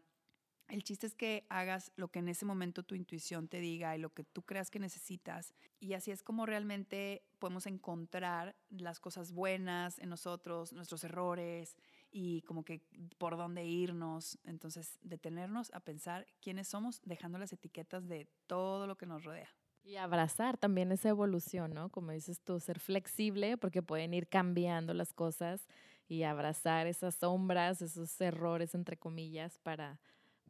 el 0.69 0.83
chiste 0.83 1.07
es 1.07 1.15
que 1.15 1.47
hagas 1.49 1.93
lo 1.97 2.09
que 2.09 2.19
en 2.19 2.29
ese 2.29 2.45
momento 2.45 2.83
tu 2.83 2.95
intuición 2.95 3.49
te 3.49 3.61
diga 3.61 3.97
y 3.97 4.01
lo 4.01 4.13
que 4.13 4.25
tú 4.25 4.43
creas 4.43 4.71
que 4.71 4.79
necesitas. 4.79 5.55
Y 5.79 5.93
así 5.95 6.11
es 6.11 6.23
como 6.23 6.47
realmente 6.47 7.23
podemos 7.39 7.67
encontrar 7.67 8.57
las 8.71 8.99
cosas 8.99 9.33
buenas 9.33 9.99
en 9.99 10.09
nosotros, 10.09 10.73
nuestros 10.73 11.05
errores 11.05 11.77
y 12.11 12.43
como 12.43 12.65
que 12.65 12.83
por 13.19 13.37
dónde 13.37 13.65
irnos. 13.65 14.39
Entonces, 14.45 14.99
detenernos 15.03 15.73
a 15.73 15.81
pensar 15.81 16.27
quiénes 16.41 16.69
somos, 16.69 17.01
dejando 17.05 17.39
las 17.39 17.53
etiquetas 17.53 18.09
de 18.09 18.29
todo 18.47 18.87
lo 18.87 18.97
que 18.97 19.07
nos 19.07 19.25
rodea. 19.25 19.49
Y 19.85 19.97
abrazar 19.97 20.57
también 20.57 20.91
esa 20.91 21.11
evolución, 21.11 21.73
¿no? 21.73 21.91
Como 21.91 22.11
dices 22.11 22.41
tú, 22.41 22.59
ser 22.59 22.81
flexible 22.81 23.57
porque 23.57 23.83
pueden 23.83 24.15
ir 24.15 24.27
cambiando 24.27 24.95
las 24.95 25.13
cosas 25.13 25.69
y 26.09 26.25
abrazar 26.25 26.89
esas 26.89 27.15
sombras, 27.15 27.83
esos 27.83 28.21
errores, 28.21 28.75
entre 28.75 28.97
comillas, 28.97 29.59
para 29.59 30.01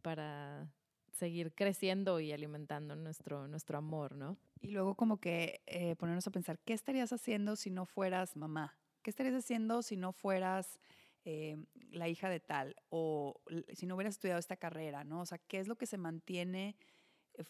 para 0.07 0.73
seguir 1.11 1.53
creciendo 1.53 2.21
y 2.21 2.31
alimentando 2.31 2.95
nuestro, 2.95 3.49
nuestro 3.49 3.77
amor, 3.77 4.15
¿no? 4.15 4.39
Y 4.61 4.69
luego 4.71 4.95
como 4.95 5.19
que 5.19 5.63
eh, 5.67 5.97
ponernos 5.97 6.25
a 6.29 6.31
pensar, 6.31 6.61
¿qué 6.61 6.75
estarías 6.75 7.13
haciendo 7.13 7.57
si 7.57 7.71
no 7.71 7.87
fueras 7.87 8.37
mamá? 8.37 8.79
¿Qué 9.03 9.11
estarías 9.11 9.35
haciendo 9.35 9.83
si 9.83 9.97
no 9.97 10.13
fueras 10.13 10.79
eh, 11.25 11.57
la 11.91 12.09
hija 12.09 12.29
de 12.29 12.39
tal? 12.39 12.77
O 12.89 13.41
si 13.75 13.87
no 13.87 13.97
hubieras 13.97 14.15
estudiado 14.15 14.39
esta 14.39 14.57
carrera, 14.57 15.03
¿no? 15.03 15.23
O 15.23 15.27
sea, 15.27 15.39
¿qué 15.39 15.59
es 15.59 15.67
lo 15.67 15.75
que 15.75 15.87
se 15.87 15.99
mantiene 15.99 16.77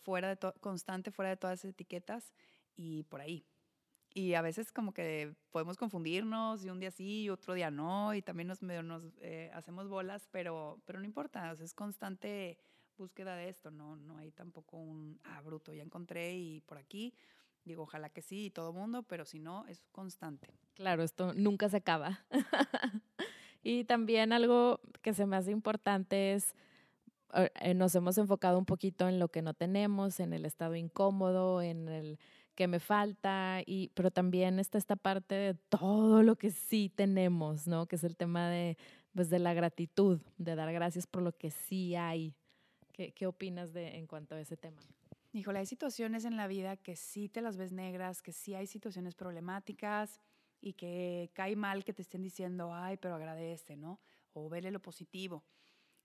fuera 0.02 0.34
de 0.34 0.52
constante, 0.60 1.10
fuera 1.10 1.28
de 1.28 1.36
todas 1.36 1.58
esas 1.58 1.72
etiquetas? 1.72 2.32
Y 2.74 3.02
por 3.02 3.20
ahí. 3.20 3.44
Y 4.16 4.32
a 4.32 4.40
veces 4.40 4.72
como 4.72 4.94
que 4.94 5.34
podemos 5.50 5.76
confundirnos 5.76 6.64
y 6.64 6.70
un 6.70 6.80
día 6.80 6.90
sí 6.90 7.24
y 7.24 7.28
otro 7.28 7.52
día 7.52 7.70
no 7.70 8.14
y 8.14 8.22
también 8.22 8.48
nos, 8.48 8.62
eh, 9.20 9.50
hacemos 9.52 9.88
bolas, 9.88 10.26
pero, 10.30 10.80
pero 10.86 10.98
no 10.98 11.04
importa, 11.04 11.54
es 11.60 11.74
constante 11.74 12.56
búsqueda 12.96 13.36
de 13.36 13.50
esto, 13.50 13.70
no, 13.70 13.94
no 13.96 14.16
hay 14.16 14.30
tampoco 14.30 14.78
un, 14.78 15.20
ah, 15.24 15.42
bruto, 15.42 15.74
ya 15.74 15.82
encontré 15.82 16.34
y 16.34 16.62
por 16.62 16.78
aquí, 16.78 17.12
digo, 17.66 17.82
ojalá 17.82 18.08
que 18.08 18.22
sí 18.22 18.46
y 18.46 18.50
todo 18.50 18.72
mundo, 18.72 19.02
pero 19.02 19.26
si 19.26 19.38
no, 19.38 19.66
es 19.66 19.82
constante. 19.92 20.48
Claro, 20.72 21.02
esto 21.02 21.34
nunca 21.34 21.68
se 21.68 21.76
acaba. 21.76 22.24
y 23.62 23.84
también 23.84 24.32
algo 24.32 24.80
que 25.02 25.12
se 25.12 25.26
me 25.26 25.36
hace 25.36 25.50
importante 25.50 26.32
es, 26.32 26.54
eh, 27.34 27.74
nos 27.74 27.94
hemos 27.94 28.16
enfocado 28.16 28.58
un 28.58 28.64
poquito 28.64 29.10
en 29.10 29.18
lo 29.18 29.28
que 29.28 29.42
no 29.42 29.52
tenemos, 29.52 30.20
en 30.20 30.32
el 30.32 30.46
estado 30.46 30.74
incómodo, 30.74 31.60
en 31.60 31.88
el 31.88 32.18
que 32.56 32.66
me 32.66 32.80
falta, 32.80 33.60
y, 33.64 33.90
pero 33.94 34.10
también 34.10 34.58
está 34.58 34.78
esta 34.78 34.96
parte 34.96 35.34
de 35.34 35.54
todo 35.54 36.22
lo 36.22 36.36
que 36.36 36.50
sí 36.50 36.90
tenemos, 36.92 37.68
¿no? 37.68 37.86
Que 37.86 37.96
es 37.96 38.04
el 38.04 38.16
tema 38.16 38.48
de, 38.48 38.76
pues, 39.14 39.30
de 39.30 39.38
la 39.38 39.54
gratitud, 39.54 40.20
de 40.38 40.56
dar 40.56 40.72
gracias 40.72 41.06
por 41.06 41.22
lo 41.22 41.36
que 41.36 41.50
sí 41.50 41.94
hay. 41.94 42.34
¿Qué, 42.92 43.12
qué 43.12 43.26
opinas 43.26 43.72
de, 43.72 43.96
en 43.96 44.06
cuanto 44.06 44.34
a 44.34 44.40
ese 44.40 44.56
tema? 44.56 44.80
Híjole, 45.32 45.58
hay 45.58 45.66
situaciones 45.66 46.24
en 46.24 46.38
la 46.38 46.48
vida 46.48 46.78
que 46.78 46.96
sí 46.96 47.28
te 47.28 47.42
las 47.42 47.58
ves 47.58 47.70
negras, 47.70 48.22
que 48.22 48.32
sí 48.32 48.54
hay 48.54 48.66
situaciones 48.66 49.14
problemáticas 49.14 50.18
y 50.62 50.72
que 50.72 51.30
cae 51.34 51.56
mal 51.56 51.84
que 51.84 51.92
te 51.92 52.00
estén 52.00 52.22
diciendo, 52.22 52.74
ay, 52.74 52.96
pero 52.96 53.14
agradece, 53.14 53.76
¿no? 53.76 54.00
O 54.32 54.48
vele 54.48 54.70
lo 54.70 54.80
positivo. 54.80 55.44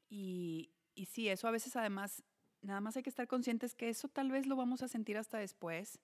Y, 0.10 0.74
y 0.96 1.06
sí, 1.06 1.30
eso 1.30 1.48
a 1.48 1.52
veces 1.52 1.78
además, 1.78 2.24
nada 2.62 2.82
más 2.82 2.98
hay 2.98 3.04
que 3.04 3.10
estar 3.10 3.26
conscientes 3.26 3.74
que 3.74 3.88
eso 3.88 4.10
tal 4.10 4.30
vez 4.30 4.48
lo 4.48 4.58
vamos 4.58 4.84
a 4.84 4.90
sentir 4.90 5.18
hasta 5.18 5.38
después 5.38 6.02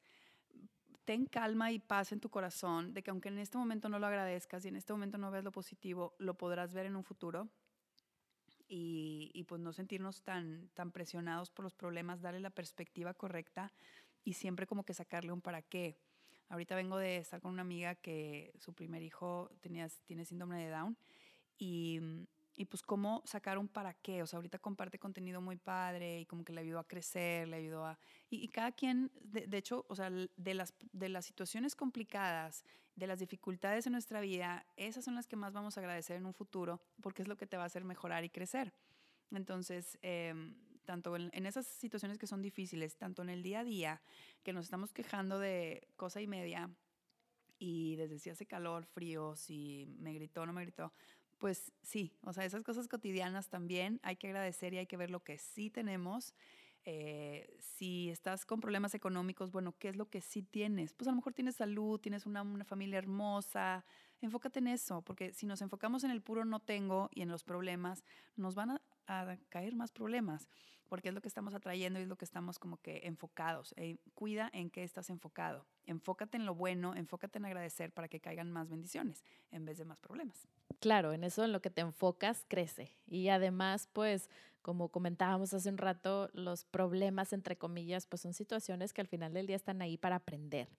ten 1.07 1.25
calma 1.25 1.71
y 1.71 1.79
paz 1.79 2.11
en 2.11 2.19
tu 2.19 2.29
corazón 2.29 2.93
de 2.93 3.01
que 3.01 3.11
aunque 3.11 3.29
en 3.29 3.39
este 3.39 3.57
momento 3.57 3.87
no 3.87 3.97
lo 3.97 4.07
agradezcas 4.07 4.65
y 4.65 4.67
en 4.67 4.75
este 4.75 4.91
momento 4.91 5.17
no 5.17 5.31
ves 5.31 5.41
lo 5.41 5.53
positivo, 5.53 6.13
lo 6.19 6.33
podrás 6.33 6.73
ver 6.73 6.85
en 6.85 6.97
un 6.97 7.03
futuro 7.05 7.47
y, 8.67 9.31
y, 9.33 9.45
pues 9.45 9.61
no 9.61 9.71
sentirnos 9.71 10.21
tan, 10.21 10.67
tan 10.73 10.91
presionados 10.91 11.49
por 11.49 11.63
los 11.63 11.73
problemas, 11.73 12.21
darle 12.21 12.41
la 12.41 12.49
perspectiva 12.49 13.13
correcta 13.13 13.71
y 14.25 14.33
siempre 14.33 14.67
como 14.67 14.83
que 14.83 14.93
sacarle 14.93 15.31
un 15.31 15.39
para 15.39 15.61
qué. 15.61 15.97
Ahorita 16.49 16.75
vengo 16.75 16.97
de 16.97 17.15
estar 17.15 17.39
con 17.39 17.53
una 17.53 17.61
amiga 17.61 17.95
que 17.95 18.51
su 18.59 18.73
primer 18.73 19.01
hijo 19.01 19.49
tenía, 19.61 19.87
tiene 20.07 20.25
síndrome 20.25 20.61
de 20.61 20.69
Down 20.69 20.97
y 21.57 22.01
y 22.57 22.65
pues 22.65 22.81
cómo 22.81 23.21
sacar 23.23 23.59
un 23.59 23.67
para 23.67 23.93
qué. 23.93 24.23
O 24.23 24.27
sea, 24.27 24.37
ahorita 24.37 24.57
comparte 24.57 24.97
contenido 24.97 25.39
muy 25.39 25.57
padre 25.57 26.21
y 26.21 26.25
como 26.25 26.43
que 26.43 26.51
le 26.51 26.61
ayudó 26.61 26.79
a 26.79 26.87
crecer, 26.87 27.47
le 27.47 27.57
ayudó 27.57 27.85
a... 27.85 27.99
Y, 28.31 28.47
cada 28.47 28.71
quien, 28.71 29.11
de, 29.21 29.57
hecho, 29.57 29.85
o 29.87 29.95
sea, 29.95 30.09
de 30.09 30.53
las, 30.55 30.73
de 30.91 31.07
las 31.07 31.25
situaciones 31.25 31.75
complicadas, 31.75 32.65
de 32.95 33.05
las 33.05 33.19
dificultades 33.19 33.85
en 33.85 33.93
nuestra 33.93 34.21
vida, 34.21 34.65
esas 34.75 35.05
son 35.05 35.13
las 35.13 35.27
que 35.27 35.35
más 35.35 35.53
vamos 35.53 35.77
a 35.77 35.81
agradecer 35.81 36.17
en 36.17 36.25
un 36.25 36.33
futuro 36.33 36.81
porque 36.99 37.21
es 37.21 37.27
lo 37.27 37.37
que 37.37 37.45
te 37.45 37.57
va 37.57 37.63
a 37.63 37.67
hacer 37.67 37.83
mejorar 37.83 38.23
y 38.23 38.29
crecer. 38.31 38.73
Entonces, 39.29 39.99
em, 40.01 40.55
tanto 40.83 41.15
en, 41.15 41.29
en, 41.33 41.45
esas 41.45 41.67
situaciones 41.67 42.17
que 42.17 42.25
son 42.25 42.41
difíciles, 42.41 42.97
tanto 42.97 43.21
en 43.21 43.29
el 43.29 43.43
día 43.43 43.59
a 43.59 43.63
día, 43.63 44.01
que 44.41 44.51
nos 44.51 44.65
estamos 44.65 44.93
quejando 44.93 45.37
de 45.37 45.87
cosa 45.95 46.21
y 46.21 46.27
media, 46.27 46.71
y 47.59 47.95
desde 47.95 48.19
si 48.19 48.29
hace 48.29 48.45
calor, 48.45 48.85
frío, 48.85 49.35
si 49.35 49.85
me 49.99 50.13
gritó 50.13 50.45
no 50.45 50.53
me 50.53 50.61
gritó, 50.61 50.93
pues 51.37 51.71
sí, 51.81 52.13
o 52.23 52.33
sea, 52.33 52.45
esas 52.45 52.63
cosas 52.63 52.87
cotidianas 52.87 53.49
también 53.49 53.99
hay 54.03 54.15
que 54.15 54.27
agradecer 54.27 54.73
y 54.73 54.77
hay 54.77 54.87
que 54.87 54.97
ver 54.97 55.11
lo 55.11 55.23
que 55.23 55.37
sí 55.37 55.69
tenemos. 55.69 56.33
Eh, 56.89 57.57
si 57.59 58.09
estás 58.09 58.45
con 58.45 58.61
problemas 58.61 58.95
económicos, 58.95 59.51
bueno, 59.51 59.75
¿qué 59.77 59.89
es 59.89 59.97
lo 59.97 60.09
que 60.09 60.21
sí 60.21 60.41
tienes? 60.41 60.93
Pues 60.93 61.07
a 61.07 61.11
lo 61.11 61.17
mejor 61.17 61.33
tienes 61.33 61.57
salud, 61.57 61.99
tienes 61.99 62.25
una, 62.25 62.45
familia 62.63 62.97
hermosa, 62.97 63.83
enfócate 64.21 64.59
en 64.59 64.67
eso, 64.67 65.01
porque 65.01 65.33
si 65.33 65.45
nos 65.45 65.61
enfocamos 65.61 66.05
en 66.05 66.11
el 66.11 66.21
puro 66.21 66.45
no 66.45 66.61
tengo 66.61 67.09
y 67.13 67.23
en 67.23 67.29
los 67.29 67.43
problemas, 67.43 68.05
nos 68.37 68.55
van 68.55 68.79
a 69.07 69.37
caer 69.49 69.75
más 69.75 69.91
problemas 69.91 70.47
porque 70.87 71.09
es 71.09 71.15
lo 71.15 71.21
que 71.21 71.27
estamos 71.27 71.53
atrayendo 71.53 71.99
y 71.99 72.03
es 72.03 72.07
lo 72.07 72.17
que 72.17 72.25
estamos 72.25 72.59
como 72.59 72.77
que 72.77 73.01
enfocados. 73.03 73.73
Eh, 73.77 73.97
cuida 74.13 74.49
en 74.53 74.69
qué 74.69 74.83
estás 74.83 75.09
enfocado. 75.09 75.65
Enfócate 75.85 76.37
en 76.37 76.45
lo 76.45 76.55
bueno, 76.55 76.95
enfócate 76.95 77.37
en 77.37 77.45
agradecer 77.45 77.91
para 77.91 78.07
que 78.07 78.19
caigan 78.19 78.51
más 78.51 78.69
bendiciones 78.69 79.23
en 79.51 79.65
vez 79.65 79.77
de 79.77 79.85
más 79.85 79.99
problemas. 79.99 80.47
Claro, 80.79 81.13
en 81.13 81.23
eso 81.23 81.43
en 81.43 81.51
lo 81.51 81.61
que 81.61 81.69
te 81.69 81.81
enfocas 81.81 82.45
crece. 82.47 82.91
Y 83.05 83.29
además, 83.29 83.89
pues, 83.91 84.29
como 84.61 84.89
comentábamos 84.89 85.53
hace 85.53 85.69
un 85.69 85.77
rato, 85.77 86.29
los 86.33 86.65
problemas, 86.65 87.33
entre 87.33 87.57
comillas, 87.57 88.05
pues 88.05 88.21
son 88.21 88.33
situaciones 88.33 88.93
que 88.93 89.01
al 89.01 89.07
final 89.07 89.33
del 89.33 89.47
día 89.47 89.55
están 89.55 89.81
ahí 89.81 89.97
para 89.97 90.17
aprender. 90.17 90.69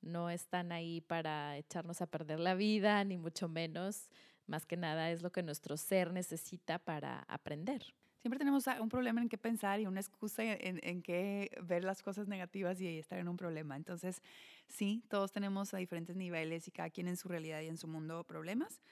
No 0.00 0.30
están 0.30 0.70
ahí 0.70 1.00
para 1.00 1.56
echarnos 1.56 2.00
a 2.02 2.06
perder 2.06 2.40
la 2.40 2.54
vida, 2.54 3.02
ni 3.04 3.16
mucho 3.16 3.48
menos. 3.48 4.10
Más 4.46 4.64
que 4.64 4.76
nada 4.76 5.10
es 5.10 5.22
lo 5.22 5.32
que 5.32 5.42
nuestro 5.42 5.76
ser 5.76 6.12
necesita 6.12 6.78
para 6.78 7.20
aprender 7.28 7.94
siempre 8.28 8.40
tenemos 8.40 8.66
un 8.78 8.90
problema 8.90 9.22
en 9.22 9.30
qué 9.30 9.38
pensar 9.38 9.80
y 9.80 9.86
una 9.86 10.00
excusa 10.00 10.42
en, 10.44 10.80
en 10.82 11.00
qué 11.00 11.50
ver 11.62 11.82
las 11.82 12.02
cosas 12.02 12.28
negativas 12.28 12.78
y 12.78 12.98
estar 12.98 13.18
en 13.18 13.26
un 13.26 13.38
problema. 13.38 13.74
Entonces, 13.74 14.20
sí, 14.66 15.02
todos 15.08 15.32
tenemos 15.32 15.72
a 15.72 15.78
diferentes 15.78 16.14
niveles 16.14 16.68
y 16.68 16.70
cada 16.70 16.90
quien 16.90 17.08
en 17.08 17.16
su 17.16 17.28
realidad 17.28 17.62
y 17.62 17.68
en 17.68 17.78
su 17.78 17.88
mundo 17.88 18.24
problemas, 18.24 18.82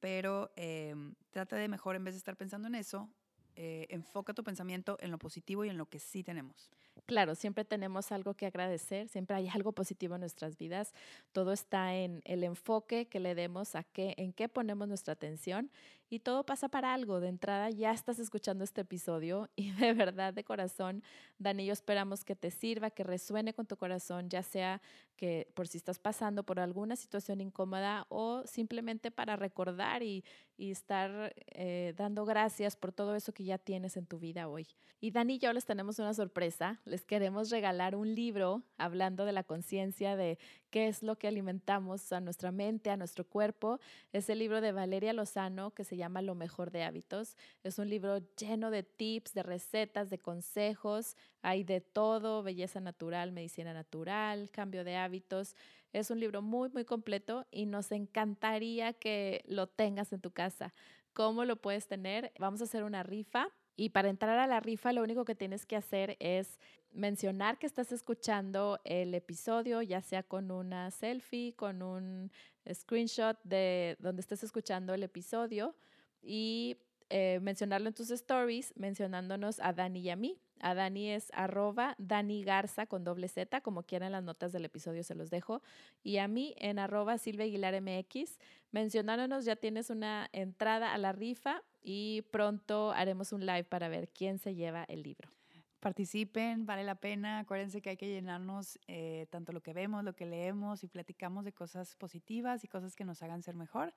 pero 0.00 0.50
em, 0.56 1.14
trata 1.30 1.54
de 1.54 1.68
mejor, 1.68 1.94
en 1.94 2.02
vez 2.02 2.14
de 2.14 2.18
estar 2.18 2.36
pensando 2.36 2.66
en 2.66 2.74
eso, 2.74 3.08
eh, 3.54 3.86
enfoca 3.90 4.34
tu 4.34 4.42
pensamiento 4.42 4.96
en 4.98 5.12
lo 5.12 5.18
positivo 5.18 5.64
y 5.64 5.68
en 5.68 5.78
lo 5.78 5.86
que 5.86 6.00
sí 6.00 6.24
tenemos. 6.24 6.68
Claro, 7.06 7.34
siempre 7.34 7.64
tenemos 7.64 8.12
algo 8.12 8.34
que 8.34 8.46
agradecer, 8.46 9.08
siempre 9.08 9.36
hay 9.36 9.48
algo 9.48 9.72
positivo 9.72 10.14
en 10.14 10.20
nuestras 10.20 10.56
vidas. 10.56 10.94
Todo 11.32 11.52
está 11.52 11.94
en 11.94 12.22
el 12.24 12.44
enfoque 12.44 13.08
que 13.08 13.20
le 13.20 13.34
demos 13.34 13.74
a 13.74 13.82
qué, 13.84 14.14
en 14.16 14.32
qué 14.32 14.48
ponemos 14.48 14.88
nuestra 14.88 15.12
atención 15.12 15.70
y 16.14 16.20
todo 16.20 16.44
pasa 16.44 16.68
para 16.68 16.94
algo. 16.94 17.20
De 17.20 17.28
entrada 17.28 17.70
ya 17.70 17.92
estás 17.92 18.18
escuchando 18.18 18.64
este 18.64 18.82
episodio 18.82 19.48
y 19.56 19.72
de 19.72 19.92
verdad 19.92 20.32
de 20.32 20.44
corazón, 20.44 21.02
Dani, 21.38 21.66
yo 21.66 21.72
esperamos 21.72 22.24
que 22.24 22.36
te 22.36 22.50
sirva, 22.50 22.90
que 22.90 23.04
resuene 23.04 23.54
con 23.54 23.66
tu 23.66 23.76
corazón, 23.76 24.28
ya 24.30 24.42
sea 24.42 24.80
que 25.16 25.48
por 25.54 25.66
si 25.68 25.78
estás 25.78 25.98
pasando 25.98 26.44
por 26.44 26.60
alguna 26.60 26.96
situación 26.96 27.40
incómoda 27.40 28.06
o 28.08 28.42
simplemente 28.46 29.10
para 29.10 29.36
recordar 29.36 30.02
y, 30.02 30.24
estar 30.56 31.34
eh, 31.48 31.94
dando 31.96 32.24
gracias 32.24 32.76
por 32.76 32.92
todo 32.92 33.16
eso 33.16 33.32
que 33.32 33.44
ya 33.44 33.58
tienes 33.58 33.96
en 33.96 34.06
tu 34.06 34.18
vida 34.18 34.48
hoy. 34.48 34.68
Y 35.00 35.10
Dani 35.10 35.34
y 35.34 35.38
yo 35.38 35.52
les 35.52 35.64
tenemos 35.64 35.98
una 35.98 36.14
sorpresa. 36.14 36.80
Les 36.86 37.02
queremos 37.06 37.48
regalar 37.48 37.96
un 37.96 38.14
libro 38.14 38.62
hablando 38.76 39.24
de 39.24 39.32
la 39.32 39.42
conciencia, 39.42 40.16
de 40.16 40.38
qué 40.68 40.88
es 40.88 41.02
lo 41.02 41.16
que 41.16 41.26
alimentamos 41.26 42.12
a 42.12 42.20
nuestra 42.20 42.52
mente, 42.52 42.90
a 42.90 42.98
nuestro 42.98 43.24
cuerpo. 43.24 43.80
Es 44.12 44.28
el 44.28 44.38
libro 44.38 44.60
de 44.60 44.72
Valeria 44.72 45.14
Lozano 45.14 45.70
que 45.70 45.84
se 45.84 45.96
llama 45.96 46.20
Lo 46.20 46.34
mejor 46.34 46.70
de 46.70 46.82
hábitos. 46.82 47.36
Es 47.62 47.78
un 47.78 47.88
libro 47.88 48.18
lleno 48.36 48.70
de 48.70 48.82
tips, 48.82 49.32
de 49.32 49.42
recetas, 49.42 50.10
de 50.10 50.18
consejos. 50.18 51.16
Hay 51.40 51.64
de 51.64 51.80
todo, 51.80 52.42
belleza 52.42 52.80
natural, 52.80 53.32
medicina 53.32 53.72
natural, 53.72 54.50
cambio 54.50 54.84
de 54.84 54.96
hábitos. 54.96 55.56
Es 55.94 56.10
un 56.10 56.20
libro 56.20 56.42
muy, 56.42 56.68
muy 56.68 56.84
completo 56.84 57.46
y 57.50 57.64
nos 57.64 57.92
encantaría 57.92 58.92
que 58.92 59.42
lo 59.46 59.68
tengas 59.68 60.12
en 60.12 60.20
tu 60.20 60.32
casa. 60.32 60.74
¿Cómo 61.14 61.46
lo 61.46 61.56
puedes 61.56 61.86
tener? 61.86 62.30
Vamos 62.38 62.60
a 62.60 62.64
hacer 62.64 62.84
una 62.84 63.02
rifa 63.02 63.48
y 63.76 63.90
para 63.90 64.08
entrar 64.08 64.38
a 64.38 64.46
la 64.46 64.60
rifa, 64.60 64.92
lo 64.92 65.02
único 65.02 65.24
que 65.24 65.34
tienes 65.34 65.66
que 65.66 65.76
hacer 65.76 66.16
es 66.20 66.60
mencionar 66.92 67.58
que 67.58 67.66
estás 67.66 67.90
escuchando 67.90 68.78
el 68.84 69.14
episodio, 69.14 69.82
ya 69.82 70.00
sea 70.00 70.22
con 70.22 70.50
una 70.50 70.90
selfie, 70.90 71.54
con 71.54 71.82
un 71.82 72.30
screenshot 72.72 73.36
de 73.42 73.96
donde 73.98 74.20
estés 74.20 74.44
escuchando 74.44 74.94
el 74.94 75.02
episodio 75.02 75.74
y 76.22 76.76
eh, 77.10 77.40
mencionarlo 77.42 77.88
en 77.88 77.94
tus 77.94 78.10
stories, 78.10 78.72
mencionándonos 78.76 79.60
a 79.60 79.72
Dani 79.72 80.00
y 80.00 80.10
a 80.10 80.16
mí. 80.16 80.38
A 80.60 80.74
Dani 80.74 81.10
es 81.10 81.30
arroba 81.34 81.96
Dani 81.98 82.44
Garza 82.44 82.86
con 82.86 83.04
doble 83.04 83.28
Z, 83.28 83.60
como 83.60 83.82
quieran 83.82 84.12
las 84.12 84.22
notas 84.22 84.52
del 84.52 84.64
episodio 84.64 85.02
se 85.02 85.14
los 85.14 85.30
dejo. 85.30 85.62
Y 86.02 86.18
a 86.18 86.28
mí 86.28 86.54
en 86.58 86.78
arroba 86.78 87.18
Silvia 87.18 87.44
Aguilar 87.44 87.80
MX, 87.82 88.38
mencionándonos 88.70 89.44
ya 89.44 89.56
tienes 89.56 89.90
una 89.90 90.28
entrada 90.32 90.94
a 90.94 90.98
la 90.98 91.12
rifa 91.12 91.62
y 91.84 92.22
pronto 92.32 92.92
haremos 92.92 93.32
un 93.32 93.44
live 93.44 93.64
para 93.64 93.88
ver 93.88 94.08
quién 94.08 94.38
se 94.38 94.54
lleva 94.54 94.84
el 94.84 95.02
libro. 95.02 95.30
Participen, 95.78 96.64
vale 96.64 96.82
la 96.82 96.94
pena. 96.94 97.40
Acuérdense 97.40 97.82
que 97.82 97.90
hay 97.90 97.98
que 97.98 98.08
llenarnos 98.08 98.78
eh, 98.88 99.26
tanto 99.28 99.52
lo 99.52 99.60
que 99.60 99.74
vemos, 99.74 100.02
lo 100.02 100.14
que 100.14 100.24
leemos 100.24 100.82
y 100.82 100.88
platicamos 100.88 101.44
de 101.44 101.52
cosas 101.52 101.94
positivas 101.96 102.64
y 102.64 102.68
cosas 102.68 102.96
que 102.96 103.04
nos 103.04 103.22
hagan 103.22 103.42
ser 103.42 103.54
mejor. 103.54 103.92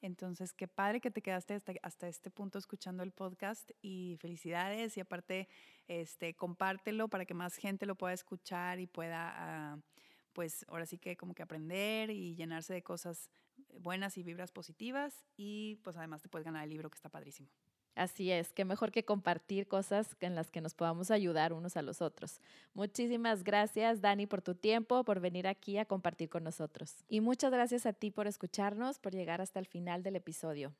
Entonces, 0.00 0.54
qué 0.54 0.66
padre 0.66 1.02
que 1.02 1.10
te 1.10 1.20
quedaste 1.20 1.60
hasta, 1.82 2.08
este 2.08 2.30
punto 2.30 2.58
escuchando 2.58 3.02
el 3.02 3.12
podcast 3.12 3.70
y 3.82 4.16
felicidades 4.18 4.96
y 4.96 5.00
aparte, 5.00 5.46
este, 5.88 6.32
compártelo 6.34 7.08
para 7.08 7.26
que 7.26 7.34
más 7.34 7.56
gente 7.56 7.84
lo 7.84 7.96
pueda 7.96 8.14
escuchar 8.14 8.80
y 8.80 8.86
pueda, 8.86 9.34
ah, 9.36 9.78
pues 10.32 10.64
ahora 10.68 10.86
sí 10.86 10.96
que 10.96 11.18
como 11.18 11.34
que 11.34 11.42
aprender 11.42 12.08
y 12.08 12.34
llenarse 12.34 12.72
de 12.72 12.82
cosas 12.82 13.28
buenas 13.78 14.18
y 14.18 14.22
vibras 14.22 14.52
positivas 14.52 15.24
y 15.36 15.76
pues 15.82 15.96
además 15.96 16.22
te 16.22 16.28
puedes 16.28 16.44
ganar 16.44 16.64
el 16.64 16.70
libro 16.70 16.90
que 16.90 16.96
está 16.96 17.08
padrísimo. 17.08 17.48
Así 17.96 18.30
es, 18.30 18.52
qué 18.52 18.64
mejor 18.64 18.92
que 18.92 19.04
compartir 19.04 19.66
cosas 19.66 20.16
en 20.20 20.34
las 20.34 20.50
que 20.50 20.60
nos 20.60 20.74
podamos 20.74 21.10
ayudar 21.10 21.52
unos 21.52 21.76
a 21.76 21.82
los 21.82 22.00
otros. 22.00 22.40
Muchísimas 22.72 23.42
gracias, 23.42 24.00
Dani, 24.00 24.26
por 24.26 24.42
tu 24.42 24.54
tiempo, 24.54 25.04
por 25.04 25.20
venir 25.20 25.46
aquí 25.46 25.76
a 25.76 25.84
compartir 25.84 26.30
con 26.30 26.44
nosotros. 26.44 27.04
Y 27.08 27.20
muchas 27.20 27.50
gracias 27.50 27.86
a 27.86 27.92
ti 27.92 28.10
por 28.10 28.26
escucharnos, 28.26 28.98
por 28.98 29.12
llegar 29.12 29.40
hasta 29.40 29.58
el 29.58 29.66
final 29.66 30.02
del 30.02 30.16
episodio. 30.16 30.72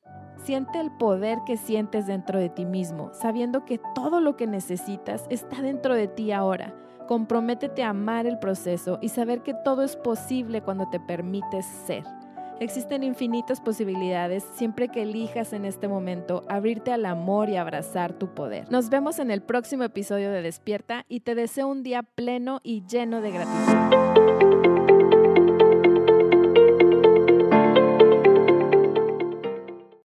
Siente 0.45 0.79
el 0.79 0.89
poder 0.97 1.39
que 1.45 1.57
sientes 1.57 2.07
dentro 2.07 2.39
de 2.39 2.49
ti 2.49 2.65
mismo, 2.65 3.11
sabiendo 3.13 3.65
que 3.65 3.79
todo 3.93 4.21
lo 4.21 4.37
que 4.37 4.47
necesitas 4.47 5.25
está 5.29 5.61
dentro 5.61 5.93
de 5.95 6.07
ti 6.07 6.31
ahora. 6.31 6.75
Comprométete 7.07 7.83
a 7.83 7.89
amar 7.89 8.25
el 8.25 8.39
proceso 8.39 8.97
y 9.01 9.09
saber 9.09 9.43
que 9.43 9.53
todo 9.53 9.83
es 9.83 9.97
posible 9.97 10.61
cuando 10.61 10.89
te 10.89 10.99
permites 10.99 11.65
ser. 11.85 12.05
Existen 12.61 13.01
infinitas 13.01 13.59
posibilidades 13.59 14.43
siempre 14.53 14.89
que 14.89 15.01
elijas 15.01 15.51
en 15.51 15.65
este 15.65 15.87
momento 15.87 16.43
abrirte 16.47 16.91
al 16.91 17.07
amor 17.07 17.49
y 17.49 17.57
abrazar 17.57 18.13
tu 18.13 18.35
poder. 18.35 18.71
Nos 18.71 18.91
vemos 18.91 19.17
en 19.17 19.31
el 19.31 19.41
próximo 19.41 19.83
episodio 19.83 20.29
de 20.29 20.43
Despierta 20.43 21.03
y 21.09 21.21
te 21.21 21.33
deseo 21.33 21.67
un 21.67 21.81
día 21.81 22.03
pleno 22.03 22.59
y 22.61 22.83
lleno 22.85 23.19
de 23.21 23.31
gratitud. 23.31 24.10